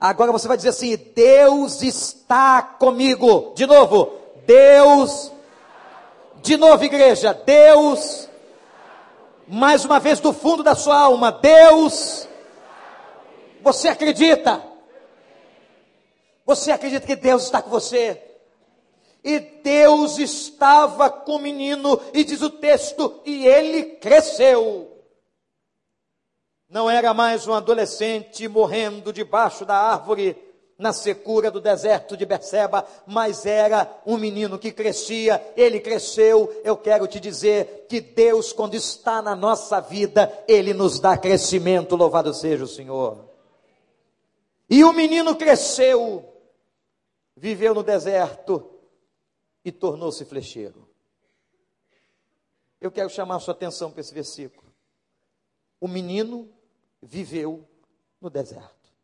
Agora 0.00 0.32
você 0.32 0.48
vai 0.48 0.56
dizer 0.56 0.70
assim: 0.70 0.96
Deus 1.14 1.82
está 1.82 2.62
comigo. 2.62 3.52
De 3.54 3.66
novo. 3.66 4.12
Deus. 4.46 5.30
De 6.36 6.56
novo, 6.56 6.82
igreja. 6.82 7.34
Deus. 7.34 8.30
Mais 9.46 9.84
uma 9.84 10.00
vez 10.00 10.20
do 10.20 10.32
fundo 10.32 10.62
da 10.62 10.74
sua 10.74 10.98
alma. 10.98 11.30
Deus. 11.30 12.26
Você 13.60 13.88
acredita? 13.88 14.64
Você 16.46 16.72
acredita 16.72 17.06
que 17.06 17.14
Deus 17.14 17.42
está 17.42 17.60
com 17.60 17.68
você? 17.68 18.25
E 19.26 19.40
Deus 19.40 20.18
estava 20.18 21.10
com 21.10 21.32
o 21.32 21.40
menino, 21.40 22.00
e 22.14 22.22
diz 22.22 22.42
o 22.42 22.48
texto, 22.48 23.20
e 23.24 23.44
ele 23.44 23.82
cresceu. 23.96 25.02
Não 26.70 26.88
era 26.88 27.12
mais 27.12 27.44
um 27.44 27.52
adolescente 27.52 28.46
morrendo 28.46 29.12
debaixo 29.12 29.64
da 29.64 29.74
árvore 29.74 30.36
na 30.78 30.92
secura 30.92 31.50
do 31.50 31.60
deserto 31.60 32.16
de 32.16 32.24
Berseba, 32.24 32.86
mas 33.04 33.44
era 33.44 34.00
um 34.06 34.16
menino 34.16 34.60
que 34.60 34.70
crescia, 34.70 35.44
ele 35.56 35.80
cresceu. 35.80 36.60
Eu 36.62 36.76
quero 36.76 37.08
te 37.08 37.18
dizer 37.18 37.86
que 37.88 38.00
Deus, 38.00 38.52
quando 38.52 38.74
está 38.74 39.20
na 39.20 39.34
nossa 39.34 39.80
vida, 39.80 40.32
ele 40.46 40.72
nos 40.72 41.00
dá 41.00 41.18
crescimento, 41.18 41.96
louvado 41.96 42.32
seja 42.32 42.62
o 42.62 42.68
Senhor. 42.68 43.24
E 44.70 44.84
o 44.84 44.92
menino 44.92 45.34
cresceu, 45.34 46.24
viveu 47.36 47.74
no 47.74 47.82
deserto 47.82 48.75
e 49.66 49.72
tornou-se 49.72 50.24
flecheiro. 50.24 50.88
Eu 52.80 52.88
quero 52.88 53.10
chamar 53.10 53.40
sua 53.40 53.52
atenção 53.52 53.90
para 53.90 54.00
esse 54.00 54.14
versículo. 54.14 54.72
O 55.80 55.88
menino 55.88 56.48
viveu 57.02 57.68
no 58.20 58.30
deserto. 58.30 58.94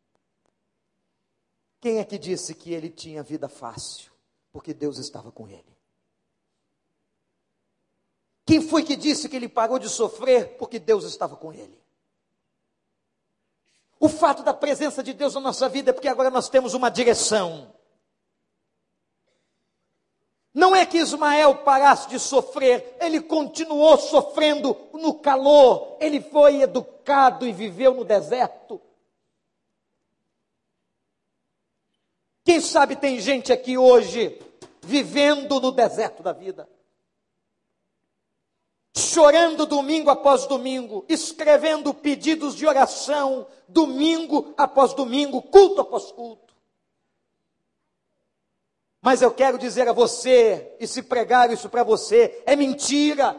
Quem 1.81 1.99
é 1.99 2.05
que 2.05 2.17
disse 2.17 2.55
que 2.55 2.73
ele 2.73 2.89
tinha 2.89 3.25
vida 3.25 3.49
fácil? 3.49 4.13
Porque 4.53 4.73
Deus 4.73 4.99
estava 4.99 5.33
com 5.33 5.49
ele. 5.49 5.77
Quem 8.47 8.61
foi 8.63 8.85
que 8.85 8.95
disse 8.95 9.29
que 9.29 9.35
ele 9.35 9.49
parou 9.49 9.81
de 9.81 9.89
sofrer? 9.89 10.57
Porque 10.59 10.79
Deus 10.79 11.03
estava 11.03 11.35
com 11.35 11.53
ele. 11.53 11.83
O 13.99 14.09
fato 14.09 14.45
da 14.45 14.55
presença 14.55 15.03
de 15.03 15.13
Deus 15.13 15.35
na 15.35 15.41
nossa 15.41 15.69
vida 15.69 15.91
é 15.91 15.93
porque 15.93 16.09
agora 16.09 16.31
nós 16.31 16.49
temos 16.49 16.73
uma 16.73 16.89
direção. 16.89 17.75
Não 20.55 20.77
é 20.77 20.85
que 20.85 20.99
Ismael 20.99 21.57
parasse 21.57 22.09
de 22.09 22.19
sofrer, 22.19 22.97
ele 23.01 23.21
continuou 23.23 23.97
sofrendo 23.97 24.77
no 24.93 25.15
calor, 25.15 25.97
ele 25.99 26.21
foi 26.21 26.61
educado 26.61 27.47
e 27.47 27.53
viveu 27.53 27.95
no 27.95 28.05
deserto. 28.05 28.81
Quem 32.45 32.61
sabe 32.61 32.97
tem 32.97 33.19
gente 33.19 33.53
aqui 33.53 33.79
hoje 33.79 34.39
vivendo 34.83 35.61
no 35.61 35.73
deserto 35.73 36.23
da 36.23 36.33
vida, 36.33 36.69
chorando 38.95 39.65
domingo 39.65 40.11
após 40.11 40.47
domingo, 40.47 41.05
escrevendo 41.09 41.95
pedidos 41.95 42.55
de 42.57 42.67
oração, 42.67 43.47
domingo 43.69 44.53
após 44.57 44.93
domingo, 44.93 45.41
culto 45.41 45.81
após 45.81 46.11
culto. 46.13 46.52
Mas 49.03 49.21
eu 49.21 49.33
quero 49.33 49.59
dizer 49.59 49.89
a 49.89 49.93
você, 49.93 50.77
e 50.79 50.87
se 50.87 51.03
pregar 51.03 51.53
isso 51.53 51.69
para 51.69 51.83
você, 51.83 52.41
é 52.47 52.55
mentira. 52.55 53.37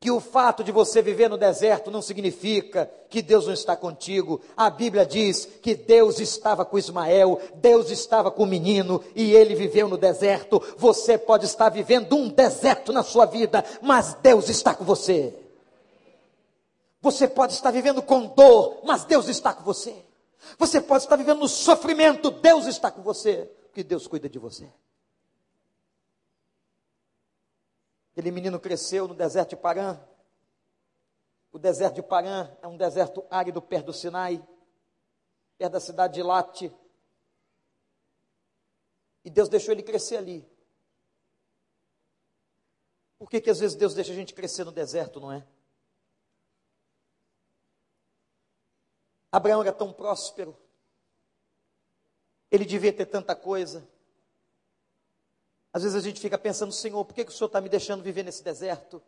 Que 0.00 0.10
o 0.10 0.20
fato 0.20 0.62
de 0.62 0.70
você 0.70 1.00
viver 1.00 1.28
no 1.28 1.36
deserto 1.36 1.90
não 1.90 2.02
significa 2.02 2.90
que 3.08 3.22
Deus 3.22 3.46
não 3.46 3.52
está 3.52 3.76
contigo. 3.76 4.40
A 4.56 4.70
Bíblia 4.70 5.06
diz 5.06 5.44
que 5.60 5.74
Deus 5.74 6.20
estava 6.20 6.64
com 6.64 6.78
Ismael, 6.78 7.40
Deus 7.56 7.90
estava 7.90 8.30
com 8.30 8.42
o 8.42 8.46
menino 8.46 9.02
e 9.14 9.32
ele 9.32 9.54
viveu 9.54 9.88
no 9.88 9.96
deserto. 9.96 10.62
Você 10.76 11.16
pode 11.16 11.46
estar 11.46 11.68
vivendo 11.68 12.16
um 12.16 12.28
deserto 12.28 12.92
na 12.92 13.02
sua 13.02 13.24
vida, 13.24 13.64
mas 13.82 14.14
Deus 14.14 14.48
está 14.48 14.74
com 14.74 14.84
você. 14.84 15.34
Você 17.00 17.26
pode 17.26 17.54
estar 17.54 17.72
vivendo 17.72 18.02
com 18.02 18.26
dor, 18.26 18.80
mas 18.84 19.04
Deus 19.04 19.28
está 19.28 19.52
com 19.52 19.64
você. 19.64 19.94
Você 20.58 20.80
pode 20.80 21.04
estar 21.04 21.16
vivendo 21.16 21.40
no 21.40 21.48
sofrimento, 21.48 22.30
Deus 22.30 22.66
está 22.66 22.90
com 22.90 23.02
você 23.02 23.48
que 23.78 23.84
Deus 23.84 24.08
cuida 24.08 24.28
de 24.28 24.40
você. 24.40 24.68
Aquele 28.10 28.32
menino 28.32 28.58
cresceu 28.58 29.06
no 29.06 29.14
deserto 29.14 29.50
de 29.50 29.56
Parã. 29.56 29.96
O 31.52 31.60
deserto 31.60 31.94
de 31.94 32.02
Parã 32.02 32.50
é 32.60 32.66
um 32.66 32.76
deserto 32.76 33.24
árido 33.30 33.62
perto 33.62 33.86
do 33.86 33.92
Sinai, 33.92 34.44
perto 35.56 35.74
da 35.74 35.78
cidade 35.78 36.14
de 36.14 36.24
Late. 36.24 36.76
E 39.24 39.30
Deus 39.30 39.48
deixou 39.48 39.70
ele 39.70 39.84
crescer 39.84 40.16
ali. 40.16 40.44
Por 43.16 43.30
que, 43.30 43.40
que 43.40 43.50
às 43.50 43.60
vezes 43.60 43.76
Deus 43.76 43.94
deixa 43.94 44.10
a 44.10 44.16
gente 44.16 44.34
crescer 44.34 44.64
no 44.64 44.72
deserto, 44.72 45.20
não 45.20 45.30
é? 45.30 45.46
Abraão 49.30 49.62
era 49.62 49.72
tão 49.72 49.92
próspero. 49.92 50.58
Ele 52.50 52.64
devia 52.64 52.92
ter 52.92 53.06
tanta 53.06 53.34
coisa. 53.34 53.86
Às 55.72 55.82
vezes 55.82 55.96
a 55.96 56.00
gente 56.00 56.20
fica 56.20 56.38
pensando, 56.38 56.72
Senhor, 56.72 57.04
por 57.04 57.14
que, 57.14 57.24
que 57.24 57.30
o 57.30 57.34
Senhor 57.34 57.46
está 57.46 57.60
me 57.60 57.68
deixando 57.68 58.02
viver 58.02 58.22
nesse 58.22 58.42
deserto? 58.42 59.02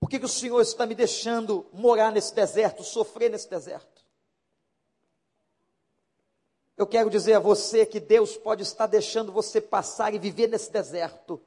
Por 0.00 0.08
que, 0.08 0.18
que 0.18 0.24
o 0.24 0.28
Senhor 0.28 0.60
está 0.60 0.86
me 0.86 0.94
deixando 0.94 1.66
morar 1.72 2.10
nesse 2.10 2.34
deserto, 2.34 2.82
sofrer 2.82 3.30
nesse 3.30 3.48
deserto? 3.48 4.00
Eu 6.76 6.86
quero 6.86 7.10
dizer 7.10 7.34
a 7.34 7.38
você 7.38 7.84
que 7.84 8.00
Deus 8.00 8.38
pode 8.38 8.62
estar 8.62 8.86
deixando 8.86 9.30
você 9.30 9.60
passar 9.60 10.14
e 10.14 10.18
viver 10.18 10.48
nesse 10.48 10.72
deserto, 10.72 11.40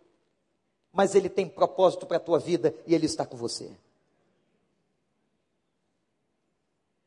mas 0.91 1.15
Ele 1.15 1.27
tem 1.27 1.49
propósito 1.49 2.05
para 2.05 2.17
a 2.17 2.19
tua 2.19 2.37
vida 2.37 2.73
e 2.85 2.93
Ele 2.93 3.07
está 3.07 3.25
com 3.25 3.35
você. 3.35 3.75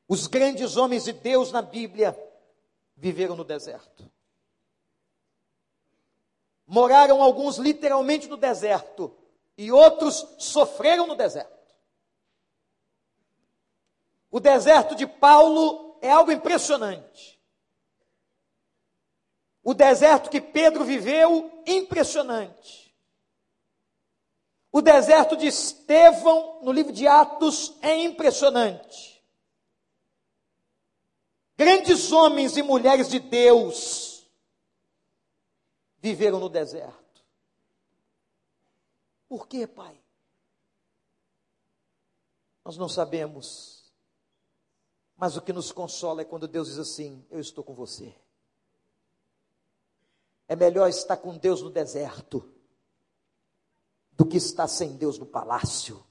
Os 0.08 0.26
grandes 0.26 0.76
homens 0.76 1.04
de 1.04 1.12
Deus 1.12 1.52
na 1.52 1.62
Bíblia 1.62 2.16
viveram 2.96 3.36
no 3.36 3.44
deserto. 3.44 4.10
Moraram 6.66 7.22
alguns 7.22 7.58
literalmente 7.58 8.26
no 8.26 8.36
deserto 8.36 9.16
e 9.56 9.70
outros 9.70 10.26
sofreram 10.38 11.06
no 11.06 11.14
deserto. 11.14 11.54
O 14.30 14.40
deserto 14.40 14.94
de 14.94 15.06
Paulo 15.06 15.96
é 16.00 16.10
algo 16.10 16.32
impressionante. 16.32 17.40
O 19.62 19.74
deserto 19.74 20.30
que 20.30 20.40
Pedro 20.40 20.84
viveu, 20.84 21.62
impressionante. 21.66 22.94
O 24.70 24.82
deserto 24.82 25.36
de 25.36 25.46
Estevão, 25.46 26.60
no 26.62 26.70
livro 26.70 26.92
de 26.92 27.06
Atos, 27.08 27.76
é 27.80 27.96
impressionante. 27.96 29.15
Grandes 31.56 32.12
homens 32.12 32.56
e 32.56 32.62
mulheres 32.62 33.08
de 33.08 33.18
Deus 33.18 34.28
viveram 35.98 36.38
no 36.38 36.48
deserto. 36.48 37.24
Por 39.28 39.48
quê, 39.48 39.66
Pai? 39.66 39.98
Nós 42.64 42.76
não 42.76 42.88
sabemos. 42.88 43.90
Mas 45.16 45.36
o 45.36 45.40
que 45.40 45.52
nos 45.52 45.72
consola 45.72 46.20
é 46.20 46.24
quando 46.24 46.46
Deus 46.46 46.68
diz 46.68 46.78
assim: 46.78 47.24
Eu 47.30 47.40
estou 47.40 47.64
com 47.64 47.74
você. 47.74 48.14
É 50.46 50.54
melhor 50.54 50.88
estar 50.88 51.16
com 51.16 51.36
Deus 51.38 51.62
no 51.62 51.70
deserto 51.70 52.52
do 54.12 54.26
que 54.26 54.36
estar 54.36 54.68
sem 54.68 54.96
Deus 54.96 55.18
no 55.18 55.26
palácio. 55.26 56.04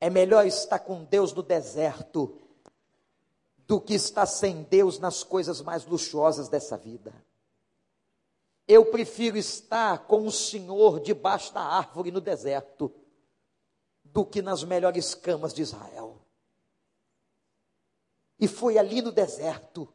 É 0.00 0.10
melhor 0.10 0.44
estar 0.46 0.80
com 0.80 1.04
Deus 1.04 1.32
no 1.32 1.42
deserto 1.42 2.45
do 3.66 3.80
que 3.80 3.94
estar 3.94 4.26
sem 4.26 4.62
Deus 4.62 4.98
nas 4.98 5.24
coisas 5.24 5.60
mais 5.60 5.84
luxuosas 5.84 6.48
dessa 6.48 6.76
vida. 6.76 7.12
Eu 8.68 8.86
prefiro 8.86 9.36
estar 9.36 10.06
com 10.06 10.26
o 10.26 10.32
Senhor 10.32 11.00
debaixo 11.00 11.52
da 11.52 11.62
árvore 11.62 12.10
no 12.10 12.20
deserto 12.20 12.92
do 14.04 14.24
que 14.24 14.40
nas 14.40 14.64
melhores 14.64 15.14
camas 15.14 15.52
de 15.52 15.62
Israel. 15.62 16.20
E 18.38 18.46
foi 18.46 18.78
ali 18.78 19.00
no 19.02 19.12
deserto. 19.12 19.88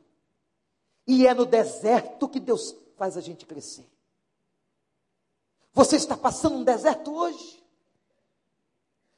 E 1.05 1.27
é 1.27 1.33
no 1.33 1.45
deserto 1.45 2.29
que 2.29 2.39
Deus 2.39 2.75
faz 2.95 3.17
a 3.17 3.21
gente 3.21 3.45
crescer. 3.45 3.89
Você 5.73 5.95
está 5.95 6.17
passando 6.17 6.57
um 6.57 6.63
deserto 6.63 7.13
hoje? 7.13 7.61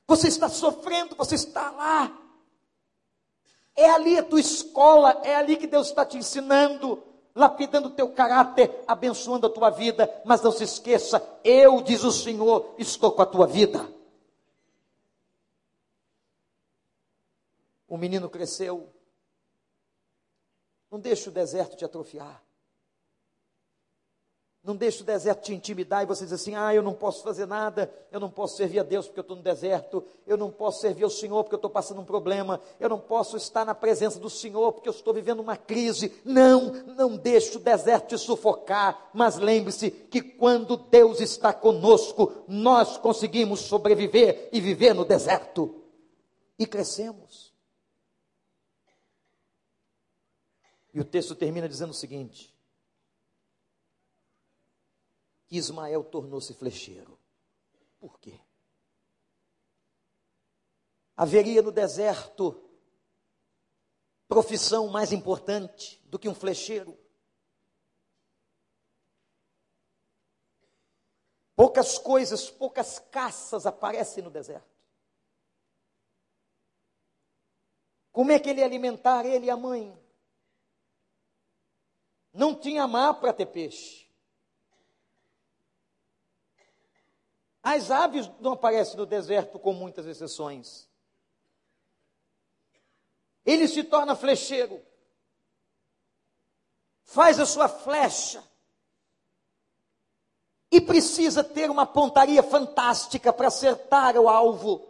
Você 0.08 0.28
está 0.28 0.50
sofrendo, 0.50 1.16
você 1.16 1.36
está 1.36 1.72
lá. 1.72 2.23
É 3.76 3.90
ali 3.90 4.18
a 4.18 4.24
tua 4.24 4.40
escola, 4.40 5.22
é 5.24 5.36
ali 5.36 5.58
que 5.58 5.68
Deus 5.68 5.88
está 5.88 6.06
te 6.06 6.18
ensinando 6.18 7.02
lapidando 7.36 7.88
o 7.88 7.92
teu 7.92 8.10
caráter, 8.12 8.84
abençoando 8.88 9.48
a 9.48 9.50
tua 9.50 9.70
vida, 9.70 10.10
mas 10.24 10.42
não 10.42 10.52
se 10.52 10.64
esqueça, 10.64 11.22
eu, 11.44 11.82
diz 11.82 12.04
o 12.04 12.12
Senhor, 12.12 12.76
estou 12.78 13.12
com 13.12 13.22
a 13.22 13.26
tua 13.26 13.48
vida. 13.48 13.92
O 17.88 17.98
menino 17.98 18.30
cresceu, 18.30 18.90
não 20.90 21.00
deixe 21.00 21.30
o 21.30 21.32
deserto 21.32 21.76
te 21.76 21.86
atrofiar. 21.86 22.42
Não 24.64 24.78
deixe 24.78 25.02
o 25.02 25.06
deserto 25.06 25.44
te 25.44 25.54
intimidar 25.54 26.04
e 26.04 26.06
você 26.06 26.24
diz 26.24 26.32
assim: 26.32 26.56
ah, 26.56 26.74
eu 26.74 26.82
não 26.82 26.94
posso 26.94 27.22
fazer 27.22 27.46
nada, 27.46 27.94
eu 28.10 28.18
não 28.18 28.30
posso 28.30 28.56
servir 28.56 28.80
a 28.80 28.84
Deus 28.84 29.08
porque 29.08 29.20
eu 29.20 29.24
estou 29.24 29.36
no 29.36 29.44
deserto, 29.44 30.02
eu 30.26 30.38
não 30.38 30.50
posso 30.50 30.80
servir 30.80 31.04
ao 31.04 31.10
Senhor 31.10 31.44
porque 31.44 31.56
eu 31.56 31.58
estou 31.58 31.70
passando 31.70 32.00
um 32.00 32.06
problema, 32.06 32.62
eu 32.80 32.88
não 32.88 32.98
posso 32.98 33.36
estar 33.36 33.66
na 33.66 33.76
presença 33.76 34.22
do 34.22 34.30
Senhor 34.30 34.72
porque 34.72 34.88
eu 34.88 34.94
estou 34.94 35.14
vivendo 35.14 35.42
uma 35.42 35.58
crise. 35.58 36.14
Não, 36.24 36.72
não 36.96 37.18
deixe 37.18 37.58
o 37.58 37.60
deserto 37.60 38.16
te 38.16 38.18
sufocar, 38.18 39.10
mas 39.14 39.36
lembre-se 39.36 39.92
que 39.92 40.22
quando 40.22 40.78
Deus 40.78 41.20
está 41.20 41.52
conosco, 41.52 42.32
nós 42.48 42.98
conseguimos 42.98 43.60
sobreviver 43.60 44.48
e 44.54 44.62
viver 44.62 44.94
no 44.94 45.04
deserto 45.04 45.76
e 46.58 46.66
crescemos. 46.66 47.52
E 50.94 51.02
o 51.02 51.04
texto 51.04 51.36
termina 51.36 51.68
dizendo 51.68 51.90
o 51.90 51.94
seguinte: 51.94 52.53
Ismael 55.58 56.04
tornou-se 56.04 56.54
flecheiro. 56.54 57.20
Por 58.00 58.20
quê? 58.20 58.40
Haveria 61.16 61.62
no 61.62 61.72
deserto 61.72 62.60
profissão 64.28 64.88
mais 64.88 65.12
importante 65.12 66.02
do 66.06 66.18
que 66.18 66.28
um 66.28 66.34
flecheiro? 66.34 66.98
Poucas 71.56 72.00
coisas, 72.00 72.50
poucas 72.50 72.98
caças 72.98 73.66
aparecem 73.68 74.24
no 74.24 74.32
deserto. 74.32 74.74
Como 78.12 78.32
é 78.32 78.40
que 78.40 78.50
ele 78.50 78.64
alimentar 78.64 79.26
ele 79.26 79.46
e 79.46 79.50
a 79.50 79.58
mãe? 79.58 79.98
Não 82.34 82.56
tinha 82.56 82.88
mar 82.88 83.20
para 83.20 83.34
ter 83.34 83.46
peixe. 83.46 84.03
As 87.64 87.90
aves 87.90 88.30
não 88.42 88.52
aparecem 88.52 88.98
no 88.98 89.06
deserto 89.06 89.58
com 89.58 89.72
muitas 89.72 90.06
exceções. 90.06 90.90
Ele 93.46 93.70
se 93.70 93.86
torna 93.86 94.18
flecheiro. 94.18 94.82
Faz 97.06 97.40
a 97.40 97.46
sua 97.46 97.70
flecha. 97.70 98.44
E 100.70 100.82
precisa 100.82 101.42
ter 101.42 101.70
uma 101.70 101.86
pontaria 101.86 102.44
fantástica 102.44 103.32
para 103.32 103.48
acertar 103.48 104.18
o 104.18 104.28
alvo. 104.28 104.86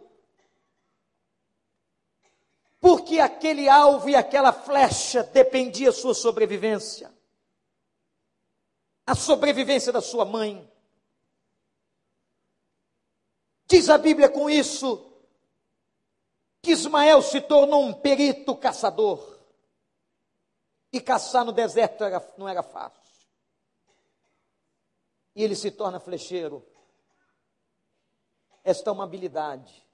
Porque 2.80 3.20
aquele 3.20 3.68
alvo 3.68 4.08
e 4.08 4.16
aquela 4.16 4.52
flecha 4.52 5.22
dependia 5.22 5.88
da 5.88 5.92
sua 5.92 6.14
sobrevivência. 6.14 7.14
A 9.06 9.14
sobrevivência 9.14 9.92
da 9.92 10.00
sua 10.00 10.24
mãe 10.24 10.70
Diz 13.66 13.88
a 13.88 13.98
Bíblia 13.98 14.28
com 14.28 14.48
isso 14.48 15.10
que 16.64 16.72
Ismael 16.72 17.20
se 17.20 17.40
tornou 17.42 17.84
um 17.84 17.92
perito 17.92 18.56
caçador. 18.56 19.38
E 20.92 21.00
caçar 21.00 21.44
no 21.44 21.52
deserto 21.52 22.04
era, 22.04 22.34
não 22.38 22.48
era 22.48 22.62
fácil. 22.62 23.28
E 25.34 25.42
ele 25.42 25.56
se 25.56 25.70
torna 25.70 25.98
flecheiro. 25.98 26.64
Esta 28.62 28.88
é 28.88 28.92
uma 28.92 29.04
habilidade 29.04 29.86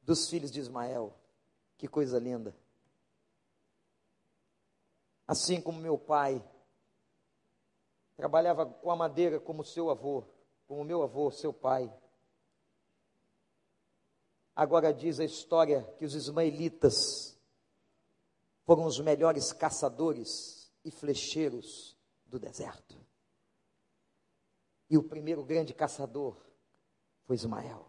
dos 0.00 0.28
filhos 0.30 0.50
de 0.50 0.60
Ismael. 0.60 1.14
Que 1.76 1.88
coisa 1.88 2.18
linda. 2.18 2.56
Assim 5.26 5.60
como 5.60 5.80
meu 5.80 5.98
pai 5.98 6.42
trabalhava 8.16 8.64
com 8.64 8.90
a 8.90 8.96
madeira 8.96 9.40
como 9.40 9.64
seu 9.64 9.90
avô, 9.90 10.24
como 10.74 10.82
meu 10.82 11.04
avô, 11.04 11.30
seu 11.30 11.52
pai. 11.52 11.88
Agora 14.56 14.92
diz 14.92 15.20
a 15.20 15.24
história 15.24 15.84
que 15.96 16.04
os 16.04 16.14
ismaelitas 16.16 17.38
foram 18.64 18.84
os 18.84 18.98
melhores 18.98 19.52
caçadores 19.52 20.72
e 20.84 20.90
flecheiros 20.90 21.96
do 22.26 22.40
deserto. 22.40 23.00
E 24.90 24.98
o 24.98 25.02
primeiro 25.04 25.44
grande 25.44 25.72
caçador 25.72 26.36
foi 27.22 27.36
Ismael. 27.36 27.88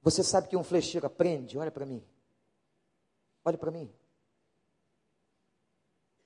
Você 0.00 0.24
sabe 0.24 0.48
que 0.48 0.56
um 0.56 0.64
flecheiro 0.64 1.06
aprende? 1.06 1.58
Olha 1.58 1.70
para 1.70 1.84
mim. 1.84 2.02
Olha 3.44 3.58
para 3.58 3.70
mim. 3.70 3.94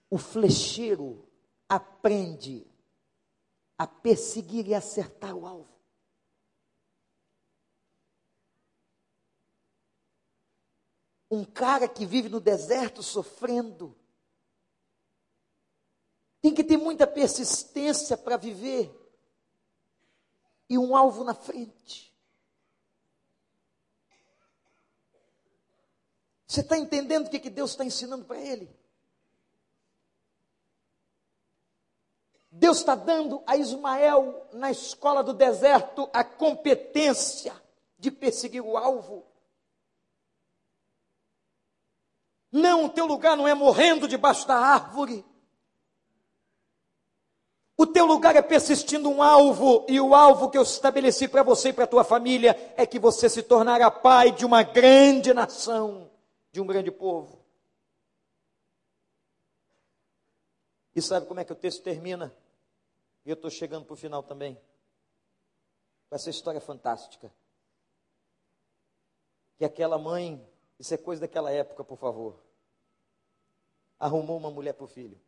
o 0.09 0.17
flecheiro 0.17 1.29
aprende 1.69 2.65
a 3.79 3.87
perseguir 3.87 4.67
e 4.67 4.75
acertar 4.75 5.35
o 5.35 5.47
alvo. 5.47 5.77
Um 11.31 11.45
cara 11.45 11.89
que 11.89 12.07
vive 12.07 12.29
no 12.29 12.41
deserto 12.41 13.03
sofrendo, 13.03 13.97
tem 16.41 16.55
que 16.55 16.63
ter 16.63 16.77
muita 16.77 17.07
persistência 17.07 18.17
para 18.17 18.37
viver 18.37 18.95
e 20.69 20.79
um 20.79 20.97
alvo 20.97 21.25
na 21.25 21.35
frente. 21.35 22.15
Você 26.47 26.61
está 26.61 26.79
entendendo 26.79 27.27
o 27.27 27.31
que, 27.31 27.41
que 27.41 27.51
Deus 27.51 27.73
está 27.73 27.85
ensinando 27.85 28.25
para 28.25 28.41
ele? 28.41 28.71
Deus 32.59 32.79
está 32.79 32.95
dando 32.95 33.43
a 33.47 33.55
Ismael, 33.55 34.49
na 34.55 34.71
escola 34.71 35.23
do 35.23 35.35
deserto, 35.35 36.09
a 36.11 36.25
competência 36.25 37.55
de 37.99 38.11
perseguir 38.11 38.63
o 38.63 38.79
alvo. 38.79 39.27
Não, 42.51 42.87
o 42.87 42.89
teu 42.89 43.05
lugar 43.05 43.37
não 43.37 43.47
é 43.47 43.53
morrendo 43.53 44.09
debaixo 44.09 44.49
da 44.49 44.57
árvore. 44.57 45.23
O 47.77 47.87
teu 47.87 48.07
lugar 48.07 48.35
é 48.35 48.41
persistindo 48.41 49.11
um 49.11 49.23
alvo, 49.23 49.85
e 49.87 50.01
o 50.01 50.15
alvo 50.15 50.49
que 50.49 50.57
eu 50.57 50.63
estabeleci 50.63 51.29
para 51.29 51.43
você 51.43 51.69
e 51.69 51.73
para 51.75 51.85
a 51.85 51.89
tua 51.89 52.05
família 52.05 52.73
é 52.75 52.87
que 52.87 52.99
você 52.99 53.29
se 53.29 53.43
tornará 53.43 53.91
pai 53.91 54.33
de 54.33 54.47
uma 54.47 54.63
grande 54.63 55.35
nação, 55.35 56.11
de 56.51 56.59
um 56.59 56.67
grande 56.67 56.91
povo. 56.91 57.39
E 60.95 61.03
sabe 61.03 61.27
como 61.27 61.39
é 61.39 61.45
que 61.45 61.53
o 61.53 61.57
texto 61.57 61.83
termina? 61.83 62.35
E 63.27 63.31
eu 63.31 63.35
estou 63.35 63.51
chegando 63.51 63.85
para 63.85 63.95
o 63.95 63.97
final 63.97 64.23
também. 64.23 64.55
Com 66.09 66.15
essa 66.15 66.31
história 66.31 66.61
fantástica. 66.61 67.35
Que 69.59 69.65
aquela 69.65 69.99
mãe, 69.99 70.49
isso 70.79 70.95
é 70.95 70.97
coisa 70.97 71.23
daquela 71.23 71.51
época, 71.51 71.83
por 71.83 71.99
favor, 71.99 72.41
arrumou 73.99 74.37
uma 74.37 74.51
mulher 74.51 74.75
para 74.75 74.85
o 74.85 74.89
filho. 74.89 75.21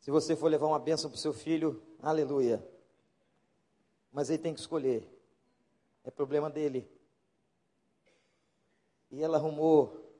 Se 0.00 0.10
você 0.10 0.34
for 0.34 0.48
levar 0.48 0.66
uma 0.66 0.80
bênção 0.80 1.08
para 1.08 1.16
o 1.16 1.20
seu 1.20 1.32
filho, 1.32 1.80
aleluia. 2.02 2.66
Mas 4.10 4.30
ele 4.30 4.42
tem 4.42 4.52
que 4.52 4.60
escolher. 4.60 5.08
É 6.02 6.10
problema 6.10 6.50
dele. 6.50 6.90
E 9.12 9.22
ela 9.22 9.36
arrumou 9.36 10.12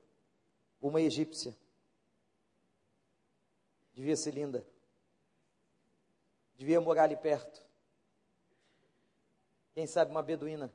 uma 0.80 1.00
egípcia. 1.00 1.63
Devia 3.94 4.16
ser 4.16 4.32
linda. 4.32 4.66
Devia 6.56 6.80
morar 6.80 7.04
ali 7.04 7.16
perto. 7.16 7.62
Quem 9.72 9.86
sabe 9.86 10.10
uma 10.10 10.22
beduína 10.22 10.72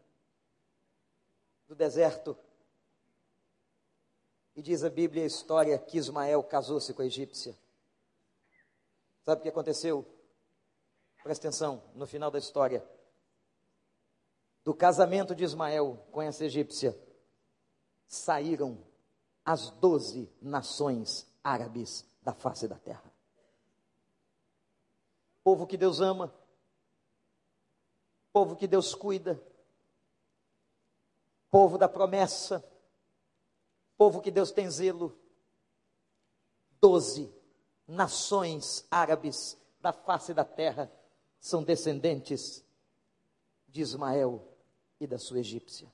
do 1.68 1.76
deserto. 1.76 2.36
E 4.56 4.62
diz 4.62 4.84
a 4.84 4.90
Bíblia 4.90 5.24
a 5.24 5.28
história 5.28 5.78
que 5.78 5.98
Ismael 5.98 6.44
casou-se 6.44 6.94
com 6.94 7.02
a 7.02 7.06
egípcia. 7.06 7.56
Sabe 9.24 9.40
o 9.40 9.44
que 9.44 9.50
aconteceu? 9.50 10.06
Presta 11.24 11.48
atenção, 11.48 11.84
no 11.94 12.08
final 12.08 12.32
da 12.32 12.40
história. 12.40 12.84
Do 14.64 14.74
casamento 14.74 15.36
de 15.36 15.44
Ismael 15.44 16.04
com 16.12 16.22
essa 16.22 16.44
egípcia, 16.44 16.98
saíram 18.08 18.84
as 19.46 19.70
doze 19.70 20.30
nações 20.42 21.28
árabes 21.44 22.06
da 22.22 22.34
face 22.34 22.68
da 22.68 22.78
terra. 22.78 23.09
Povo 25.50 25.66
que 25.66 25.78
Deus 25.78 26.00
ama, 26.00 26.32
povo 28.32 28.56
que 28.56 28.68
Deus 28.68 28.94
cuida, 28.94 29.44
povo 31.50 31.76
da 31.76 31.90
promessa, 31.90 32.64
povo 33.98 34.22
que 34.22 34.30
Deus 34.30 34.52
tem 34.52 34.70
zelo. 34.70 35.18
Doze 36.80 37.34
nações 37.88 38.86
árabes 38.92 39.58
da 39.82 39.92
face 39.92 40.36
da 40.36 40.46
terra 40.46 40.92
são 41.40 41.64
descendentes 41.64 42.64
de 43.68 43.82
Ismael 43.82 44.48
e 45.00 45.08
da 45.08 45.18
sua 45.18 45.40
egípcia. 45.40 45.92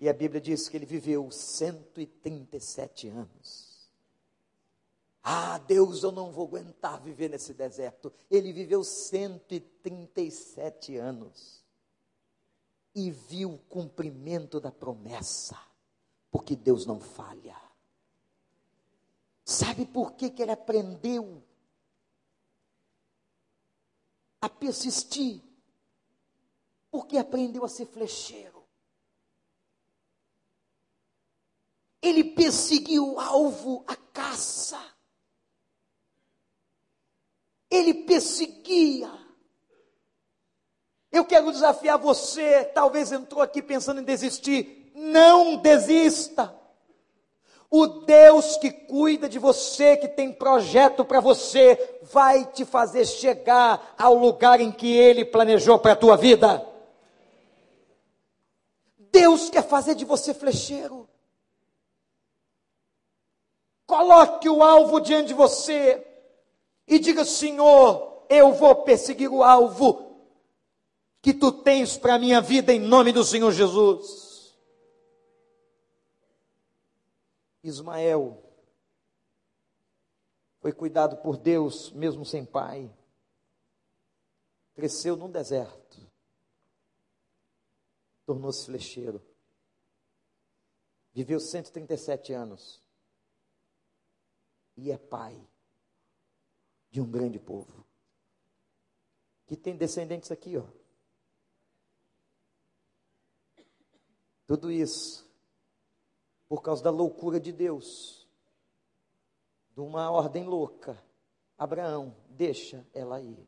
E 0.00 0.08
a 0.08 0.12
Bíblia 0.12 0.40
diz 0.40 0.68
que 0.68 0.76
ele 0.76 0.84
viveu 0.84 1.30
137 1.30 3.06
anos. 3.06 3.67
Ah, 5.30 5.58
Deus, 5.58 6.02
eu 6.02 6.10
não 6.10 6.32
vou 6.32 6.46
aguentar 6.46 6.98
viver 7.02 7.28
nesse 7.28 7.52
deserto. 7.52 8.10
Ele 8.30 8.50
viveu 8.50 8.82
137 8.82 10.96
anos 10.96 11.62
e 12.94 13.10
viu 13.10 13.52
o 13.52 13.58
cumprimento 13.58 14.58
da 14.58 14.72
promessa, 14.72 15.60
porque 16.30 16.56
Deus 16.56 16.86
não 16.86 16.98
falha. 16.98 17.60
Sabe 19.44 19.84
por 19.84 20.12
que, 20.12 20.30
que 20.30 20.40
ele 20.40 20.52
aprendeu 20.52 21.44
a 24.40 24.48
persistir? 24.48 25.42
Porque 26.90 27.18
aprendeu 27.18 27.66
a 27.66 27.68
ser 27.68 27.84
flecheiro. 27.84 28.64
Ele 32.00 32.24
perseguiu 32.24 33.12
o 33.12 33.20
alvo, 33.20 33.84
a 33.86 33.94
caça. 33.94 34.96
Ele 37.78 37.94
perseguia. 37.94 39.10
Eu 41.10 41.24
quero 41.24 41.50
desafiar 41.50 41.98
você, 41.98 42.64
talvez 42.64 43.12
entrou 43.12 43.40
aqui 43.40 43.62
pensando 43.62 44.00
em 44.00 44.04
desistir. 44.04 44.92
Não 44.94 45.56
desista. 45.56 46.54
O 47.70 47.86
Deus 47.86 48.56
que 48.56 48.70
cuida 48.70 49.28
de 49.28 49.38
você, 49.38 49.96
que 49.96 50.08
tem 50.08 50.32
projeto 50.32 51.04
para 51.04 51.20
você, 51.20 51.98
vai 52.02 52.46
te 52.46 52.64
fazer 52.64 53.06
chegar 53.06 53.94
ao 53.98 54.14
lugar 54.14 54.60
em 54.60 54.72
que 54.72 54.90
Ele 54.90 55.24
planejou 55.24 55.78
para 55.78 55.92
a 55.92 55.96
tua 55.96 56.16
vida. 56.16 56.66
Deus 58.98 59.50
quer 59.50 59.62
fazer 59.62 59.94
de 59.94 60.04
você 60.04 60.32
flecheiro. 60.32 61.08
Coloque 63.86 64.48
o 64.48 64.62
alvo 64.62 65.00
diante 65.00 65.28
de 65.28 65.34
você 65.34 66.07
e 66.88 66.98
diga: 66.98 67.24
Senhor, 67.24 68.26
eu 68.28 68.52
vou 68.54 68.82
perseguir 68.82 69.30
o 69.30 69.44
alvo 69.44 70.08
que 71.20 71.34
tu 71.34 71.52
tens 71.52 71.98
para 71.98 72.14
a 72.14 72.18
minha 72.18 72.40
vida 72.40 72.72
em 72.72 72.80
nome 72.80 73.12
do 73.12 73.22
Senhor 73.22 73.52
Jesus. 73.52 74.56
Ismael 77.62 78.42
foi 80.60 80.72
cuidado 80.72 81.18
por 81.18 81.36
Deus, 81.36 81.90
mesmo 81.92 82.24
sem 82.24 82.44
pai. 82.44 82.90
Cresceu 84.74 85.16
num 85.16 85.30
deserto. 85.30 85.98
Tornou-se 88.24 88.64
flecheiro. 88.64 89.20
Viveu 91.12 91.40
137 91.40 92.32
anos 92.32 92.80
e 94.76 94.92
é 94.92 94.96
pai 94.96 95.47
de 96.90 97.00
um 97.00 97.10
grande 97.10 97.38
povo. 97.38 97.84
Que 99.46 99.56
tem 99.56 99.76
descendentes 99.76 100.30
aqui, 100.30 100.56
ó. 100.56 100.66
Tudo 104.46 104.70
isso 104.70 105.28
por 106.48 106.62
causa 106.62 106.82
da 106.82 106.90
loucura 106.90 107.38
de 107.38 107.52
Deus, 107.52 108.26
de 109.74 109.80
uma 109.80 110.10
ordem 110.10 110.44
louca. 110.44 111.02
Abraão, 111.58 112.16
deixa 112.30 112.86
ela 112.94 113.20
ir. 113.20 113.46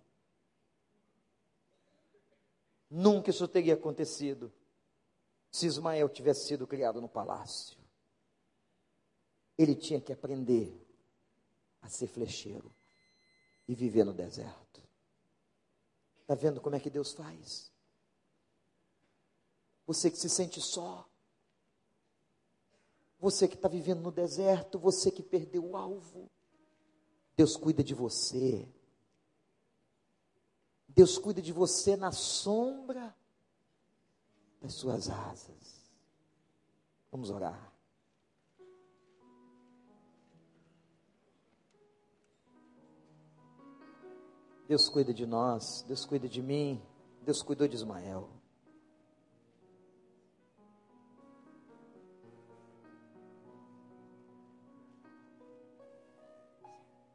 Nunca 2.91 3.31
isso 3.31 3.49
teria 3.49 3.75
acontecido 3.75 4.53
se 5.51 5.67
Ismael 5.67 6.09
tivesse 6.09 6.47
sido 6.47 6.67
criado 6.67 7.01
no 7.01 7.09
palácio. 7.09 7.79
Ele 9.57 9.75
tinha 9.75 10.01
que 10.01 10.13
aprender 10.13 10.87
a 11.81 11.89
ser 11.89 12.07
flecheiro 12.07 12.71
e 13.71 13.75
viver 13.77 14.05
no 14.05 14.13
deserto. 14.13 14.83
Está 16.23 16.35
vendo 16.35 16.61
como 16.61 16.75
é 16.75 16.81
que 16.81 16.91
Deus 16.91 17.13
faz? 17.13 17.71
Você 19.87 20.11
que 20.11 20.19
se 20.19 20.29
sente 20.29 20.61
só, 20.61 21.09
você 23.21 23.47
que 23.47 23.55
está 23.55 23.69
vivendo 23.69 24.01
no 24.01 24.11
deserto, 24.11 24.77
você 24.77 25.13
que 25.13 25.23
perdeu 25.23 25.65
o 25.65 25.77
alvo, 25.77 26.29
Deus 27.37 27.57
cuida 27.57 27.85
de 27.85 27.95
você. 27.95 28.69
Deus 30.89 31.17
cuida 31.17 31.41
de 31.41 31.53
você 31.53 31.97
na 31.97 32.11
sombra 32.11 33.17
das 34.61 34.75
suas 34.75 35.09
asas. 35.09 35.95
Vamos 37.13 37.31
orar. 37.31 37.70
Deus 44.71 44.89
cuida 44.89 45.13
de 45.13 45.27
nós, 45.27 45.83
Deus 45.89 46.05
cuida 46.05 46.29
de 46.29 46.41
mim, 46.41 46.81
Deus 47.23 47.43
cuidou 47.43 47.67
de 47.67 47.75
Ismael. 47.75 48.29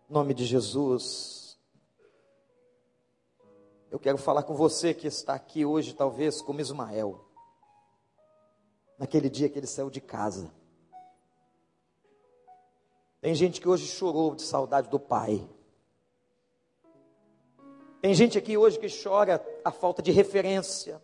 Em 0.10 0.14
nome 0.14 0.34
de 0.34 0.44
Jesus. 0.44 1.58
Eu 3.90 4.00
quero 4.00 4.18
falar 4.18 4.44
com 4.44 4.54
você 4.54 4.94
que 4.94 5.08
está 5.08 5.34
aqui 5.34 5.64
hoje, 5.64 5.94
talvez 5.94 6.42
como 6.42 6.60
Ismael, 6.60 7.26
naquele 9.00 9.30
dia 9.30 9.48
que 9.48 9.58
ele 9.58 9.66
saiu 9.66 9.90
de 9.90 10.02
casa. 10.02 10.52
Tem 13.22 13.34
gente 13.34 13.62
que 13.62 13.70
hoje 13.70 13.88
chorou 13.88 14.36
de 14.36 14.42
saudade 14.42 14.90
do 14.90 15.00
pai. 15.00 15.55
Tem 18.06 18.14
gente 18.14 18.38
aqui 18.38 18.56
hoje 18.56 18.78
que 18.78 18.86
chora 18.88 19.44
a 19.64 19.72
falta 19.72 20.00
de 20.00 20.12
referência, 20.12 21.02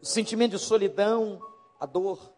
o 0.00 0.06
sentimento 0.06 0.52
de 0.52 0.58
solidão, 0.58 1.38
a 1.78 1.84
dor. 1.84 2.32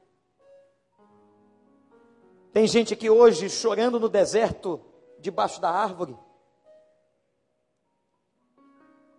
Tem 2.52 2.66
gente 2.66 2.92
aqui 2.92 3.08
hoje 3.08 3.48
chorando 3.48 4.00
no 4.00 4.08
deserto, 4.08 4.84
debaixo 5.20 5.60
da 5.60 5.70
árvore. 5.70 6.18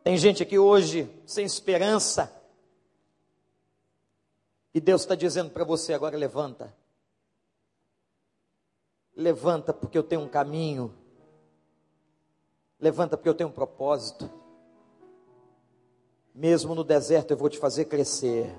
Tem 0.03 0.17
gente 0.17 0.43
aqui 0.43 0.59
hoje 0.59 1.09
sem 1.25 1.45
esperança. 1.45 2.29
E 4.73 4.81
Deus 4.81 5.03
está 5.03 5.15
dizendo 5.15 5.51
para 5.51 5.63
você 5.63 5.93
agora: 5.93 6.17
levanta. 6.17 6.75
Levanta, 9.15 9.73
porque 9.73 9.97
eu 9.97 10.03
tenho 10.03 10.19
um 10.19 10.27
caminho. 10.27 10.93
Levanta, 12.77 13.15
porque 13.15 13.29
eu 13.29 13.35
tenho 13.35 13.47
um 13.47 13.53
propósito. 13.53 14.38
Mesmo 16.39 16.73
no 16.73 16.85
deserto, 16.85 17.31
eu 17.31 17.37
vou 17.37 17.49
te 17.49 17.57
fazer 17.57 17.83
crescer. 17.83 18.49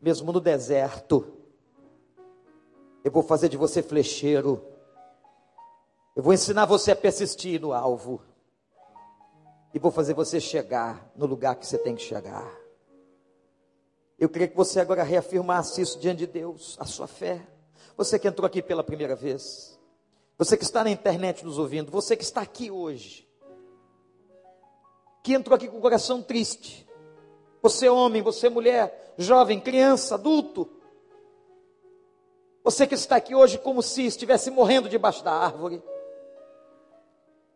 Mesmo 0.00 0.32
no 0.32 0.40
deserto, 0.40 1.32
eu 3.04 3.10
vou 3.12 3.22
fazer 3.22 3.48
de 3.48 3.56
você 3.56 3.84
flecheiro. 3.84 4.60
Eu 6.16 6.24
vou 6.24 6.32
ensinar 6.32 6.64
você 6.64 6.90
a 6.90 6.96
persistir 6.96 7.60
no 7.60 7.72
alvo. 7.72 8.20
E 9.72 9.78
vou 9.78 9.92
fazer 9.92 10.12
você 10.12 10.40
chegar 10.40 11.08
no 11.14 11.24
lugar 11.24 11.54
que 11.54 11.64
você 11.64 11.78
tem 11.78 11.94
que 11.94 12.02
chegar. 12.02 12.52
Eu 14.18 14.28
queria 14.28 14.48
que 14.48 14.56
você 14.56 14.80
agora 14.80 15.04
reafirmasse 15.04 15.80
isso 15.80 16.00
diante 16.00 16.18
de 16.18 16.26
Deus, 16.26 16.76
a 16.80 16.84
sua 16.84 17.06
fé. 17.06 17.46
Você 17.96 18.18
que 18.18 18.26
entrou 18.26 18.44
aqui 18.44 18.60
pela 18.60 18.82
primeira 18.82 19.14
vez. 19.14 19.78
Você 20.36 20.56
que 20.56 20.64
está 20.64 20.82
na 20.82 20.90
internet 20.90 21.44
nos 21.44 21.58
ouvindo. 21.58 21.92
Você 21.92 22.16
que 22.16 22.24
está 22.24 22.40
aqui 22.40 22.72
hoje 22.72 23.25
que 25.26 25.34
entrou 25.34 25.56
aqui 25.56 25.66
com 25.66 25.78
o 25.78 25.80
coração 25.80 26.22
triste. 26.22 26.86
Você 27.60 27.88
homem, 27.88 28.22
você 28.22 28.48
mulher, 28.48 29.12
jovem, 29.18 29.58
criança, 29.58 30.14
adulto. 30.14 30.70
Você 32.62 32.86
que 32.86 32.94
está 32.94 33.16
aqui 33.16 33.34
hoje 33.34 33.58
como 33.58 33.82
se 33.82 34.06
estivesse 34.06 34.52
morrendo 34.52 34.88
debaixo 34.88 35.24
da 35.24 35.32
árvore. 35.32 35.82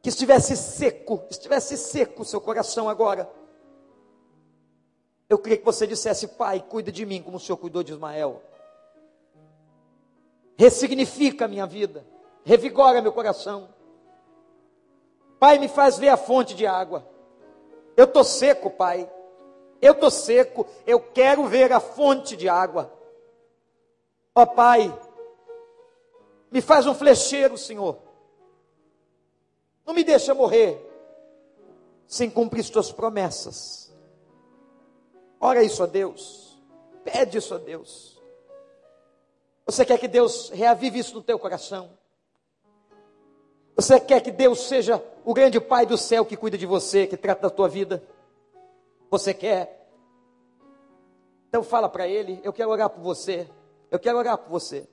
Que 0.02 0.08
estivesse 0.08 0.56
seco, 0.56 1.22
estivesse 1.30 1.76
seco 1.76 2.22
o 2.22 2.24
seu 2.24 2.40
coração 2.40 2.88
agora. 2.88 3.30
Eu 5.28 5.38
queria 5.38 5.58
que 5.58 5.64
você 5.64 5.86
dissesse, 5.86 6.26
Pai, 6.26 6.58
cuida 6.68 6.90
de 6.90 7.06
mim 7.06 7.22
como 7.22 7.36
o 7.36 7.40
Senhor 7.40 7.56
cuidou 7.56 7.84
de 7.84 7.92
Ismael. 7.92 8.42
Ressignifica 10.56 11.44
a 11.44 11.48
minha 11.48 11.66
vida, 11.66 12.04
revigora 12.44 13.00
meu 13.00 13.12
coração. 13.12 13.68
Pai, 15.38 15.56
me 15.60 15.68
faz 15.68 15.98
ver 15.98 16.08
a 16.08 16.16
fonte 16.16 16.52
de 16.52 16.66
água. 16.66 17.09
Eu 17.96 18.04
estou 18.04 18.24
seco, 18.24 18.70
pai. 18.70 19.10
Eu 19.80 19.92
estou 19.92 20.10
seco. 20.10 20.66
Eu 20.86 21.00
quero 21.00 21.46
ver 21.46 21.72
a 21.72 21.80
fonte 21.80 22.36
de 22.36 22.48
água. 22.48 22.92
Ó 24.34 24.42
oh, 24.42 24.46
pai, 24.46 24.96
me 26.50 26.60
faz 26.60 26.86
um 26.86 26.94
flecheiro, 26.94 27.56
Senhor. 27.58 27.98
Não 29.84 29.94
me 29.94 30.04
deixa 30.04 30.34
morrer 30.34 30.86
sem 32.06 32.30
cumprir 32.30 32.60
as 32.60 32.70
tuas 32.70 32.90
promessas. 32.90 33.92
Ora 35.40 35.62
isso 35.62 35.82
a 35.82 35.86
Deus. 35.86 36.60
Pede 37.04 37.38
isso 37.38 37.54
a 37.54 37.58
Deus. 37.58 38.20
Você 39.64 39.84
quer 39.84 39.98
que 39.98 40.08
Deus 40.08 40.50
reavive 40.50 40.98
isso 40.98 41.14
no 41.14 41.22
teu 41.22 41.38
coração? 41.38 41.99
Você 43.80 43.98
quer 43.98 44.20
que 44.20 44.30
Deus 44.30 44.68
seja 44.68 45.02
o 45.24 45.32
grande 45.32 45.58
Pai 45.58 45.86
do 45.86 45.96
céu 45.96 46.22
que 46.26 46.36
cuida 46.36 46.58
de 46.58 46.66
você, 46.66 47.06
que 47.06 47.16
trata 47.16 47.48
da 47.48 47.50
tua 47.50 47.66
vida? 47.66 48.02
Você 49.10 49.32
quer? 49.32 49.88
Então 51.48 51.62
fala 51.62 51.88
para 51.88 52.06
Ele: 52.06 52.42
Eu 52.44 52.52
quero 52.52 52.68
orar 52.68 52.90
por 52.90 53.00
você. 53.00 53.48
Eu 53.90 53.98
quero 53.98 54.18
orar 54.18 54.36
por 54.36 54.50
você. 54.50 54.86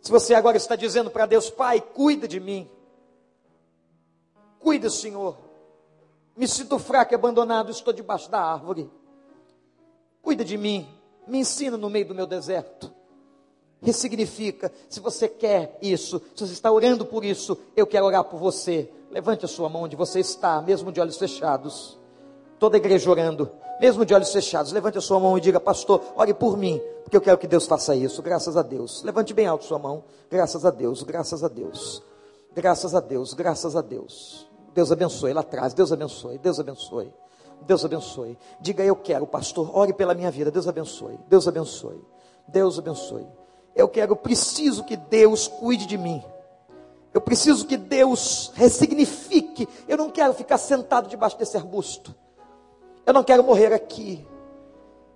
Se 0.00 0.12
você 0.12 0.32
agora 0.32 0.56
está 0.56 0.76
dizendo 0.76 1.10
para 1.10 1.26
Deus, 1.26 1.50
Pai, 1.50 1.80
cuida 1.80 2.28
de 2.28 2.38
mim. 2.38 2.70
Cuida, 4.60 4.88
Senhor. 4.88 5.36
Me 6.36 6.46
sinto 6.46 6.78
fraco 6.78 7.12
e 7.12 7.16
abandonado, 7.16 7.72
estou 7.72 7.92
debaixo 7.92 8.30
da 8.30 8.40
árvore. 8.40 8.88
Cuida 10.22 10.44
de 10.44 10.56
mim. 10.56 10.88
Me 11.26 11.38
ensina 11.38 11.76
no 11.76 11.90
meio 11.90 12.06
do 12.06 12.14
meu 12.14 12.28
deserto 12.28 12.94
ressignifica. 13.82 14.72
Se 14.88 15.00
você 15.00 15.28
quer 15.28 15.78
isso, 15.80 16.20
se 16.34 16.46
você 16.46 16.52
está 16.52 16.70
orando 16.70 17.04
por 17.04 17.24
isso, 17.24 17.56
eu 17.76 17.86
quero 17.86 18.06
orar 18.06 18.24
por 18.24 18.38
você. 18.38 18.90
Levante 19.10 19.44
a 19.44 19.48
sua 19.48 19.68
mão 19.68 19.82
onde 19.82 19.96
você 19.96 20.20
está, 20.20 20.60
mesmo 20.60 20.90
de 20.92 21.00
olhos 21.00 21.16
fechados. 21.16 21.98
Toda 22.58 22.76
igreja 22.76 23.10
orando, 23.10 23.50
mesmo 23.80 24.04
de 24.04 24.14
olhos 24.14 24.32
fechados. 24.32 24.72
Levante 24.72 24.98
a 24.98 25.00
sua 25.00 25.20
mão 25.20 25.36
e 25.36 25.40
diga, 25.40 25.60
pastor, 25.60 26.02
ore 26.16 26.34
por 26.34 26.56
mim, 26.56 26.80
porque 27.04 27.16
eu 27.16 27.20
quero 27.20 27.38
que 27.38 27.46
Deus 27.46 27.66
faça 27.66 27.94
isso. 27.94 28.22
Graças 28.22 28.56
a 28.56 28.62
Deus. 28.62 29.02
Levante 29.02 29.32
bem 29.32 29.46
alto 29.46 29.64
sua 29.64 29.78
mão. 29.78 30.04
Graças 30.30 30.64
a 30.64 30.70
Deus, 30.70 31.02
graças 31.02 31.44
a 31.44 31.48
Deus. 31.48 32.02
Graças 32.54 32.94
a 32.94 33.00
Deus, 33.00 33.34
graças 33.34 33.76
a 33.76 33.82
Deus. 33.82 34.48
Deus 34.74 34.90
abençoe 34.90 35.32
lá 35.32 35.42
atrás. 35.42 35.74
Deus 35.74 35.92
abençoe, 35.92 36.38
Deus 36.38 36.58
abençoe. 36.58 37.12
Deus 37.62 37.84
abençoe. 37.84 38.38
Diga 38.60 38.84
eu 38.84 38.96
quero, 38.96 39.26
pastor, 39.26 39.70
ore 39.76 39.92
pela 39.92 40.14
minha 40.14 40.30
vida. 40.30 40.50
Deus 40.50 40.68
abençoe. 40.68 41.18
Deus 41.28 41.46
abençoe. 41.48 42.00
Deus 42.48 42.78
abençoe. 42.78 43.26
Eu 43.76 43.86
quero, 43.88 44.12
eu 44.12 44.16
preciso 44.16 44.82
que 44.82 44.96
Deus 44.96 45.46
cuide 45.46 45.86
de 45.86 45.98
mim. 45.98 46.24
Eu 47.12 47.20
preciso 47.20 47.66
que 47.66 47.76
Deus 47.76 48.50
ressignifique. 48.54 49.68
Eu 49.86 49.98
não 49.98 50.10
quero 50.10 50.32
ficar 50.32 50.56
sentado 50.56 51.08
debaixo 51.08 51.38
desse 51.38 51.58
arbusto. 51.58 52.14
Eu 53.04 53.12
não 53.12 53.22
quero 53.22 53.44
morrer 53.44 53.72
aqui. 53.74 54.26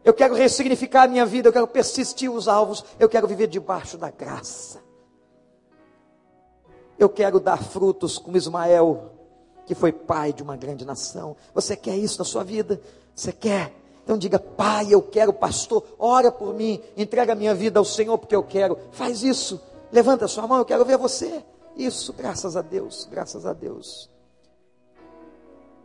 Eu 0.05 0.13
quero 0.13 0.35
ressignificar 0.35 1.05
a 1.05 1.09
minha 1.09 1.25
vida. 1.25 1.49
Eu 1.49 1.53
quero 1.53 1.67
persistir 1.67 2.31
os 2.31 2.49
alvos. 2.49 2.85
Eu 2.99 3.09
quero 3.09 3.27
viver 3.27 3.47
debaixo 3.47 3.97
da 3.97 4.11
graça. 4.11 4.83
Eu 6.99 7.09
quero 7.09 7.41
dar 7.41 7.63
frutos 7.63 8.19
como 8.19 8.37
Ismael, 8.37 9.11
que 9.65 9.75
foi 9.75 9.91
pai 9.91 10.35
de 10.35 10.43
uma 10.43 10.57
grande 10.57 10.85
nação. 10.85 11.35
Você 11.55 11.75
quer 11.75 11.97
isso 11.97 12.19
na 12.19 12.27
sua 12.27 12.45
vida? 12.45 12.79
Você 13.15 13.33
quer? 13.33 13.80
Então 14.05 14.19
diga, 14.19 14.39
Pai, 14.39 14.89
eu 14.91 15.03
quero, 15.03 15.33
pastor, 15.33 15.85
ora 15.99 16.33
por 16.33 16.55
mim, 16.55 16.81
entrega 16.97 17.33
a 17.33 17.37
minha 17.37 17.55
vida 17.55 17.79
ao 17.79 17.85
Senhor 17.85 18.17
porque 18.19 18.35
eu 18.35 18.43
quero. 18.43 18.79
Faz 18.93 19.23
isso. 19.23 19.61
Levanta 19.93 20.29
sua 20.29 20.47
mão, 20.47 20.59
eu 20.59 20.65
quero 20.65 20.85
ver 20.85 20.97
você. 20.97 21.45
Isso, 21.77 22.13
graças 22.13 22.57
a 22.57 22.63
Deus, 22.63 23.09
graças 23.11 23.47
a 23.47 23.53
Deus. 23.53 24.11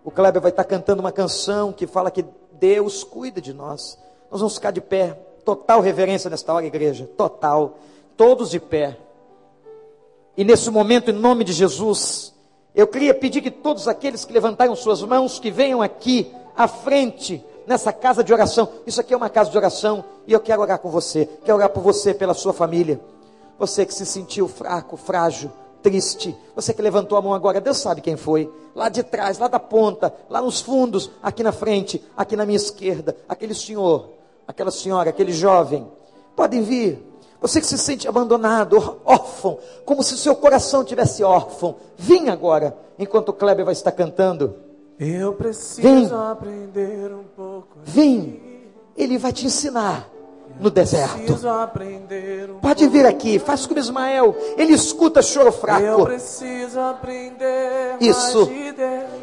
O 0.04 0.12
Kleber 0.12 0.42
vai 0.42 0.52
estar 0.52 0.64
cantando 0.64 1.02
uma 1.02 1.12
canção 1.12 1.74
que 1.74 1.88
fala 1.88 2.12
que 2.12 2.26
Deus 2.54 3.04
cuida 3.04 3.42
de 3.42 3.54
nós. 3.54 3.98
Nós 4.30 4.40
vamos 4.40 4.56
ficar 4.56 4.72
de 4.72 4.82
pé. 4.82 5.14
Total 5.44 5.82
reverência 5.82 6.30
nesta 6.30 6.54
hora, 6.54 6.66
igreja. 6.66 7.10
Total. 7.18 7.78
Todos 8.16 8.50
de 8.52 8.60
pé. 8.60 8.98
E 10.38 10.44
nesse 10.44 10.70
momento, 10.70 11.10
em 11.10 11.14
nome 11.14 11.44
de 11.44 11.54
Jesus, 11.54 12.34
eu 12.76 12.88
queria 12.88 13.14
pedir 13.14 13.42
que 13.42 13.50
todos 13.50 13.88
aqueles 13.88 14.26
que 14.26 14.34
levantaram 14.34 14.76
suas 14.76 15.02
mãos, 15.02 15.40
que 15.40 15.50
venham 15.50 15.82
aqui 15.82 16.32
à 16.56 16.68
frente 16.68 17.44
nessa 17.68 17.92
casa 17.92 18.24
de 18.24 18.34
oração. 18.34 18.70
Isso 18.86 19.00
aqui 19.00 19.14
é 19.14 19.18
uma 19.18 19.30
casa 19.30 19.50
de 19.50 19.58
oração 19.58 20.04
e 20.28 20.34
eu 20.34 20.40
quero 20.40 20.62
orar 20.62 20.80
com 20.80 20.90
você. 20.90 21.26
Quero 21.44 21.58
orar 21.58 21.70
por 21.70 21.82
você, 21.82 22.14
pela 22.14 22.34
sua 22.34 22.54
família. 22.54 23.00
Você 23.58 23.86
que 23.86 23.94
se 23.94 24.06
sentiu 24.06 24.48
fraco, 24.48 24.98
frágil, 24.98 25.52
triste. 25.82 26.36
Você 26.56 26.74
que 26.74 26.82
levantou 26.82 27.18
a 27.18 27.22
mão 27.22 27.34
agora, 27.34 27.62
Deus 27.62 27.78
sabe 27.78 28.02
quem 28.02 28.18
foi. 28.18 28.52
Lá 28.74 28.90
de 28.90 29.04
trás, 29.04 29.38
lá 29.38 29.48
da 29.48 29.60
ponta, 29.60 30.14
lá 30.30 30.42
nos 30.42 30.60
fundos, 30.62 31.12
aqui 31.22 31.44
na 31.44 31.52
frente, 31.52 32.04
aqui 32.18 32.36
na 32.36 32.46
minha 32.46 32.58
esquerda. 32.58 33.16
Aquele 33.30 33.54
senhor, 33.54 34.10
aquela 34.48 34.72
senhora, 34.72 35.10
aquele 35.10 35.32
jovem. 35.32 35.88
Podem 36.36 36.62
vir. 36.62 37.06
Você 37.40 37.62
que 37.62 37.68
se 37.68 37.78
sente 37.78 38.08
abandonado, 38.08 39.00
órfão, 39.06 39.60
como 39.86 40.02
se 40.02 40.18
seu 40.18 40.36
coração 40.36 40.84
tivesse 40.84 41.24
órfão. 41.24 41.76
Vim 41.96 42.30
agora, 42.30 42.76
enquanto 42.98 43.30
o 43.30 43.34
Kleber 43.34 43.64
vai 43.64 43.74
estar 43.74 43.92
cantando. 43.92 44.56
Eu 45.00 45.34
preciso 45.34 45.82
Vem. 45.82 46.10
aprender 46.32 47.14
um 47.14 47.24
pouco. 47.36 47.80
Vem. 47.84 48.42
Ele 48.96 49.18
vai 49.18 49.34
te 49.34 49.46
ensinar. 49.46 50.10
no 50.58 50.70
deserto. 50.70 51.38
Pode 52.62 52.88
vir 52.88 53.06
aqui, 53.06 53.40
faz 53.40 53.66
como 53.66 53.78
Ismael. 53.78 54.34
Ele 54.58 54.74
escuta 54.74 55.22
choro 55.22 55.48
Eu 55.48 55.52
fraco. 55.52 56.06
preciso 56.06 56.80
aprender 56.80 57.98
Isso. 58.00 58.50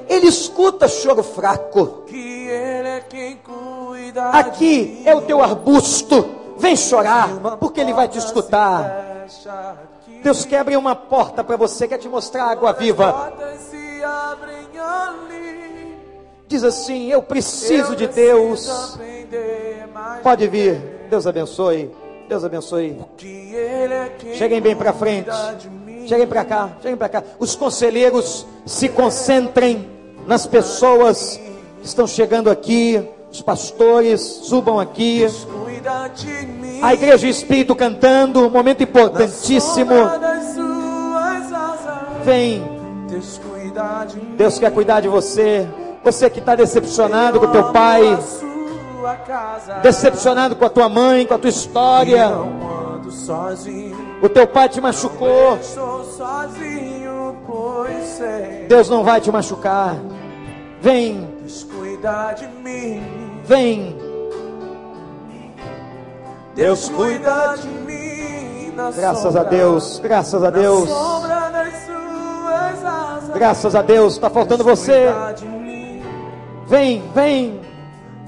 Ele 0.09 0.27
escuta 0.27 0.87
choro 0.89 1.23
fraco. 1.23 2.05
é 2.13 3.03
quem 3.09 3.37
cuida 3.39 4.29
Aqui 4.29 5.03
é 5.07 5.15
o 5.15 5.23
teu 5.23 5.43
arbusto. 5.43 6.43
Vem 6.59 6.77
chorar, 6.77 7.57
porque 7.59 7.81
ele 7.81 7.95
vai 7.95 8.09
te 8.09 8.19
escutar. 8.19 9.27
Deus 10.23 10.45
quebra 10.45 10.79
uma 10.79 10.95
porta 10.95 11.43
para 11.43 11.57
você, 11.57 11.89
quer 11.89 11.99
te 11.99 12.09
mostrar 12.09 12.45
água 12.45 12.73
viva. 12.73 13.33
Diz 16.53 16.65
assim: 16.65 17.11
Eu 17.11 17.23
preciso 17.23 17.93
Eu 17.93 17.97
de 17.97 18.07
Deus. 18.09 18.99
Pode 20.23 20.43
de 20.43 20.49
vir. 20.49 20.79
Deus, 21.09 21.27
abençoe. 21.27 21.91
Deus 22.29 22.45
abençoe. 22.45 22.99
é 23.55 24.35
Cheguem 24.35 24.61
bem 24.61 24.77
para 24.77 24.93
frente. 24.93 25.31
Cheguem 26.07 26.27
para 26.27 26.45
cá. 26.45 26.69
Cheguem 26.83 26.99
para 26.99 27.09
cá. 27.09 27.23
Os 27.39 27.57
conselheiros 27.57 28.47
se 28.67 28.91
concentrem 28.91 29.89
nas 30.27 30.47
pessoas 30.47 31.41
que 31.81 31.87
estão 31.87 32.07
chegando 32.07 32.51
aqui. 32.51 33.03
Os 33.31 33.41
pastores 33.41 34.21
subam 34.21 34.79
aqui. 34.79 35.27
A 36.83 36.93
igreja 36.93 37.25
e 37.25 37.31
o 37.31 37.33
Espírito 37.33 37.75
cantando. 37.75 38.47
Um 38.47 38.51
momento 38.51 38.83
importantíssimo. 38.83 39.95
Vem. 42.23 42.63
Deus 44.37 44.59
quer 44.59 44.71
cuidar 44.71 45.01
de 45.01 45.09
você. 45.09 45.67
Você 46.05 46.29
que 46.29 46.41
está 46.41 46.55
decepcionado 46.57 47.39
com 47.39 47.47
Eu 47.47 47.53
teu 47.53 47.73
pai. 47.73 48.19
Decepcionado 49.83 50.57
com 50.57 50.65
a 50.65 50.71
tua 50.71 50.89
mãe, 50.89 51.27
com 51.27 51.35
a 51.35 51.39
tua 51.39 51.51
história. 51.51 52.31
O 54.23 54.29
teu 54.29 54.47
pai 54.47 54.69
te 54.69 54.81
machucou. 54.81 55.59
Deus 58.69 58.89
não 58.89 59.05
vai 59.05 59.21
te 59.21 59.31
machucar. 59.31 59.97
Vem, 60.81 61.29
vem. 63.45 63.97
Deus 66.55 66.89
cuida 66.89 67.55
de 67.61 67.69
mim. 67.69 68.73
Graças 68.97 69.37
a 69.37 69.45
Deus, 69.45 70.01
graças 70.03 70.43
a 70.43 70.51
Deus, 70.51 70.89
graças 73.35 73.77
a 73.77 73.83
Deus. 73.83 74.15
Está 74.15 74.31
faltando 74.31 74.65
você. 74.65 75.09
Vem, 76.73 77.03
vem. 77.15 77.61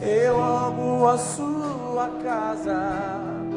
Eu 0.03 0.39
amo 0.39 1.09
a 1.09 1.17
sua 1.17 2.11
casa. 2.23 2.79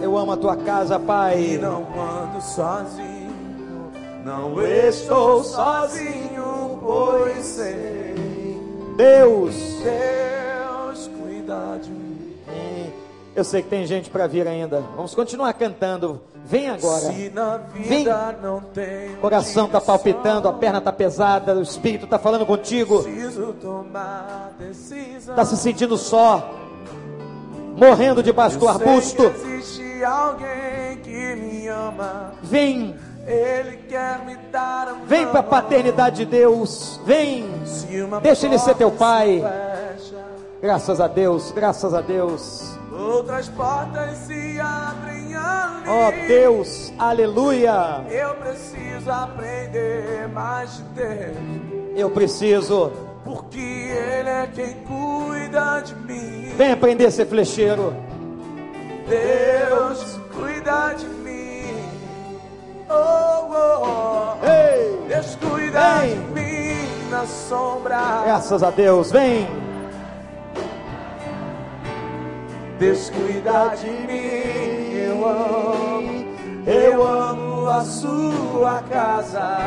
Eu 0.01 0.17
amo 0.17 0.31
a 0.31 0.37
tua 0.37 0.55
casa, 0.55 0.95
E 0.95 0.99
Pai. 1.05 1.59
não 1.61 1.85
ando 1.99 2.41
sozinho. 2.41 3.91
Não 4.23 4.61
estou 4.65 5.43
sozinho, 5.43 6.79
pois 6.81 7.45
sei. 7.45 8.15
Deus. 8.95 9.55
Deus 9.83 11.11
cuida 11.19 11.79
de 11.83 11.89
mim. 11.91 12.37
Eu 13.35 13.43
sei 13.43 13.61
que 13.61 13.67
tem 13.67 13.85
gente 13.85 14.09
para 14.09 14.25
vir 14.25 14.47
ainda. 14.47 14.81
Vamos 14.95 15.13
continuar 15.13 15.51
cantando. 15.55 16.21
Vem 16.47 16.69
agora. 16.69 17.13
Tem 17.83 18.07
O 19.15 19.17
coração 19.17 19.65
está 19.65 19.81
palpitando, 19.81 20.47
a 20.47 20.53
perna 20.53 20.77
está 20.77 20.93
pesada, 20.93 21.53
o 21.55 21.61
Espírito 21.61 22.05
está 22.05 22.17
falando 22.17 22.45
contigo. 22.45 23.03
Está 25.19 25.43
se 25.43 25.57
sentindo 25.57 25.97
só, 25.97 26.49
morrendo 27.75 28.23
debaixo 28.23 28.57
do 28.57 28.67
arbusto. 28.67 29.23
Vem, 32.43 32.95
vem 35.05 35.27
para 35.27 35.39
a 35.39 35.43
paternidade 35.43 36.17
de 36.17 36.25
Deus. 36.25 36.97
Vem, 37.05 37.45
Deixa 38.21 38.45
ele 38.45 38.57
ser 38.57 38.75
teu 38.75 38.89
pai. 38.91 39.43
graças 40.61 41.01
a 41.01 41.07
Deus, 41.07 41.51
graças 41.51 41.93
a 41.93 41.99
Deus. 41.99 42.76
Outras 42.97 43.47
portas 43.49 44.17
se 44.25 44.59
abrem 44.59 45.35
ali. 45.35 45.87
Ó 45.87 46.11
Deus, 46.27 46.91
aleluia. 46.97 48.03
Eu 48.09 48.33
preciso 48.35 49.11
aprender 49.11 50.27
mais 50.33 50.77
de 50.77 50.83
Deus. 50.83 51.37
Eu 51.95 52.09
preciso. 52.09 52.91
Porque 53.23 53.59
Ele 53.59 54.29
é 54.29 54.49
quem 54.53 54.73
cuida 54.85 55.81
de 55.81 55.95
mim. 55.95 56.49
Vem 56.57 56.71
aprender 56.71 57.05
a 57.05 57.11
ser 57.11 57.27
flecheiro. 57.27 57.93
Deus 59.07 60.19
cuida 60.33 60.93
de 60.95 61.05
mim. 61.05 61.75
Oh, 62.89 63.47
oh, 63.51 63.85
oh. 64.41 64.45
Ei, 64.45 65.07
Deus 65.07 65.35
cuida 65.35 66.05
Ei. 66.05 66.15
de 66.15 66.19
mim 66.33 67.09
na 67.11 67.25
sombra. 67.25 68.23
graças 68.25 68.63
a 68.63 68.69
Deus. 68.69 69.11
Vem, 69.11 69.47
Deus 72.79 73.09
cuida 73.09 73.75
de 73.75 73.89
mim. 73.89 74.93
Eu 74.93 75.27
amo, 75.27 76.25
eu 76.67 77.07
amo 77.07 77.67
a 77.69 77.83
sua 77.83 78.83
casa. 78.89 79.57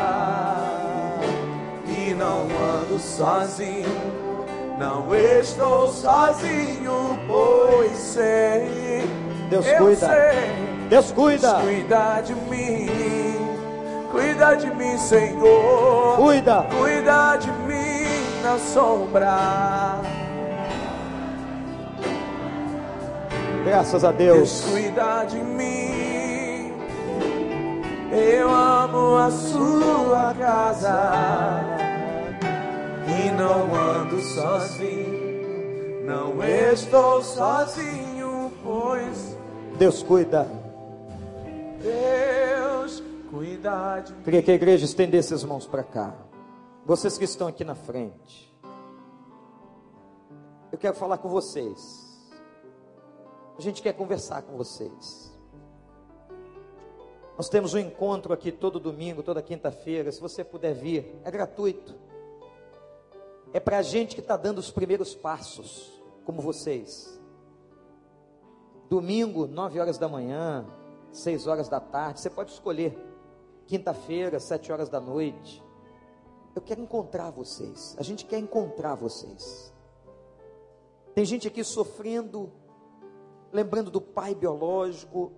E 1.86 2.14
não 2.14 2.42
ando 2.42 2.98
sozinho. 3.00 3.88
Não 4.78 5.14
estou 5.14 5.88
sozinho, 5.88 7.18
pois 7.26 7.96
sei. 7.98 9.04
Deus 9.50 9.66
eu 9.66 9.78
cuida. 9.78 10.06
Sei, 10.06 10.88
Deus 10.88 11.12
cuida. 11.12 11.54
Cuida 11.54 12.20
de 12.20 12.34
mim. 12.34 12.86
Cuida 14.12 14.54
de 14.54 14.70
mim, 14.74 14.96
Senhor. 14.98 16.16
Cuida. 16.16 16.66
Cuida 16.78 17.36
de 17.36 17.50
mim 17.50 18.42
na 18.42 18.56
sombra. 18.58 20.19
Graças 23.64 24.04
a 24.04 24.10
Deus 24.10 24.38
Deus. 24.38 24.64
cuida 24.64 25.24
de 25.24 25.38
mim. 25.38 26.72
Eu 28.12 28.50
amo 28.50 29.16
a 29.16 29.30
sua 29.30 30.34
casa. 30.34 31.60
E 33.06 33.30
não 33.32 33.74
ando 33.74 34.20
sozinho. 34.20 36.04
Não 36.04 36.42
estou 36.42 37.22
sozinho, 37.22 38.50
pois 38.64 39.36
Deus 39.78 40.02
cuida. 40.02 40.48
Deus 41.82 43.02
cuida 43.30 44.00
de 44.00 44.12
mim. 44.12 44.22
Queria 44.24 44.42
que 44.42 44.50
a 44.50 44.54
igreja 44.54 44.84
estendesse 44.84 45.34
as 45.34 45.44
mãos 45.44 45.66
para 45.66 45.84
cá. 45.84 46.14
Vocês 46.84 47.16
que 47.16 47.24
estão 47.24 47.46
aqui 47.46 47.64
na 47.64 47.74
frente. 47.74 48.50
Eu 50.72 50.78
quero 50.78 50.94
falar 50.96 51.18
com 51.18 51.28
vocês. 51.28 52.09
A 53.60 53.62
gente 53.62 53.82
quer 53.82 53.92
conversar 53.92 54.40
com 54.40 54.56
vocês. 54.56 55.30
Nós 57.36 57.46
temos 57.50 57.74
um 57.74 57.78
encontro 57.78 58.32
aqui 58.32 58.50
todo 58.50 58.80
domingo, 58.80 59.22
toda 59.22 59.42
quinta-feira. 59.42 60.10
Se 60.10 60.18
você 60.18 60.42
puder 60.42 60.72
vir, 60.72 61.20
é 61.22 61.30
gratuito. 61.30 61.94
É 63.52 63.60
para 63.60 63.76
a 63.76 63.82
gente 63.82 64.14
que 64.14 64.22
está 64.22 64.34
dando 64.34 64.60
os 64.60 64.70
primeiros 64.70 65.14
passos, 65.14 65.92
como 66.24 66.40
vocês. 66.40 67.20
Domingo, 68.88 69.46
9 69.46 69.78
horas 69.78 69.98
da 69.98 70.08
manhã, 70.08 70.64
6 71.12 71.46
horas 71.46 71.68
da 71.68 71.80
tarde, 71.80 72.20
você 72.22 72.30
pode 72.30 72.52
escolher. 72.52 72.96
Quinta-feira, 73.66 74.40
7 74.40 74.72
horas 74.72 74.88
da 74.88 75.00
noite. 75.00 75.62
Eu 76.54 76.62
quero 76.62 76.80
encontrar 76.80 77.30
vocês. 77.30 77.94
A 77.98 78.02
gente 78.02 78.24
quer 78.24 78.38
encontrar 78.38 78.94
vocês. 78.94 79.70
Tem 81.14 81.26
gente 81.26 81.46
aqui 81.46 81.62
sofrendo, 81.62 82.50
lembrando 83.52 83.90
do 83.90 84.00
pai 84.00 84.34
biológico, 84.34 85.32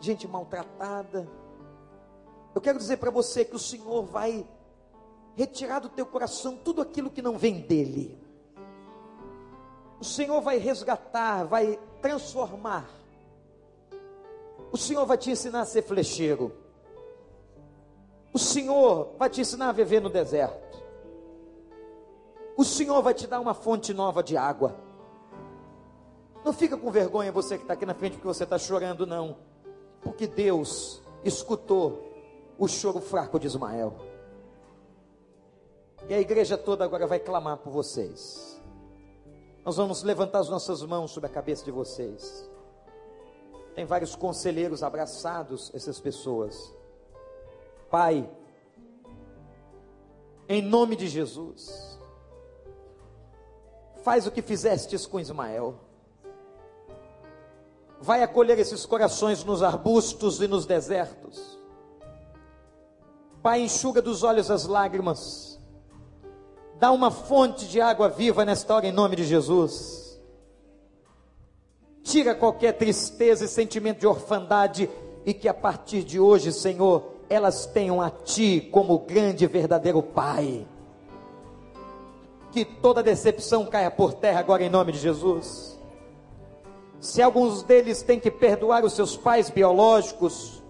gente 0.00 0.26
maltratada. 0.26 1.28
Eu 2.54 2.60
quero 2.60 2.78
dizer 2.78 2.98
para 2.98 3.10
você 3.10 3.44
que 3.44 3.56
o 3.56 3.58
Senhor 3.58 4.04
vai 4.04 4.46
retirar 5.34 5.80
do 5.80 5.88
teu 5.88 6.06
coração 6.06 6.56
tudo 6.56 6.80
aquilo 6.80 7.10
que 7.10 7.22
não 7.22 7.36
vem 7.36 7.60
dele. 7.60 8.18
O 10.00 10.04
Senhor 10.04 10.40
vai 10.40 10.58
resgatar, 10.58 11.44
vai 11.44 11.78
transformar. 12.00 12.88
O 14.70 14.76
Senhor 14.76 15.06
vai 15.06 15.16
te 15.16 15.30
ensinar 15.30 15.60
a 15.60 15.66
ser 15.66 15.82
flecheiro. 15.82 16.52
O 18.32 18.38
Senhor 18.38 19.14
vai 19.16 19.30
te 19.30 19.40
ensinar 19.40 19.68
a 19.68 19.72
viver 19.72 20.00
no 20.00 20.10
deserto. 20.10 20.82
O 22.56 22.64
Senhor 22.64 23.00
vai 23.02 23.14
te 23.14 23.26
dar 23.26 23.40
uma 23.40 23.54
fonte 23.54 23.92
nova 23.92 24.22
de 24.22 24.36
água. 24.36 24.83
Não 26.44 26.52
fica 26.52 26.76
com 26.76 26.90
vergonha 26.90 27.32
você 27.32 27.56
que 27.56 27.64
está 27.64 27.72
aqui 27.72 27.86
na 27.86 27.94
frente 27.94 28.12
porque 28.12 28.26
você 28.26 28.44
está 28.44 28.58
chorando, 28.58 29.06
não. 29.06 29.38
Porque 30.02 30.26
Deus 30.26 31.02
escutou 31.24 32.12
o 32.58 32.68
choro 32.68 33.00
fraco 33.00 33.40
de 33.40 33.46
Ismael. 33.46 33.94
E 36.06 36.12
a 36.12 36.20
igreja 36.20 36.58
toda 36.58 36.84
agora 36.84 37.06
vai 37.06 37.18
clamar 37.18 37.56
por 37.56 37.72
vocês. 37.72 38.60
Nós 39.64 39.78
vamos 39.78 40.02
levantar 40.02 40.40
as 40.40 40.50
nossas 40.50 40.82
mãos 40.82 41.10
sobre 41.10 41.30
a 41.30 41.32
cabeça 41.32 41.64
de 41.64 41.70
vocês. 41.70 42.46
Tem 43.74 43.86
vários 43.86 44.14
conselheiros 44.14 44.82
abraçados, 44.82 45.70
essas 45.74 45.98
pessoas. 45.98 46.72
Pai, 47.90 48.28
em 50.46 50.60
nome 50.60 50.94
de 50.94 51.08
Jesus, 51.08 51.98
faz 54.02 54.26
o 54.26 54.30
que 54.30 54.42
fizestes 54.42 55.06
com 55.06 55.18
Ismael. 55.18 55.83
Vai 58.00 58.22
acolher 58.22 58.58
esses 58.58 58.84
corações 58.84 59.44
nos 59.44 59.62
arbustos 59.62 60.40
e 60.40 60.48
nos 60.48 60.66
desertos. 60.66 61.58
Pai, 63.42 63.60
enxuga 63.60 64.00
dos 64.00 64.22
olhos 64.22 64.50
as 64.50 64.66
lágrimas. 64.66 65.58
Dá 66.78 66.90
uma 66.90 67.10
fonte 67.10 67.66
de 67.66 67.80
água 67.80 68.08
viva 68.08 68.44
nesta 68.44 68.74
hora 68.74 68.86
em 68.86 68.92
nome 68.92 69.16
de 69.16 69.24
Jesus. 69.24 70.20
Tira 72.02 72.34
qualquer 72.34 72.72
tristeza 72.72 73.44
e 73.44 73.48
sentimento 73.48 74.00
de 74.00 74.06
orfandade 74.06 74.88
e 75.24 75.32
que 75.32 75.48
a 75.48 75.54
partir 75.54 76.04
de 76.04 76.20
hoje, 76.20 76.52
Senhor, 76.52 77.14
elas 77.28 77.66
tenham 77.66 78.00
a 78.00 78.10
Ti 78.10 78.68
como 78.70 78.98
grande 78.98 79.44
e 79.44 79.48
verdadeiro 79.48 80.02
Pai. 80.02 80.66
Que 82.52 82.64
toda 82.64 83.02
decepção 83.02 83.66
caia 83.66 83.90
por 83.90 84.12
terra 84.14 84.40
agora 84.40 84.62
em 84.62 84.70
nome 84.70 84.92
de 84.92 84.98
Jesus. 84.98 85.73
Se 87.04 87.20
alguns 87.20 87.62
deles 87.62 88.00
têm 88.00 88.18
que 88.18 88.30
perdoar 88.30 88.82
os 88.82 88.94
seus 88.94 89.14
pais 89.14 89.50
biológicos, 89.50 90.62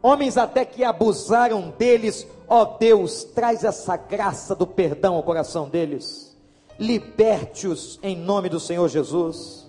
homens 0.00 0.36
até 0.36 0.64
que 0.64 0.84
abusaram 0.84 1.70
deles, 1.76 2.24
ó 2.46 2.64
Deus, 2.64 3.24
traz 3.24 3.64
essa 3.64 3.96
graça 3.96 4.54
do 4.54 4.64
perdão 4.64 5.16
ao 5.16 5.22
coração 5.24 5.68
deles. 5.68 6.38
Liberte-os 6.78 7.98
em 8.04 8.14
nome 8.14 8.48
do 8.48 8.60
Senhor 8.60 8.88
Jesus. 8.88 9.68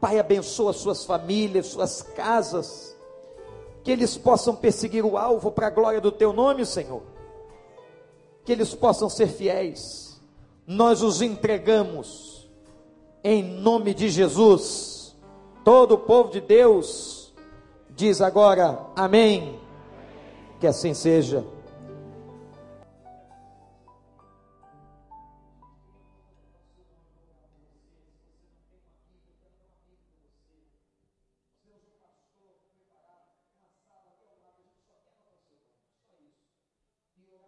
Pai, 0.00 0.20
abençoa 0.20 0.72
suas 0.72 1.04
famílias, 1.04 1.66
suas 1.66 2.00
casas 2.00 2.96
que 3.82 3.90
eles 3.90 4.16
possam 4.16 4.54
perseguir 4.54 5.04
o 5.04 5.18
alvo 5.18 5.50
para 5.50 5.66
a 5.66 5.70
glória 5.70 6.00
do 6.00 6.12
teu 6.12 6.32
nome, 6.32 6.64
Senhor. 6.64 7.02
Que 8.44 8.52
eles 8.52 8.76
possam 8.76 9.10
ser 9.10 9.26
fiéis. 9.26 10.22
Nós 10.64 11.02
os 11.02 11.20
entregamos 11.20 12.37
em 13.28 13.42
nome 13.42 13.92
de 13.92 14.08
Jesus. 14.08 15.14
Todo 15.62 15.96
o 15.96 15.98
povo 15.98 16.30
de 16.30 16.40
Deus 16.40 17.30
diz 17.90 18.22
agora: 18.22 18.86
Amém. 18.96 19.60
Que 20.58 20.66
assim 20.66 20.94
seja. 20.94 21.44